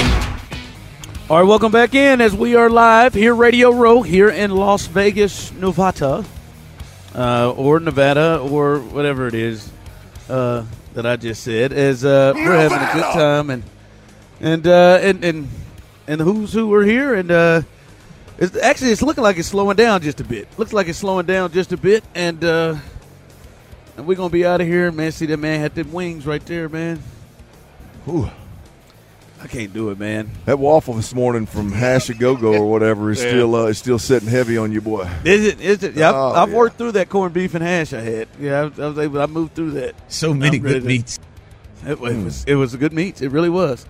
All 1.29 1.39
right, 1.39 1.47
welcome 1.47 1.73
back 1.73 1.95
in 1.95 2.21
as 2.21 2.35
we 2.35 2.55
are 2.55 2.71
live 2.71 3.15
here, 3.15 3.35
Radio 3.35 3.71
Row, 3.73 4.03
here 4.03 4.31
in 4.31 4.51
Las 4.51 4.87
Vegas, 4.87 5.53
Nevada, 5.53 6.25
uh, 7.15 7.53
or 7.53 7.81
Nevada, 7.81 8.39
or 8.39 8.79
whatever 8.79 9.27
it 9.27 9.35
is 9.35 9.71
uh, 10.29 10.65
that 10.99 11.07
I 11.07 11.15
just 11.15 11.45
said. 11.45 11.73
As 11.73 12.05
uh, 12.05 12.33
we're 12.35 12.59
having 12.59 12.79
a 12.79 12.93
good 12.93 13.13
time, 13.13 13.51
and 13.51 13.63
and 14.41 14.67
uh, 14.67 14.99
and 15.01 15.25
and 15.25 15.49
and 16.09 16.21
who's 16.21 16.53
who 16.53 16.75
are 16.75 16.83
here, 16.83 17.15
and 17.15 17.31
uh, 17.31 17.63
it's, 18.37 18.57
actually 18.57 18.91
it's 18.91 19.01
looking 19.03 19.23
like 19.23 19.39
it's 19.39 19.47
slowing 19.47 19.77
down 19.77 20.03
just 20.03 20.21
a 20.21 20.25
bit. 20.25 20.49
Looks 20.59 20.73
like 20.73 20.89
it's 20.89 20.99
slowing 20.99 21.25
down 21.25 21.53
just 21.53 21.71
a 21.71 21.77
bit, 21.77 22.03
and 22.17 22.43
uh, 22.43 22.75
and 23.97 24.09
we're 24.09 24.17
gonna 24.17 24.29
be 24.29 24.45
out 24.45 24.61
of 24.61 24.67
here, 24.67 24.91
man. 24.91 25.13
See 25.13 25.27
that 25.27 25.37
man 25.37 25.61
had 25.61 25.77
them 25.77 25.93
wings 25.93 26.27
right 26.27 26.45
there, 26.47 26.69
man. 26.69 27.01
Whew. 28.05 28.29
I 29.41 29.47
can't 29.47 29.73
do 29.73 29.91
it, 29.91 29.99
man. 29.99 30.31
That 30.47 30.59
waffle 30.59 30.95
this 30.95 31.15
morning 31.15 31.47
from 31.47 31.71
Hash 31.71 32.09
a 32.11 32.15
Go 32.15 32.35
Go 32.37 32.55
or 32.55 32.69
whatever 32.71 33.11
is 33.11 33.23
Yeah. 33.23 33.31
still 33.31 33.55
uh, 33.55 33.67
is 33.67 33.79
still 33.79 33.99
sitting 33.99 34.29
heavy 34.29 34.59
on 34.59 34.73
you, 34.73 34.81
boy. 34.81 35.09
Is 35.25 35.47
it? 35.47 35.61
Is 35.61 35.83
it? 35.85 35.95
Yeah, 35.95 36.09
I've, 36.11 36.15
Oh, 36.17 36.33
I've 36.33 36.51
yeah. 36.51 36.57
worked 36.57 36.77
through 36.79 36.93
that 36.93 37.09
corned 37.09 37.35
beef 37.35 37.55
and 37.55 37.63
hash 37.63 37.93
I 37.93 38.01
had. 38.01 38.29
Yeah, 38.41 38.61
I 38.61 38.65
was, 38.65 38.81
I 38.81 38.89
was 38.89 38.99
able. 38.99 39.21
I 39.23 39.27
moved 39.27 39.55
through 39.55 39.73
that. 39.73 39.95
So 40.11 40.35
many 40.35 40.59
good 40.59 40.83
to- 40.83 40.87
meats. 40.89 41.19
It, 41.85 41.91
it 41.93 42.01
was. 42.01 42.45
It 42.47 42.57
was 42.57 42.75
a 42.75 42.79
good 42.79 42.93
meat. 42.93 43.23
It 43.23 43.31
really 43.31 43.49
was. 43.51 43.87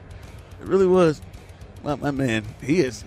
It 0.60 0.66
really 0.66 0.86
was. 0.86 1.22
My, 1.82 1.94
my 1.94 2.10
man, 2.10 2.44
he 2.62 2.80
is. 2.80 3.02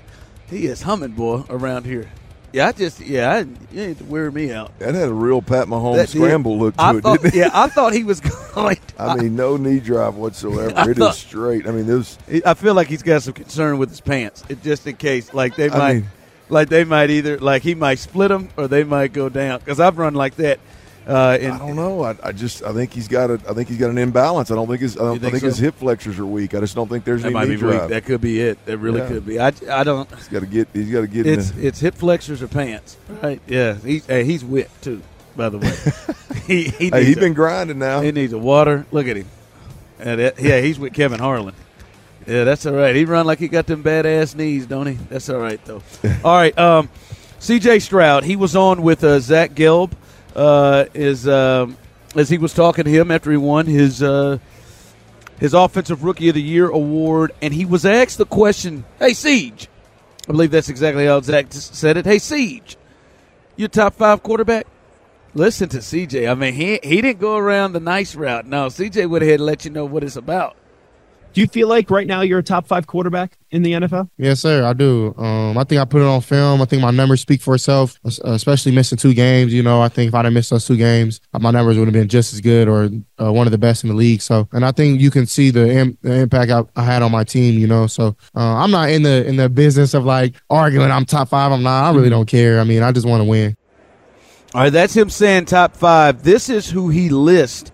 He 0.49 0.65
is 0.65 0.81
humming, 0.81 1.11
boy, 1.11 1.43
around 1.49 1.85
here. 1.85 2.09
Yeah, 2.53 2.67
I 2.67 2.71
just. 2.73 2.99
Yeah, 2.99 3.31
I, 3.31 3.39
you 3.73 3.81
ain't 3.81 3.97
to 3.99 4.03
wear 4.03 4.29
me 4.31 4.51
out. 4.51 4.77
That 4.79 4.93
had 4.95 5.07
a 5.09 5.13
real 5.13 5.41
Pat 5.41 5.67
Mahomes 5.67 5.95
That 5.95 6.09
did- 6.09 6.17
scramble 6.19 6.57
look 6.59 6.75
to 6.75 6.81
I 6.81 6.95
it, 6.97 7.01
thought, 7.01 7.21
didn't 7.21 7.35
it? 7.35 7.37
yeah, 7.37 7.49
I 7.53 7.67
thought 7.69 7.93
he 7.93 8.03
was 8.03 8.19
going. 8.53 8.75
To, 8.75 9.01
I 9.01 9.15
mean, 9.15 9.35
no 9.35 9.55
knee 9.57 9.79
drive 9.79 10.15
whatsoever. 10.15 10.73
I 10.77 10.89
It 10.89 10.97
thought- 10.97 11.13
is 11.15 11.19
straight. 11.19 11.67
I 11.67 11.71
mean, 11.71 11.85
this 11.87 12.17
I 12.45 12.53
feel 12.53 12.73
like 12.73 12.87
he's 12.87 13.03
got 13.03 13.23
some 13.23 13.33
concern 13.33 13.77
with 13.77 13.89
his 13.89 14.01
pants, 14.01 14.43
it, 14.49 14.61
just 14.63 14.85
in 14.87 14.95
case. 14.97 15.33
Like 15.33 15.55
they 15.55 15.69
I 15.69 15.77
might, 15.77 15.93
mean- 15.95 16.07
like 16.49 16.67
they 16.69 16.83
might 16.83 17.09
either 17.09 17.39
like 17.39 17.61
he 17.63 17.75
might 17.75 17.99
split 17.99 18.29
them 18.29 18.49
or 18.57 18.67
they 18.67 18.83
might 18.83 19.13
go 19.13 19.29
down. 19.29 19.59
Because 19.59 19.79
I've 19.79 19.97
run 19.97 20.13
like 20.15 20.35
that. 20.35 20.59
Uh, 21.07 21.35
in, 21.41 21.49
I 21.51 21.57
don't 21.57 21.75
know. 21.75 22.03
I, 22.03 22.15
I 22.23 22.31
just 22.31 22.61
I 22.63 22.73
think 22.73 22.93
he's 22.93 23.07
got 23.07 23.31
a 23.31 23.33
I 23.49 23.53
think 23.53 23.69
he's 23.69 23.79
got 23.79 23.89
an 23.89 23.97
imbalance. 23.97 24.51
I 24.51 24.55
don't 24.55 24.67
think 24.67 24.81
his 24.81 24.95
I 24.97 24.99
don't 25.01 25.19
think, 25.19 25.31
think 25.33 25.43
his 25.43 25.57
hip 25.57 25.75
flexors 25.75 26.19
are 26.19 26.25
weak. 26.25 26.53
I 26.53 26.59
just 26.59 26.75
don't 26.75 26.87
think 26.87 27.05
there's 27.05 27.21
That 27.23 27.29
any 27.29 27.33
might 27.33 27.47
knee 27.49 27.55
be 27.55 27.63
weak. 27.63 27.75
drive. 27.75 27.89
That 27.89 28.05
could 28.05 28.21
be 28.21 28.39
it. 28.39 28.63
That 28.65 28.77
really 28.77 28.99
Yeah. 29.01 29.07
could 29.07 29.25
be. 29.25 29.39
I, 29.39 29.51
I 29.71 29.83
don't. 29.83 30.07
He's 30.15 30.27
got 30.27 30.41
to 30.41 30.45
get 30.45 30.67
he's 30.73 30.91
got 30.91 31.01
to 31.01 31.07
get 31.07 31.25
It's 31.25 31.49
it's 31.57 31.79
hip 31.79 31.95
flexors 31.95 32.43
or 32.43 32.47
pants, 32.47 32.97
right? 33.21 33.41
Yeah. 33.47 33.75
He's 33.75 34.05
hey, 34.05 34.23
he's 34.25 34.43
whipped 34.43 34.83
too. 34.83 35.01
By 35.35 35.49
the 35.49 35.57
way, 35.57 35.73
he 36.45 36.65
he 36.65 36.89
Hey, 36.89 37.05
he's 37.05 37.17
a, 37.17 37.19
been 37.19 37.33
grinding 37.33 37.79
now. 37.79 38.01
he 38.01 38.11
needs 38.11 38.33
a 38.33 38.37
water. 38.37 38.85
Look 38.91 39.07
at 39.07 39.17
him. 39.17 39.27
And 39.99 40.19
it- 40.21 40.39
yeah, 40.39 40.59
he's 40.61 40.77
with 40.77 40.93
Kevin 40.93 41.19
Harlan. 41.19 41.55
Yeah, 42.27 42.43
that's 42.43 42.65
all 42.67 42.73
right. 42.73 42.95
He 42.95 43.05
run 43.05 43.25
like 43.25 43.39
he 43.39 43.47
got 43.47 43.65
them 43.65 43.83
badass 43.83 44.35
knees, 44.35 44.67
don't 44.67 44.85
he? 44.85 44.93
That's 45.09 45.27
all 45.29 45.39
right 45.39 45.59
though. 45.65 45.81
all 46.23 46.35
right. 46.35 46.55
Um, 46.59 46.89
C.J. 47.39 47.79
Stroud. 47.79 48.23
He 48.23 48.35
was 48.35 48.55
on 48.55 48.83
with 48.83 49.03
uh, 49.03 49.19
Zach 49.19 49.53
Gelb. 49.55 49.93
Uh, 50.35 50.85
is 50.93 51.27
um, 51.27 51.77
as 52.15 52.29
he 52.29 52.37
was 52.37 52.53
talking 52.53 52.85
to 52.85 52.91
him 52.91 53.11
after 53.11 53.31
he 53.31 53.37
won 53.37 53.65
his 53.65 54.01
uh, 54.01 54.37
his 55.39 55.53
offensive 55.53 56.03
rookie 56.03 56.29
of 56.29 56.35
the 56.35 56.41
year 56.41 56.69
award, 56.69 57.31
and 57.41 57.53
he 57.53 57.65
was 57.65 57.85
asked 57.85 58.17
the 58.17 58.25
question, 58.25 58.85
"Hey, 58.99 59.13
Siege." 59.13 59.67
I 60.27 60.31
believe 60.31 60.51
that's 60.51 60.69
exactly 60.69 61.07
how 61.07 61.19
Zach 61.21 61.47
said 61.49 61.97
it. 61.97 62.05
Hey, 62.05 62.19
Siege, 62.19 62.77
your 63.55 63.67
top 63.67 63.95
five 63.95 64.21
quarterback? 64.21 64.67
Listen 65.33 65.67
to 65.69 65.77
CJ. 65.77 66.29
I 66.29 66.35
mean, 66.35 66.53
he 66.53 66.79
he 66.83 67.01
didn't 67.01 67.19
go 67.19 67.37
around 67.37 67.73
the 67.73 67.79
nice 67.79 68.15
route. 68.15 68.45
No, 68.45 68.67
CJ 68.67 69.05
ahead 69.21 69.35
and 69.35 69.45
let 69.45 69.65
you 69.65 69.71
know 69.71 69.85
what 69.85 70.03
it's 70.03 70.15
about. 70.15 70.55
Do 71.33 71.39
you 71.39 71.47
feel 71.47 71.69
like 71.69 71.89
right 71.89 72.05
now 72.05 72.21
you're 72.21 72.39
a 72.39 72.43
top 72.43 72.67
five 72.67 72.87
quarterback 72.87 73.37
in 73.51 73.61
the 73.61 73.71
NFL? 73.71 74.09
Yes, 74.17 74.41
sir. 74.41 74.65
I 74.65 74.73
do. 74.73 75.15
Um, 75.17 75.57
I 75.57 75.63
think 75.63 75.79
I 75.79 75.85
put 75.85 76.01
it 76.01 76.05
on 76.05 76.19
film. 76.19 76.61
I 76.61 76.65
think 76.65 76.81
my 76.81 76.91
numbers 76.91 77.21
speak 77.21 77.41
for 77.41 77.55
itself, 77.55 77.97
especially 78.03 78.73
missing 78.73 78.97
two 78.97 79.13
games. 79.13 79.53
You 79.53 79.63
know, 79.63 79.81
I 79.81 79.87
think 79.87 80.09
if 80.09 80.15
I'd 80.15 80.25
have 80.25 80.33
missed 80.33 80.49
those 80.49 80.67
two 80.67 80.75
games, 80.75 81.21
uh, 81.33 81.39
my 81.39 81.51
numbers 81.51 81.77
would 81.77 81.87
have 81.87 81.93
been 81.93 82.09
just 82.09 82.33
as 82.33 82.41
good 82.41 82.67
or 82.67 82.89
uh, 83.21 83.31
one 83.31 83.47
of 83.47 83.51
the 83.51 83.57
best 83.57 83.83
in 83.83 83.89
the 83.89 83.95
league. 83.95 84.21
So, 84.21 84.49
and 84.51 84.65
I 84.65 84.71
think 84.73 84.99
you 84.99 85.09
can 85.09 85.25
see 85.25 85.51
the, 85.51 85.69
Im- 85.73 85.97
the 86.01 86.13
impact 86.15 86.51
I, 86.51 86.63
I 86.75 86.83
had 86.83 87.01
on 87.01 87.11
my 87.11 87.23
team. 87.23 87.57
You 87.57 87.67
know, 87.67 87.87
so 87.87 88.17
uh, 88.35 88.55
I'm 88.57 88.71
not 88.71 88.89
in 88.89 89.03
the 89.03 89.25
in 89.25 89.37
the 89.37 89.47
business 89.47 89.93
of 89.93 90.03
like 90.03 90.35
arguing. 90.49 90.91
I'm 90.91 91.05
top 91.05 91.29
five. 91.29 91.53
I'm 91.53 91.63
not. 91.63 91.85
I 91.85 91.95
really 91.95 92.09
don't 92.09 92.27
care. 92.27 92.59
I 92.59 92.65
mean, 92.65 92.83
I 92.83 92.91
just 92.91 93.07
want 93.07 93.21
to 93.21 93.25
win. 93.25 93.55
All 94.53 94.61
right, 94.61 94.69
that's 94.69 94.93
him 94.93 95.09
saying 95.09 95.45
top 95.45 95.77
five. 95.77 96.23
This 96.23 96.49
is 96.49 96.69
who 96.69 96.89
he 96.89 97.07
lists 97.07 97.71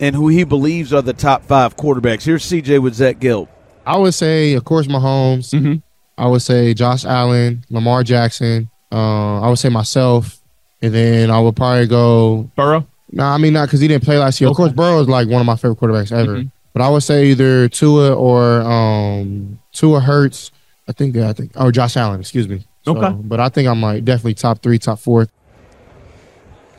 and 0.00 0.14
who 0.14 0.28
he 0.28 0.44
believes 0.44 0.92
are 0.92 1.02
the 1.02 1.12
top 1.12 1.44
five 1.44 1.76
quarterbacks. 1.76 2.22
Here's 2.24 2.44
CJ 2.44 2.80
with 2.80 2.94
Zach 2.94 3.18
Gelb. 3.18 3.48
I 3.86 3.96
would 3.96 4.14
say, 4.14 4.54
of 4.54 4.64
course, 4.64 4.86
Mahomes. 4.86 5.52
Mhm. 5.54 5.82
I 6.16 6.26
would 6.26 6.42
say 6.42 6.74
Josh 6.74 7.04
Allen, 7.04 7.64
Lamar 7.70 8.02
Jackson. 8.02 8.68
Uh, 8.92 9.40
I 9.40 9.48
would 9.48 9.58
say 9.58 9.68
myself, 9.68 10.38
and 10.82 10.92
then 10.94 11.30
I 11.30 11.40
would 11.40 11.56
probably 11.56 11.86
go 11.86 12.50
Burrow? 12.56 12.86
No, 13.12 13.24
I 13.24 13.38
mean 13.38 13.52
not 13.54 13.66
because 13.66 13.80
he 13.80 13.88
didn't 13.88 14.04
play 14.04 14.18
last 14.18 14.40
year. 14.40 14.50
Of 14.50 14.56
course, 14.56 14.72
Burrow 14.72 15.00
is 15.00 15.08
like 15.08 15.28
one 15.28 15.40
of 15.40 15.46
my 15.46 15.56
favorite 15.56 15.78
quarterbacks 15.78 16.12
ever. 16.12 16.36
Mhm. 16.38 16.50
But 16.74 16.82
I 16.82 16.88
would 16.90 17.02
say 17.02 17.26
either 17.28 17.68
Tua 17.68 18.12
or 18.14 18.60
um 18.62 19.58
Tua 19.72 20.00
Hurts. 20.00 20.50
I 20.88 20.92
think 20.92 21.14
yeah, 21.16 21.28
I 21.28 21.32
think 21.32 21.52
or 21.56 21.70
Josh 21.72 21.96
Allen. 21.96 22.20
Excuse 22.20 22.48
me. 22.48 22.64
So, 22.84 22.96
Okay. 22.96 23.14
But 23.22 23.40
I 23.40 23.48
think 23.48 23.68
I'm 23.68 23.80
like 23.82 24.04
definitely 24.04 24.34
top 24.34 24.62
three, 24.62 24.78
top 24.78 24.98
four. 24.98 25.28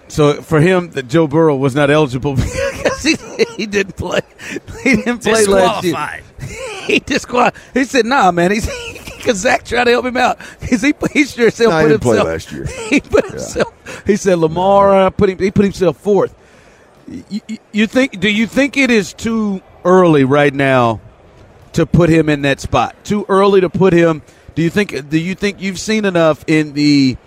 So 0.10 0.42
for 0.42 0.60
him, 0.60 0.90
that 0.92 1.08
Joe 1.08 1.28
Burrow 1.28 1.56
was 1.56 1.74
not 1.76 1.90
eligible 1.90 2.36
because 2.36 3.04
he, 3.04 3.16
he 3.58 3.66
didn't 3.66 3.96
play. 3.96 4.20
He 4.84 4.96
didn't 4.98 5.20
play 5.24 5.46
last 5.46 5.84
year. 5.84 5.94
Disqualified. 5.94 6.24
He 6.90 6.98
disqualified. 7.00 7.62
He 7.76 7.84
said, 7.86 8.06
"Nah, 8.08 8.32
man." 8.32 8.50
He's 8.52 8.66
because 9.18 9.38
Zach 9.38 9.64
tried 9.64 9.84
to 9.84 9.92
help 9.92 10.06
him 10.06 10.18
out. 10.18 10.40
He's 10.60 10.82
he, 10.82 10.94
he 11.14 11.24
sure 11.26 11.48
as 11.48 11.58
hell 11.60 11.70
No, 11.70 11.78
he 11.78 11.84
put 11.84 11.90
didn't 11.90 12.02
play 12.02 12.18
himself. 12.18 12.28
last 12.28 12.52
year. 12.52 12.66
he 12.90 13.00
put 13.00 13.26
himself. 13.30 14.04
He 14.08 14.16
said 14.16 14.40
Lamar 14.40 14.96
uh, 14.96 15.10
put 15.12 15.30
him. 15.30 15.38
He 15.38 15.52
put 15.52 15.66
himself 15.66 15.98
fourth. 15.98 16.34
You, 17.08 17.42
you- 17.48 17.58
you 17.72 17.88
think? 17.88 18.20
Do 18.20 18.28
you 18.30 18.48
think 18.48 18.76
it 18.78 18.90
is 18.90 19.14
too 19.14 19.62
early 19.86 20.24
right 20.24 20.54
now 20.54 21.00
to 21.74 21.86
put 21.86 22.10
him 22.10 22.28
in 22.30 22.42
that 22.42 22.60
spot? 22.60 22.96
Too 23.04 23.24
early 23.30 23.62
to 23.62 23.70
put 23.70 23.94
him. 23.94 24.24
Do 24.56 24.64
you 24.64 24.72
think? 24.72 25.10
Do 25.10 25.20
you 25.20 25.36
think 25.36 25.62
you've 25.62 25.80
seen 25.80 26.06
enough 26.06 26.44
in 26.48 26.74
the? 26.74 27.18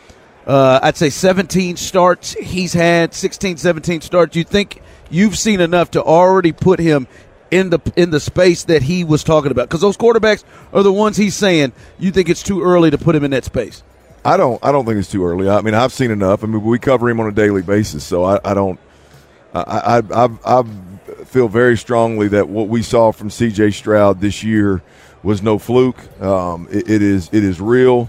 Uh, 0.47 0.81
I'd 0.83 0.97
say 0.97 1.11
17 1.11 1.77
starts 1.77 2.33
he's 2.33 2.73
had, 2.73 3.15
16, 3.15 3.59
17 3.59 4.01
starts. 4.01 4.37
You 4.37 4.45
think 4.45 4.83
you've 5.11 5.39
seen 5.39 5.61
enough 5.61 5.93
to 5.93 6.03
already 6.03 6.53
put 6.53 6.81
him 6.81 7.07
in 7.53 7.71
the 7.71 7.79
in 7.97 8.11
the 8.11 8.19
space 8.19 8.65
that 8.65 8.83
he 8.83 9.05
was 9.05 9.23
talking 9.23 9.53
about? 9.53 9.69
Because 9.69 9.81
those 9.81 9.97
quarterbacks 9.97 10.43
are 10.73 10.83
the 10.83 10.93
ones 10.93 11.17
he's 11.17 11.37
saying. 11.37 11.73
You 11.99 12.11
think 12.11 12.29
it's 12.29 12.43
too 12.43 12.63
early 12.63 12.91
to 12.91 12.99
put 12.99 13.15
him 13.15 13.23
in 13.23 13.31
that 13.31 13.45
space? 13.45 13.85
I 14.25 14.37
don't. 14.37 14.63
I 14.65 14.73
don't 14.73 14.85
think 14.85 14.99
it's 14.99 15.11
too 15.11 15.25
early. 15.25 15.49
I 15.49 15.61
mean, 15.61 15.75
I've 15.75 15.93
seen 15.93 16.11
enough. 16.11 16.43
I 16.43 16.47
mean, 16.47 16.63
we 16.63 16.79
cover 16.79 17.09
him 17.09 17.21
on 17.21 17.29
a 17.29 17.33
daily 17.33 17.63
basis, 17.63 18.03
so 18.05 18.25
I, 18.25 18.41
I 18.45 18.55
don't. 18.55 18.81
I, 19.55 20.01
I, 20.11 20.25
I, 20.25 20.29
I 20.45 20.63
feel 21.25 21.49
very 21.49 21.77
strongly 21.77 22.29
that 22.29 22.49
what 22.49 22.69
we 22.69 22.83
saw 22.83 23.13
from 23.13 23.31
C.J. 23.31 23.73
Stroud 23.73 24.21
this 24.21 24.43
year 24.43 24.83
was 25.23 25.43
no 25.43 25.59
fluke. 25.59 25.99
Um, 26.23 26.69
it, 26.71 26.89
it 26.89 27.03
is. 27.03 27.29
It 27.33 27.45
is 27.45 27.61
real. 27.61 28.09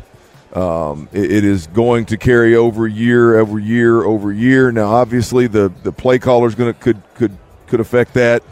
Um, 0.53 1.09
it, 1.11 1.31
it 1.31 1.43
is 1.43 1.65
going 1.67 2.05
to 2.05 2.17
carry 2.17 2.55
over 2.55 2.87
year 2.87 3.39
over 3.39 3.57
year 3.57 4.03
over 4.03 4.31
year. 4.31 4.71
Now, 4.71 4.91
obviously, 4.93 5.47
the 5.47 5.71
the 5.81 5.91
play 5.91 6.19
caller 6.19 6.47
is 6.47 6.55
going 6.55 6.71
to 6.71 6.79
could 6.79 7.01
could 7.15 7.35
could 7.67 7.79
affect 7.79 8.13
that. 8.13 8.43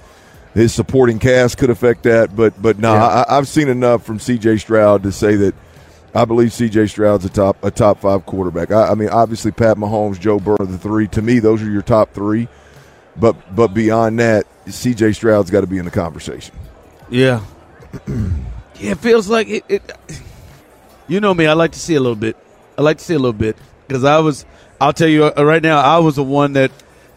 His 0.55 0.73
supporting 0.73 1.19
cast 1.19 1.57
could 1.57 1.69
affect 1.69 2.03
that, 2.03 2.35
but 2.35 2.59
but 2.59 2.79
no, 2.79 2.93
yeah. 2.93 3.23
I, 3.27 3.37
I've 3.37 3.47
seen 3.47 3.69
enough 3.69 4.03
from 4.03 4.19
C.J. 4.19 4.57
Stroud 4.57 5.03
to 5.03 5.11
say 5.11 5.35
that 5.35 5.55
I 6.13 6.25
believe 6.25 6.51
C.J. 6.51 6.87
Stroud's 6.87 7.23
a 7.23 7.29
top 7.29 7.63
a 7.63 7.69
top 7.69 7.99
five 7.99 8.25
quarterback. 8.25 8.71
I, 8.71 8.89
I, 8.89 8.95
mean, 8.95 9.09
obviously 9.09 9.51
Pat 9.51 9.77
Mahomes, 9.77 10.19
Joe 10.19 10.39
Burrow, 10.39 10.65
the 10.65 10.77
three. 10.77 11.07
To 11.09 11.21
me, 11.21 11.39
those 11.39 11.61
are 11.61 11.69
your 11.69 11.83
top 11.83 12.13
three. 12.13 12.47
But 13.15 13.55
but 13.55 13.73
beyond 13.73 14.19
that, 14.19 14.47
C.J. 14.65 15.13
Stroud's 15.13 15.51
got 15.51 15.61
to 15.61 15.67
be 15.67 15.77
in 15.77 15.85
the 15.85 15.91
conversation. 15.91 16.55
Yeah, 17.09 17.41
yeah. 18.07 18.91
It 18.91 18.97
feels 18.97 19.29
like 19.29 19.47
it, 19.47 19.63
it. 19.69 19.93
You 21.11 21.19
know 21.19 21.33
me. 21.33 21.45
I 21.45 21.51
like 21.51 21.73
to 21.73 21.79
see 21.79 21.95
a 21.95 21.99
little 21.99 22.15
bit. 22.15 22.37
I 22.77 22.83
like 22.83 22.99
to 22.99 23.03
see 23.03 23.15
a 23.15 23.19
little 23.19 23.33
bit 23.33 23.57
because 23.85 24.05
I 24.05 24.19
was. 24.19 24.45
I'll 24.79 24.93
tell 24.93 25.09
you 25.09 25.25
uh, 25.25 25.43
right 25.43 25.61
now. 25.61 25.81
I 25.81 25.99
was 25.99 26.15
the 26.15 26.23
one 26.23 26.53
that 26.53 26.71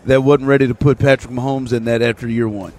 that 0.06 0.24
wasn't 0.24 0.48
ready 0.48 0.66
to 0.66 0.74
put 0.74 0.98
Patrick 0.98 1.32
Mahomes 1.32 1.72
in 1.72 1.84
that 1.84 2.02
after 2.02 2.26
year 2.26 2.48
one. 2.48 2.72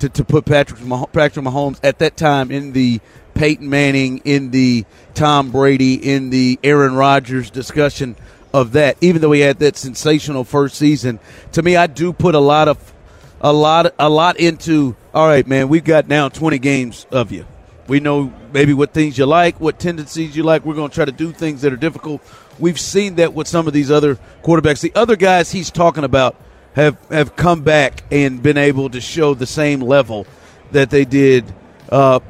To, 0.00 0.10
to 0.10 0.22
put 0.22 0.44
Patrick 0.44 0.78
Patrick 1.14 1.46
Mahomes 1.46 1.80
at 1.82 2.00
that 2.00 2.18
time 2.18 2.50
in 2.50 2.72
the 2.72 3.00
Peyton 3.32 3.70
Manning, 3.70 4.18
in 4.26 4.50
the 4.50 4.84
Tom 5.14 5.50
Brady, 5.50 5.94
in 5.94 6.28
the 6.28 6.58
Aaron 6.62 6.94
Rodgers 6.94 7.48
discussion 7.48 8.14
of 8.52 8.72
that. 8.72 8.98
Even 9.00 9.22
though 9.22 9.32
he 9.32 9.40
had 9.40 9.60
that 9.60 9.78
sensational 9.78 10.44
first 10.44 10.76
season, 10.76 11.20
to 11.52 11.62
me, 11.62 11.74
I 11.74 11.86
do 11.86 12.12
put 12.12 12.34
a 12.34 12.38
lot 12.38 12.68
of 12.68 12.92
a 13.40 13.50
lot 13.50 13.94
a 13.98 14.10
lot 14.10 14.38
into. 14.38 14.94
All 15.14 15.26
right, 15.26 15.46
man, 15.46 15.70
we've 15.70 15.84
got 15.84 16.06
now 16.06 16.28
twenty 16.28 16.58
games 16.58 17.06
of 17.10 17.32
you. 17.32 17.46
We 17.90 17.98
know 18.00 18.32
maybe 18.52 18.72
what 18.72 18.94
things 18.94 19.18
you 19.18 19.26
like, 19.26 19.60
what 19.60 19.80
tendencies 19.80 20.36
you 20.36 20.44
like. 20.44 20.64
We're 20.64 20.74
going 20.74 20.90
to 20.90 20.94
try 20.94 21.04
to 21.04 21.12
do 21.12 21.32
things 21.32 21.62
that 21.62 21.72
are 21.72 21.76
difficult. 21.76 22.22
We've 22.58 22.78
seen 22.78 23.16
that 23.16 23.34
with 23.34 23.48
some 23.48 23.66
of 23.66 23.72
these 23.72 23.90
other 23.90 24.16
quarterbacks. 24.44 24.80
The 24.80 24.92
other 24.94 25.16
guys 25.16 25.50
he's 25.50 25.72
talking 25.72 26.04
about 26.04 26.36
have 26.74 26.96
have 27.10 27.34
come 27.34 27.62
back 27.62 28.04
and 28.12 28.40
been 28.40 28.58
able 28.58 28.90
to 28.90 29.00
show 29.00 29.34
the 29.34 29.46
same 29.46 29.80
level 29.80 30.24
that 30.70 30.90
they 30.90 31.04
did 31.04 31.52
uh, 31.88 32.20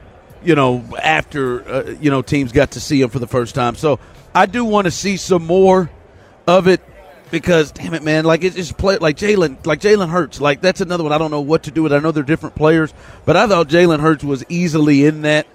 you 0.42 0.54
know, 0.54 0.82
after 1.02 1.68
uh, 1.68 1.96
you 2.00 2.10
know 2.10 2.22
teams 2.22 2.52
got 2.52 2.70
to 2.72 2.80
see 2.80 3.02
him 3.02 3.10
for 3.10 3.18
the 3.18 3.26
first 3.26 3.54
time. 3.54 3.74
So 3.74 4.00
I 4.34 4.46
do 4.46 4.64
want 4.64 4.86
to 4.86 4.90
see 4.90 5.18
some 5.18 5.44
more 5.44 5.90
of 6.46 6.68
it 6.68 6.80
because 7.30 7.72
damn 7.72 7.94
it, 7.94 8.02
man, 8.02 8.24
like 8.24 8.44
it's 8.44 8.56
just 8.56 8.76
play 8.76 8.98
like 8.98 9.16
Jalen, 9.16 9.64
like 9.66 9.80
Jalen 9.80 10.10
Hurts, 10.10 10.40
like 10.40 10.60
that's 10.60 10.80
another 10.80 11.04
one. 11.04 11.12
I 11.12 11.18
don't 11.18 11.30
know 11.30 11.40
what 11.40 11.64
to 11.64 11.70
do 11.70 11.82
with. 11.82 11.92
I 11.92 11.98
know 11.98 12.12
they're 12.12 12.22
different 12.22 12.54
players, 12.54 12.92
but 13.24 13.36
I 13.36 13.46
thought 13.46 13.68
Jalen 13.68 14.00
Hurts 14.00 14.24
was 14.24 14.44
easily 14.48 15.04
in 15.04 15.22
that 15.22 15.46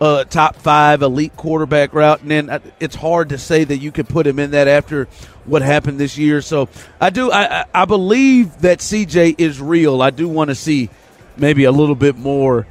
uh, 0.00 0.24
top 0.24 0.56
five 0.56 1.02
elite 1.02 1.36
quarterback 1.36 1.92
route, 1.92 2.22
and 2.22 2.30
then 2.30 2.50
uh, 2.50 2.58
it's 2.80 2.96
hard 2.96 3.28
to 3.30 3.38
say 3.38 3.64
that 3.64 3.76
you 3.76 3.92
could 3.92 4.08
put 4.08 4.26
him 4.26 4.38
in 4.38 4.52
that 4.52 4.66
after 4.66 5.06
what 5.44 5.62
happened 5.62 5.98
this 5.98 6.16
year. 6.16 6.40
So 6.40 6.68
I 7.00 7.10
do, 7.10 7.30
I, 7.30 7.66
I 7.74 7.84
believe 7.84 8.62
that 8.62 8.78
CJ 8.78 9.36
is 9.38 9.60
real. 9.60 10.00
I 10.00 10.10
do 10.10 10.28
want 10.28 10.48
to 10.48 10.54
see 10.54 10.88
maybe 11.36 11.64
a 11.64 11.72
little 11.72 11.94
bit 11.94 12.16
more 12.16 12.66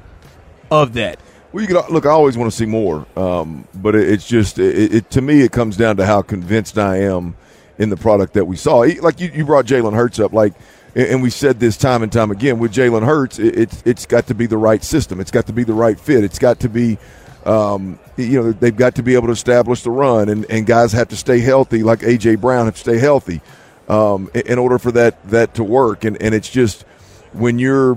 of 0.72 0.94
that. 0.94 1.20
Well, 1.52 1.62
you 1.62 1.68
can 1.68 1.78
look. 1.92 2.06
I 2.06 2.10
always 2.10 2.38
want 2.38 2.52
to 2.52 2.56
see 2.56 2.68
more, 2.68 3.08
um, 3.16 3.68
but 3.74 3.96
it, 3.96 4.08
it's 4.08 4.28
just 4.28 4.60
it, 4.60 4.94
it, 4.94 5.10
to 5.12 5.22
me. 5.22 5.42
It 5.42 5.52
comes 5.52 5.78
down 5.78 5.98
to 5.98 6.06
how 6.06 6.22
convinced 6.22 6.78
I 6.78 6.98
am 6.98 7.36
in 7.80 7.90
the 7.90 7.98
product 7.98 8.34
that 8.34 8.46
we 8.46 8.56
saw. 8.56 8.80
Like 9.02 9.20
you, 9.20 9.32
you 9.34 9.46
brought 9.46 9.66
Jalen 9.66 9.96
Hurts 9.96 10.20
up, 10.20 10.34
like, 10.34 10.54
and 10.96 11.24
we 11.24 11.30
said 11.30 11.60
this 11.60 11.78
time 11.78 12.04
and 12.04 12.12
time 12.12 12.30
again 12.30 12.60
with 12.60 12.74
Jalen 12.74 13.06
Hurts. 13.06 13.40
It, 13.40 13.58
it's 13.58 13.84
it's 13.86 14.06
got 14.06 14.28
to 14.28 14.36
be 14.36 14.46
the 14.46 14.58
right 14.58 14.84
system. 14.84 15.20
It's 15.20 15.32
got 15.32 15.48
to 15.48 15.54
be 15.54 15.64
the 15.64 15.74
right 15.74 16.00
fit. 16.00 16.24
It's 16.24 16.40
got 16.40 16.60
to 16.62 16.70
be, 16.70 16.98
um, 17.46 17.98
you 18.18 18.42
know, 18.42 18.52
they've 18.52 18.76
got 18.76 18.96
to 18.96 19.04
be 19.04 19.16
able 19.16 19.28
to 19.28 19.34
establish 19.34 19.82
the 19.84 19.92
run, 19.92 20.30
and, 20.30 20.46
and 20.50 20.66
guys 20.66 20.92
have 20.92 21.08
to 21.10 21.16
stay 21.16 21.40
healthy. 21.40 21.84
Like 21.84 22.00
AJ 22.00 22.42
Brown 22.42 22.66
have 22.66 22.76
to 22.76 22.82
stay 22.82 22.98
healthy 23.00 23.42
um, 23.88 24.30
in, 24.34 24.48
in 24.48 24.60
order 24.60 24.78
for 24.78 24.92
that 24.92 25.28
that 25.30 25.56
to 25.56 25.64
work. 25.64 26.04
And 26.04 26.22
and 26.22 26.36
it's 26.36 26.50
just 26.50 26.84
when 27.32 27.60
you're 27.60 27.94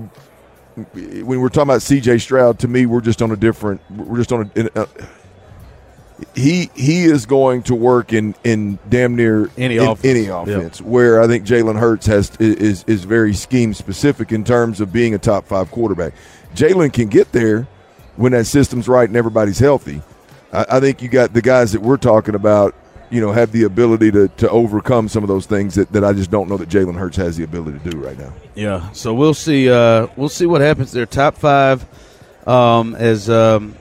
when 0.93 1.41
we're 1.41 1.49
talking 1.49 1.63
about 1.63 1.81
C.J. 1.81 2.19
Stroud, 2.19 2.59
to 2.59 2.67
me, 2.67 2.85
we're 2.85 3.01
just 3.01 3.21
on 3.21 3.31
a 3.31 3.35
different. 3.35 3.81
We're 3.91 4.17
just 4.17 4.31
on 4.31 4.51
a. 4.55 4.87
he 6.35 6.69
he 6.75 7.03
is 7.03 7.25
going 7.25 7.63
to 7.63 7.75
work 7.75 8.13
in 8.13 8.35
in 8.43 8.79
damn 8.89 9.15
near 9.15 9.49
any 9.57 9.77
in, 9.77 9.83
offense. 9.83 10.05
Any 10.05 10.27
offense 10.27 10.79
yep. 10.79 10.87
Where 10.87 11.21
I 11.21 11.27
think 11.27 11.45
Jalen 11.45 11.79
Hurts 11.79 12.05
has 12.07 12.35
is 12.37 12.83
is 12.87 13.03
very 13.03 13.33
scheme 13.33 13.73
specific 13.73 14.31
in 14.31 14.43
terms 14.43 14.81
of 14.81 14.91
being 14.91 15.13
a 15.13 15.19
top 15.19 15.45
five 15.45 15.71
quarterback. 15.71 16.13
Jalen 16.55 16.93
can 16.93 17.09
get 17.09 17.31
there 17.31 17.67
when 18.15 18.31
that 18.33 18.45
system's 18.45 18.87
right 18.87 19.07
and 19.07 19.17
everybody's 19.17 19.59
healthy. 19.59 20.01
I, 20.51 20.65
I 20.69 20.79
think 20.79 21.01
you 21.01 21.09
got 21.09 21.33
the 21.33 21.41
guys 21.41 21.71
that 21.71 21.81
we're 21.81 21.97
talking 21.97 22.35
about 22.35 22.75
you 23.13 23.21
know, 23.21 23.31
have 23.31 23.51
the 23.51 23.61
ability 23.61 24.11
to, 24.11 24.27
to 24.27 24.49
overcome 24.49 25.07
some 25.07 25.23
of 25.23 25.27
those 25.27 25.45
things 25.45 25.75
that, 25.75 25.91
that 25.91 26.03
I 26.03 26.13
just 26.13 26.31
don't 26.31 26.49
know 26.49 26.57
that 26.57 26.67
Jalen 26.67 26.97
Hurts 26.97 27.15
has 27.17 27.37
the 27.37 27.43
ability 27.43 27.77
to 27.77 27.91
do 27.91 27.99
right 27.99 28.17
now. 28.17 28.33
Yeah, 28.55 28.91
so 28.91 29.13
we'll 29.13 29.35
see. 29.35 29.69
Uh, 29.69 30.07
we'll 30.15 30.29
see 30.29 30.47
what 30.47 30.61
happens. 30.61 30.91
Their 30.91 31.05
top 31.05 31.35
five, 31.35 31.85
um, 32.47 32.95
as 32.95 33.29
um, 33.29 33.75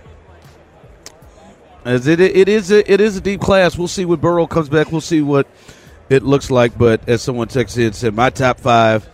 as 1.84 2.06
it 2.06 2.20
it 2.20 2.48
is 2.48 2.70
a, 2.70 2.90
it 2.90 3.00
is 3.00 3.16
a 3.16 3.20
deep 3.20 3.40
class. 3.40 3.76
We'll 3.76 3.88
see 3.88 4.04
what 4.04 4.20
Burrow 4.20 4.46
comes 4.46 4.68
back. 4.68 4.92
We'll 4.92 5.00
see 5.00 5.22
what 5.22 5.46
it 6.08 6.22
looks 6.22 6.50
like. 6.50 6.76
But 6.76 7.08
as 7.08 7.22
someone 7.22 7.48
texted 7.48 7.86
and 7.86 7.94
said, 7.94 8.14
my 8.14 8.30
top 8.30 8.60
five, 8.60 9.08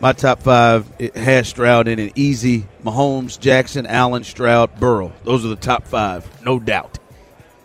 my 0.00 0.12
top 0.12 0.40
five 0.40 0.90
it 0.98 1.16
has 1.16 1.48
Stroud 1.48 1.88
in 1.88 1.98
it. 1.98 2.12
Easy, 2.14 2.66
Mahomes, 2.84 3.38
Jackson, 3.38 3.86
Allen, 3.86 4.24
Stroud, 4.24 4.78
Burrow. 4.78 5.12
Those 5.24 5.44
are 5.44 5.48
the 5.48 5.56
top 5.56 5.86
five, 5.86 6.28
no 6.44 6.58
doubt. 6.58 6.98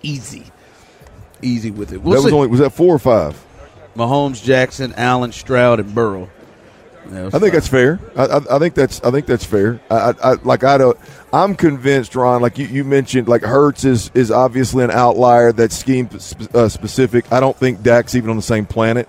Easy 0.01 0.45
easy 1.41 1.71
with 1.71 1.93
it. 1.93 2.01
We'll 2.01 2.15
that 2.15 2.23
was 2.23 2.31
see. 2.31 2.35
only 2.35 2.47
was 2.47 2.59
that 2.59 2.71
four 2.71 2.93
or 2.93 2.99
five? 2.99 3.43
Mahomes, 3.95 4.43
Jackson, 4.43 4.93
Allen, 4.95 5.31
Stroud, 5.31 5.79
and 5.79 5.93
Burrow. 5.93 6.29
I 7.13 7.39
think 7.39 7.53
that's 7.53 7.67
fair. 7.67 7.99
I, 8.15 8.25
I, 8.25 8.55
I, 8.55 8.59
think 8.59 8.75
that's 8.75 9.01
I 9.03 9.11
think 9.11 9.25
that's 9.25 9.45
fair. 9.45 9.79
I, 9.89 10.13
I, 10.23 10.33
like 10.43 10.63
I 10.63 10.77
don't. 10.77 10.97
I'm 11.31 11.55
convinced, 11.55 12.15
Ron. 12.15 12.41
Like 12.41 12.57
you, 12.57 12.67
you 12.67 12.83
mentioned, 12.83 13.27
like 13.27 13.41
Hurts 13.41 13.85
is 13.85 14.11
is 14.13 14.31
obviously 14.31 14.83
an 14.83 14.91
outlier 14.91 15.51
that's 15.51 15.75
scheme 15.75 16.09
uh, 16.53 16.69
specific. 16.69 17.31
I 17.31 17.39
don't 17.39 17.55
think 17.55 17.83
Dak's 17.83 18.15
even 18.15 18.29
on 18.29 18.35
the 18.35 18.41
same 18.41 18.65
planet 18.65 19.07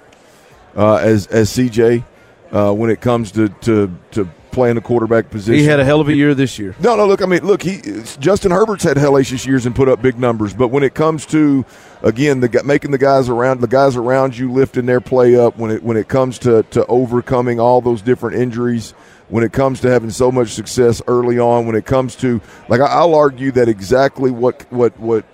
uh, 0.77 0.97
as 0.97 1.27
as 1.29 1.51
CJ 1.51 2.05
uh, 2.53 2.73
when 2.73 2.91
it 2.91 3.01
comes 3.01 3.33
to 3.33 3.49
to 3.49 3.95
to 4.13 4.29
playing 4.51 4.75
the 4.75 4.81
quarterback 4.81 5.31
position. 5.31 5.59
He 5.61 5.65
had 5.65 5.81
a 5.81 5.85
hell 5.85 6.01
of 6.01 6.09
a 6.09 6.15
year 6.15 6.35
this 6.35 6.59
year. 6.59 6.75
No, 6.81 6.97
no. 6.97 7.07
Look, 7.07 7.23
I 7.23 7.27
mean, 7.27 7.45
look. 7.45 7.63
He 7.63 7.81
Justin 8.19 8.51
Herbert's 8.51 8.85
had 8.85 8.97
hellacious 8.97 9.47
years 9.47 9.67
and 9.67 9.75
put 9.75 9.89
up 9.89 10.03
big 10.03 10.19
numbers, 10.19 10.55
but 10.55 10.69
when 10.69 10.83
it 10.83 10.95
comes 10.95 11.27
to 11.27 11.65
again 12.03 12.41
the 12.41 12.63
making 12.65 12.91
the 12.91 12.99
guys 12.99 13.29
around 13.29 13.61
the 13.61 13.67
guys 13.67 13.97
around 13.97 14.37
you 14.37 14.53
lifting 14.53 14.87
their 14.87 15.01
play 15.01 15.37
up 15.37 15.57
when 15.57 15.71
it 15.71 15.83
when 15.83 15.97
it 15.97 16.09
comes 16.09 16.39
to 16.41 16.63
to 16.71 16.85
overcoming 16.87 17.61
all 17.61 17.81
those 17.81 18.03
different 18.03 18.37
injuries. 18.37 18.95
When 19.29 19.45
it 19.45 19.53
comes 19.53 19.81
to 19.83 19.91
having 19.91 20.09
so 20.09 20.33
much 20.33 20.55
success 20.55 21.03
early 21.07 21.39
on, 21.39 21.67
when 21.67 21.77
it 21.77 21.85
comes 21.85 22.17
to 22.17 22.41
like 22.71 22.81
I'll 22.81 23.15
argue 23.15 23.53
that 23.53 23.69
exactly 23.69 24.31
what 24.31 24.65
what 24.73 24.99
what 24.99 25.27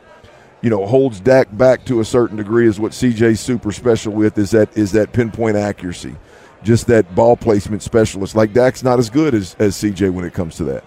you 0.62 0.70
know 0.70 0.84
holds 0.84 1.20
Dak 1.20 1.56
back 1.56 1.84
to 1.84 2.00
a 2.00 2.04
certain 2.04 2.36
degree 2.36 2.66
is 2.66 2.80
what 2.80 2.90
CJ's 2.90 3.38
super 3.38 3.70
special 3.70 4.12
with 4.12 4.36
is 4.36 4.50
that 4.50 4.76
is 4.76 4.92
that 4.92 5.12
pinpoint 5.12 5.56
accuracy 5.56 6.16
just 6.64 6.86
that 6.88 7.14
ball 7.14 7.36
placement 7.36 7.82
specialist. 7.82 8.34
Like 8.34 8.52
Dak's 8.52 8.82
not 8.82 8.98
as 8.98 9.10
good 9.10 9.34
as, 9.34 9.54
as 9.58 9.76
CJ 9.76 10.10
when 10.10 10.24
it 10.24 10.34
comes 10.34 10.56
to 10.56 10.64
that. 10.64 10.84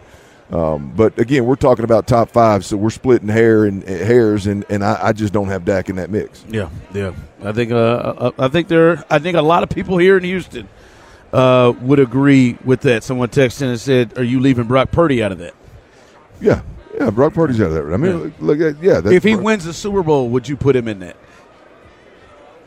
Um, 0.52 0.94
but 0.96 1.18
again, 1.20 1.46
we're 1.46 1.56
talking 1.56 1.84
about 1.84 2.08
top 2.08 2.30
five, 2.30 2.64
so 2.64 2.78
we're 2.78 2.90
splitting 2.90 3.28
hair 3.28 3.66
and 3.66 3.84
uh, 3.84 3.88
hairs, 3.88 4.48
and, 4.48 4.64
and 4.70 4.84
I, 4.84 5.08
I, 5.08 5.14
just 5.14 5.34
don't 5.34 5.50
have 5.50 5.66
Dak 5.66 5.90
in 5.90 5.98
that 5.98 6.10
mix. 6.10 6.46
Yeah, 6.48 6.70
yeah. 6.94 7.14
I 7.44 7.52
think 7.52 7.72
uh, 7.72 7.76
uh, 7.76 8.32
I 8.40 8.48
think 8.48 8.70
there. 8.70 9.04
I 9.10 9.20
think 9.20 9.36
a 9.36 9.42
lot 9.42 9.64
of 9.64 9.70
people 9.70 9.98
here 9.98 10.16
in 10.16 10.24
Houston 10.24 10.70
uh, 11.34 11.74
would 11.82 12.00
agree 12.00 12.58
with 12.64 12.80
that. 12.82 13.04
Someone 13.04 13.28
texted 13.28 13.64
and 13.64 13.80
said, 13.80 14.18
"Are 14.18 14.24
you 14.24 14.40
leaving 14.40 14.68
Brock 14.68 14.90
Purdy 14.90 15.22
out 15.22 15.34
of 15.34 15.40
that?" 15.40 15.54
Yeah, 16.40 16.62
yeah. 16.98 17.10
Brock 17.10 17.34
Purdy's 17.34 17.60
out 17.60 17.68
of 17.68 17.74
that. 17.74 17.94
I 17.94 17.98
mean, 17.98 18.22
yeah. 18.22 18.32
look, 18.40 18.62
at 18.62 18.82
yeah. 18.82 19.02
if 19.04 19.26
he 19.26 19.36
wins 19.36 19.66
the 19.66 19.74
Super 19.74 20.02
Bowl, 20.02 20.30
would 20.30 20.48
you 20.48 20.56
put 20.56 20.78
him 20.78 20.88
in 20.88 21.00
that 21.00 21.18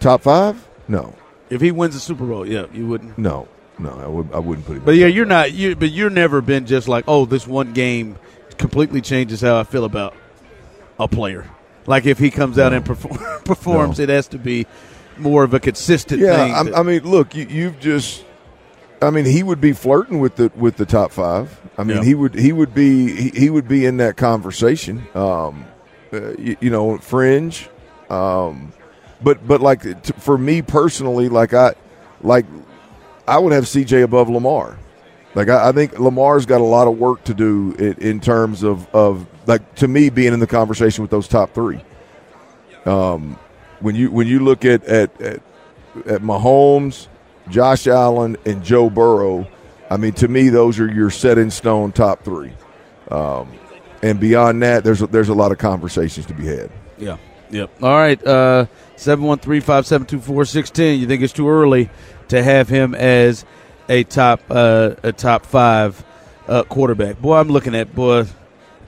top 0.01 0.21
five? 0.21 0.69
No. 0.87 1.15
If 1.51 1.61
he 1.61 1.73
wins 1.73 1.95
the 1.95 2.01
Super 2.01 2.25
Bowl, 2.25 2.47
yeah, 2.47 2.67
you 2.73 2.87
wouldn't. 2.87 3.19
No, 3.19 3.49
no, 3.79 3.91
I 3.91 4.07
would. 4.07 4.33
I 4.33 4.39
wouldn't 4.39 4.67
put 4.67 4.77
it. 4.77 4.85
But 4.85 4.95
yeah, 4.97 5.07
you're 5.07 5.27
not. 5.27 5.53
You 5.53 5.75
but 5.75 5.91
you're 5.91 6.11
never 6.11 6.41
been 6.41 6.67
just 6.67 6.89
like, 6.89 7.05
oh, 7.09 7.27
this 7.27 7.47
one 7.47 7.73
game 7.73 8.17
completely 8.57 9.01
changes 9.01 9.41
how 9.41 9.59
I 9.59 9.65
feel 9.65 9.85
about 9.85 10.15
a 10.99 11.09
player. 11.09 11.51
Like 11.87 12.07
if 12.07 12.19
he 12.19 12.31
comes 12.31 12.59
out 12.59 12.71
no. 12.71 12.77
and 12.77 12.87
perform, 12.87 13.19
performs, 13.45 13.99
no. 13.99 14.05
it 14.05 14.09
has 14.11 14.29
to 14.29 14.39
be 14.39 14.67
more 15.17 15.43
of 15.43 15.55
a 15.55 15.61
consistent. 15.61 16.21
Thing. 16.21 16.31
Yeah, 16.31 16.63
I, 16.75 16.81
I 16.81 16.83
mean, 16.83 17.03
look, 17.03 17.35
you, 17.35 17.47
you've 17.47 17.81
just. 17.81 18.25
I 19.03 19.09
mean, 19.09 19.25
he 19.25 19.43
would 19.43 19.63
be 19.63 19.73
flirting 19.73 20.21
with 20.21 20.37
the 20.37 20.53
with 20.55 20.77
the 20.77 20.87
top 20.87 21.11
five. 21.11 21.59
I 21.79 21.85
mean, 21.85 22.03
he 22.03 22.15
would 22.15 22.35
he 22.35 22.53
would 22.53 22.75
be 22.75 23.17
he, 23.17 23.31
he, 23.31 23.51
would 23.51 23.67
be 23.67 23.87
in 23.87 23.97
that 23.97 24.19
conversation. 24.19 25.07
Um, 25.15 25.65
uh, 26.13 26.33
you, 26.33 26.57
you, 26.61 26.71
know, 26.71 26.99
fringe. 26.99 27.71
Um, 28.11 28.75
but 29.23 29.47
but 29.47 29.61
like 29.61 29.83
t- 30.03 30.13
for 30.19 30.37
me 30.39 30.63
personally, 30.63 31.29
like 31.29 31.55
I 31.55 31.75
like 32.23 32.47
I 33.27 33.39
would 33.39 33.53
have 33.53 33.65
CJ 33.65 34.03
above 34.03 34.29
Lamar. 34.29 34.79
Like 35.35 35.49
I, 35.49 35.69
I 35.69 35.73
think 35.73 35.99
Lamar's 35.99 36.47
got 36.47 36.61
a 36.61 36.65
lot 36.65 36.89
of 36.89 36.99
work 36.99 37.25
to 37.25 37.35
do 37.35 37.73
in, 37.79 37.95
in 37.95 38.21
terms 38.21 38.63
of 38.63 38.93
of 38.95 39.27
like 39.47 39.75
to 39.77 39.89
me 39.89 40.11
being 40.11 40.33
in 40.33 40.41
the 40.41 40.47
conversation 40.47 41.03
with 41.03 41.11
those 41.11 41.29
top 41.29 41.55
three. 41.55 41.81
Um, 42.85 43.39
when 43.81 43.95
you 43.95 44.11
when 44.11 44.27
you 44.27 44.41
look 44.41 44.65
at 44.65 44.85
at 44.85 45.21
at, 45.21 45.43
at 46.07 46.23
Mahomes, 46.23 47.09
Josh 47.49 47.87
Allen, 47.87 48.37
and 48.47 48.65
Joe 48.65 48.91
Burrow, 48.91 49.47
I 49.91 49.97
mean 49.97 50.13
to 50.15 50.29
me 50.29 50.49
those 50.49 50.81
are 50.81 50.91
your 50.91 51.11
set 51.11 51.39
in 51.39 51.51
stone 51.51 51.93
top 51.93 52.25
three. 52.25 52.53
Um, 53.11 53.53
and 54.03 54.19
beyond 54.19 54.63
that, 54.63 54.83
there's 54.85 55.03
a, 55.03 55.07
there's 55.07 55.29
a 55.29 55.35
lot 55.35 55.53
of 55.53 55.59
conversations 55.59 56.27
to 56.27 56.35
be 56.35 56.47
had. 56.47 56.71
Yeah. 56.97 57.19
Yep. 57.51 57.83
All 57.83 57.97
right. 57.97 58.25
Uh, 58.25 58.67
seven 59.01 59.25
one 59.25 59.39
three 59.39 59.61
five 59.61 59.87
seven 59.87 60.07
two 60.07 60.21
four 60.21 60.45
six 60.45 60.71
ten. 60.71 61.01
You 61.01 61.07
think 61.07 61.23
it's 61.23 61.33
too 61.33 61.49
early 61.49 61.89
to 62.29 62.43
have 62.43 62.69
him 62.69 62.95
as 62.95 63.45
a 63.89 64.05
top 64.05 64.43
uh, 64.51 64.95
a 65.03 65.13
top 65.13 65.47
five 65.47 66.05
uh, 66.47 66.63
quarterback? 66.65 67.21
Boy, 67.21 67.37
I'm 67.37 67.49
looking 67.49 67.75
at 67.75 67.95
boy. 67.95 68.27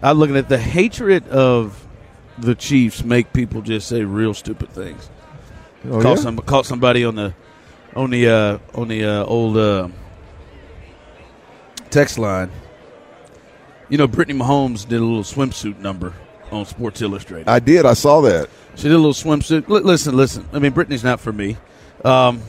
I'm 0.03 0.19
looking 0.19 0.37
at 0.37 0.49
the 0.49 0.59
hatred 0.59 1.29
of 1.29 1.87
the 2.39 2.55
Chiefs 2.55 3.05
make 3.05 3.33
people 3.33 3.63
just 3.63 3.89
say 3.89 4.05
real 4.05 4.35
stupid 4.35 4.71
things. 4.71 5.09
Oh, 5.89 6.01
call 6.01 6.17
yeah? 6.17 6.23
some 6.23 6.39
call 6.39 6.65
somebody 6.65 7.05
on 7.05 7.15
the 7.15 7.35
on 7.97 8.11
the 8.11 8.29
uh, 8.29 8.59
on 8.75 8.89
the 8.89 9.05
uh, 9.05 9.25
old 9.25 9.57
uh, 9.57 9.89
text 11.91 12.19
line. 12.19 12.51
You 13.89 13.99
know, 13.99 14.07
Brittany 14.07 14.39
Mahomes 14.39 14.87
did 14.87 15.01
a 15.01 15.05
little 15.05 15.23
swimsuit 15.23 15.79
number 15.79 16.15
on 16.53 16.67
Sports 16.67 17.03
Illustrated. 17.03 17.49
I 17.49 17.59
did. 17.59 17.87
I 17.87 17.95
saw 17.95 18.21
that. 18.23 18.49
She 18.77 18.85
did 18.85 18.93
a 18.93 18.99
little 18.99 19.13
swimsuit. 19.13 19.69
L- 19.69 19.81
listen, 19.81 20.17
listen. 20.17 20.49
I 20.53 20.59
mean, 20.59 20.73
Brittany's 20.73 21.05
not 21.05 21.21
for 21.21 21.33
me, 21.33 21.57
um, 22.05 22.43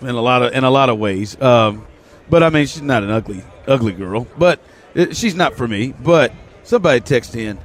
in 0.00 0.10
a 0.10 0.20
lot 0.20 0.42
of 0.42 0.52
in 0.52 0.64
a 0.64 0.70
lot 0.70 0.88
of 0.88 0.98
ways. 0.98 1.40
Um, 1.40 1.86
but 2.30 2.42
I 2.42 2.50
mean, 2.50 2.66
she's 2.66 2.82
not 2.82 3.02
an 3.02 3.10
ugly 3.10 3.42
ugly 3.66 3.92
girl. 3.92 4.26
But 4.36 4.60
uh, 4.96 5.12
she's 5.12 5.34
not 5.34 5.56
for 5.56 5.66
me. 5.66 5.92
But 5.92 6.32
somebody 6.64 7.00
text 7.00 7.34
in, 7.34 7.58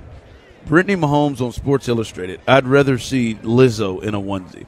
Brittany 0.65 0.95
Mahomes 0.95 1.41
on 1.41 1.51
Sports 1.51 1.87
Illustrated. 1.87 2.39
I'd 2.47 2.65
rather 2.65 2.97
see 2.97 3.35
Lizzo 3.35 4.01
in 4.03 4.15
a 4.15 4.21
onesie. 4.21 4.65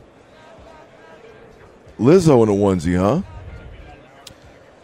Lizzo 1.99 2.43
in 2.43 2.49
a 2.49 2.53
onesie, 2.53 2.97
huh? 2.97 3.21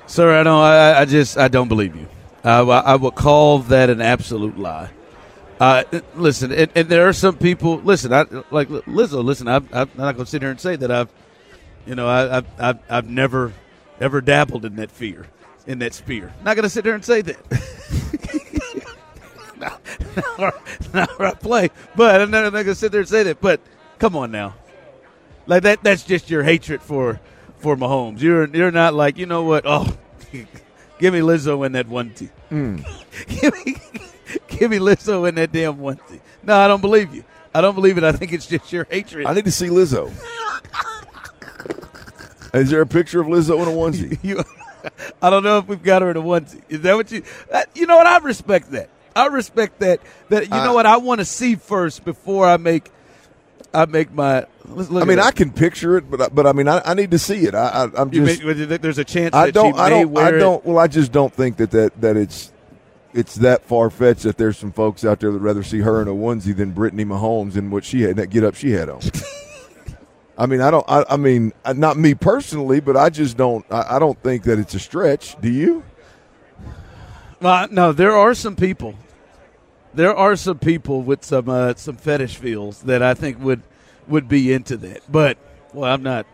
Sir, 0.07 0.39
I 0.39 0.43
don't. 0.43 0.61
I, 0.61 1.01
I 1.01 1.05
just 1.05 1.37
I 1.37 1.47
don't 1.47 1.67
believe 1.67 1.95
you. 1.95 2.07
I, 2.43 2.59
I 2.61 2.95
would 2.95 3.15
call 3.15 3.59
that 3.59 3.89
an 3.89 4.01
absolute 4.01 4.57
lie. 4.57 4.89
Uh, 5.61 5.83
listen, 6.15 6.51
and, 6.51 6.71
and 6.73 6.89
there 6.89 7.07
are 7.07 7.13
some 7.13 7.37
people. 7.37 7.77
Listen, 7.81 8.11
I 8.11 8.25
like 8.49 8.67
Lizzo. 8.69 9.23
Listen, 9.23 9.47
I, 9.47 9.57
I'm 9.57 9.91
not 9.95 10.15
going 10.15 10.15
to 10.15 10.25
sit 10.25 10.41
here 10.41 10.49
and 10.49 10.59
say 10.59 10.75
that 10.75 10.89
I've, 10.89 11.09
you 11.85 11.93
know, 11.93 12.07
I, 12.07 12.37
I've, 12.37 12.47
I've 12.57 12.79
I've 12.89 13.07
never 13.07 13.53
ever 13.99 14.21
dabbled 14.21 14.65
in 14.65 14.77
that 14.77 14.89
fear, 14.89 15.27
in 15.67 15.77
that 15.77 15.93
spear. 15.93 16.33
Not 16.43 16.55
going 16.55 16.63
to 16.63 16.69
sit 16.69 16.83
there 16.83 16.95
and 16.95 17.05
say 17.05 17.21
that. 17.21 17.37
now, 19.59 19.77
not 20.95 20.95
now 20.95 21.07
I 21.19 21.35
play, 21.35 21.69
but 21.95 22.21
I'm 22.21 22.31
not, 22.31 22.41
not 22.45 22.51
going 22.53 22.65
to 22.65 22.73
sit 22.73 22.91
there 22.91 23.01
and 23.01 23.09
say 23.09 23.21
that. 23.21 23.39
But 23.39 23.61
come 23.99 24.15
on 24.15 24.31
now, 24.31 24.55
like 25.45 25.61
that. 25.61 25.83
That's 25.83 26.01
just 26.01 26.31
your 26.31 26.41
hatred 26.41 26.81
for 26.81 27.19
for 27.59 27.75
Mahomes. 27.77 28.19
You're 28.19 28.47
you're 28.47 28.71
not 28.71 28.95
like 28.95 29.15
you 29.19 29.27
know 29.27 29.43
what? 29.43 29.65
Oh, 29.67 29.95
give 30.97 31.13
me 31.13 31.19
Lizzo 31.19 31.63
in 31.67 31.73
that 31.73 31.87
one 31.87 32.15
give 32.49 32.51
me 32.51 32.83
give 33.27 33.93
me 33.93 34.01
Lizzo 34.79 35.27
in 35.27 35.35
that 35.35 35.51
damn 35.51 35.77
onesie. 35.77 36.19
No, 36.43 36.55
I 36.57 36.67
don't 36.67 36.81
believe 36.81 37.13
you. 37.13 37.23
I 37.53 37.61
don't 37.61 37.75
believe 37.75 37.97
it. 37.97 38.03
I 38.03 38.11
think 38.13 38.31
it's 38.33 38.45
just 38.45 38.71
your 38.71 38.85
hatred. 38.89 39.25
I 39.25 39.33
need 39.33 39.45
to 39.45 39.51
see 39.51 39.67
Lizzo. 39.67 40.11
Is 42.53 42.69
there 42.69 42.81
a 42.81 42.87
picture 42.87 43.21
of 43.21 43.27
Lizzo 43.27 43.61
in 43.61 43.67
a 43.67 43.71
onesie? 43.71 44.19
you, 44.23 44.43
I 45.21 45.29
don't 45.29 45.43
know 45.43 45.57
if 45.59 45.67
we've 45.67 45.81
got 45.81 46.01
her 46.01 46.11
in 46.11 46.17
a 46.17 46.21
onesie. 46.21 46.61
Is 46.69 46.81
that 46.81 46.95
what 46.95 47.11
you? 47.11 47.23
That, 47.49 47.69
you 47.75 47.85
know 47.87 47.97
what? 47.97 48.07
I 48.07 48.17
respect 48.19 48.71
that. 48.71 48.89
I 49.15 49.27
respect 49.27 49.79
that. 49.79 49.99
That 50.29 50.43
you 50.43 50.49
know 50.49 50.73
what? 50.73 50.85
I 50.85 50.97
want 50.97 51.19
to 51.19 51.25
see 51.25 51.55
first 51.55 52.03
before 52.05 52.47
I 52.47 52.57
make. 52.57 52.89
I 53.73 53.85
make 53.85 54.11
my. 54.11 54.45
I 54.69 55.05
mean, 55.05 55.19
I 55.19 55.31
can 55.31 55.51
picture 55.51 55.97
it, 55.97 56.09
but 56.11 56.21
I- 56.21 56.27
but 56.29 56.45
I 56.45 56.51
mean, 56.51 56.67
I, 56.67 56.81
I 56.85 56.93
need 56.93 57.11
to 57.11 57.19
see 57.19 57.45
it. 57.45 57.55
I, 57.55 57.67
I 57.67 58.01
I'm 58.01 58.13
You 58.13 58.25
just. 58.25 58.43
may- 58.43 58.53
there's 58.77 58.97
a 58.97 59.05
chance 59.05 59.33
I 59.33 59.51
don't. 59.51 59.77
I 59.77 59.89
don't. 59.89 60.17
I 60.17 60.31
don't. 60.31 60.63
Well, 60.65 60.77
I 60.77 60.87
just 60.87 61.11
don't 61.13 61.33
think 61.33 61.57
that 61.57 61.71
that 61.71 61.99
that 62.01 62.17
it's 62.17 62.51
it's 63.13 63.35
that 63.35 63.65
far 63.65 63.89
fetched 63.89 64.23
that 64.23 64.37
there's 64.37 64.57
some 64.57 64.71
folks 64.71 65.03
out 65.03 65.19
there 65.19 65.31
that 65.31 65.39
rather 65.39 65.63
see 65.63 65.79
her 65.79 66.01
in 66.01 66.07
a 66.07 66.13
onesie 66.13 66.55
than 66.55 66.71
Brittany 66.71 67.05
Mahomes 67.05 67.55
in 67.55 67.69
what 67.71 67.83
she 67.83 68.01
had 68.01 68.15
that 68.17 68.27
get 68.27 68.43
up 68.43 68.55
she 68.55 68.71
had 68.71 68.89
on. 68.89 69.01
I 70.37 70.45
mean, 70.45 70.61
I 70.61 70.71
don't. 70.71 70.85
I, 70.87 71.05
I 71.09 71.17
mean, 71.17 71.53
uh, 71.65 71.73
not 71.73 71.97
me 71.97 72.15
personally, 72.15 72.79
but 72.79 72.97
I 72.97 73.09
just 73.09 73.37
don't. 73.37 73.65
I, 73.69 73.97
I 73.97 73.99
don't 73.99 74.21
think 74.23 74.43
that 74.43 74.57
it's 74.57 74.73
a 74.73 74.79
stretch. 74.79 75.39
Do 75.39 75.49
you? 75.51 75.83
Well, 77.39 77.67
no, 77.69 77.91
there 77.91 78.15
are 78.15 78.33
some 78.33 78.55
people. 78.55 78.95
There 79.93 80.15
are 80.15 80.35
some 80.35 80.57
people 80.57 81.01
with 81.01 81.23
some 81.23 81.49
uh, 81.49 81.75
some 81.75 81.97
fetish 81.97 82.37
feels 82.37 82.81
that 82.83 83.03
I 83.03 83.13
think 83.13 83.39
would 83.39 83.61
would 84.07 84.27
be 84.27 84.53
into 84.53 84.77
that. 84.77 85.01
But 85.11 85.37
well, 85.73 85.91
I'm 85.91 86.01
not. 86.01 86.25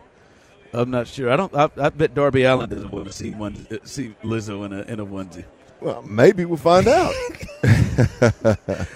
I'm 0.72 0.90
not 0.90 1.08
sure. 1.08 1.30
I 1.30 1.36
don't. 1.36 1.54
I, 1.54 1.68
I 1.76 1.88
bet 1.90 2.14
Darby 2.14 2.46
Allen 2.46 2.70
doesn't 2.70 2.90
want 2.90 3.06
to 3.08 3.12
see 3.12 3.30
one 3.30 3.66
see 3.84 4.14
Lizzo 4.22 4.64
in 4.64 4.72
a 4.72 4.82
in 4.82 5.00
a 5.00 5.06
onesie. 5.06 5.44
Well, 5.80 6.02
maybe 6.02 6.44
we'll 6.44 6.56
find 6.58 6.88
out. 6.88 7.14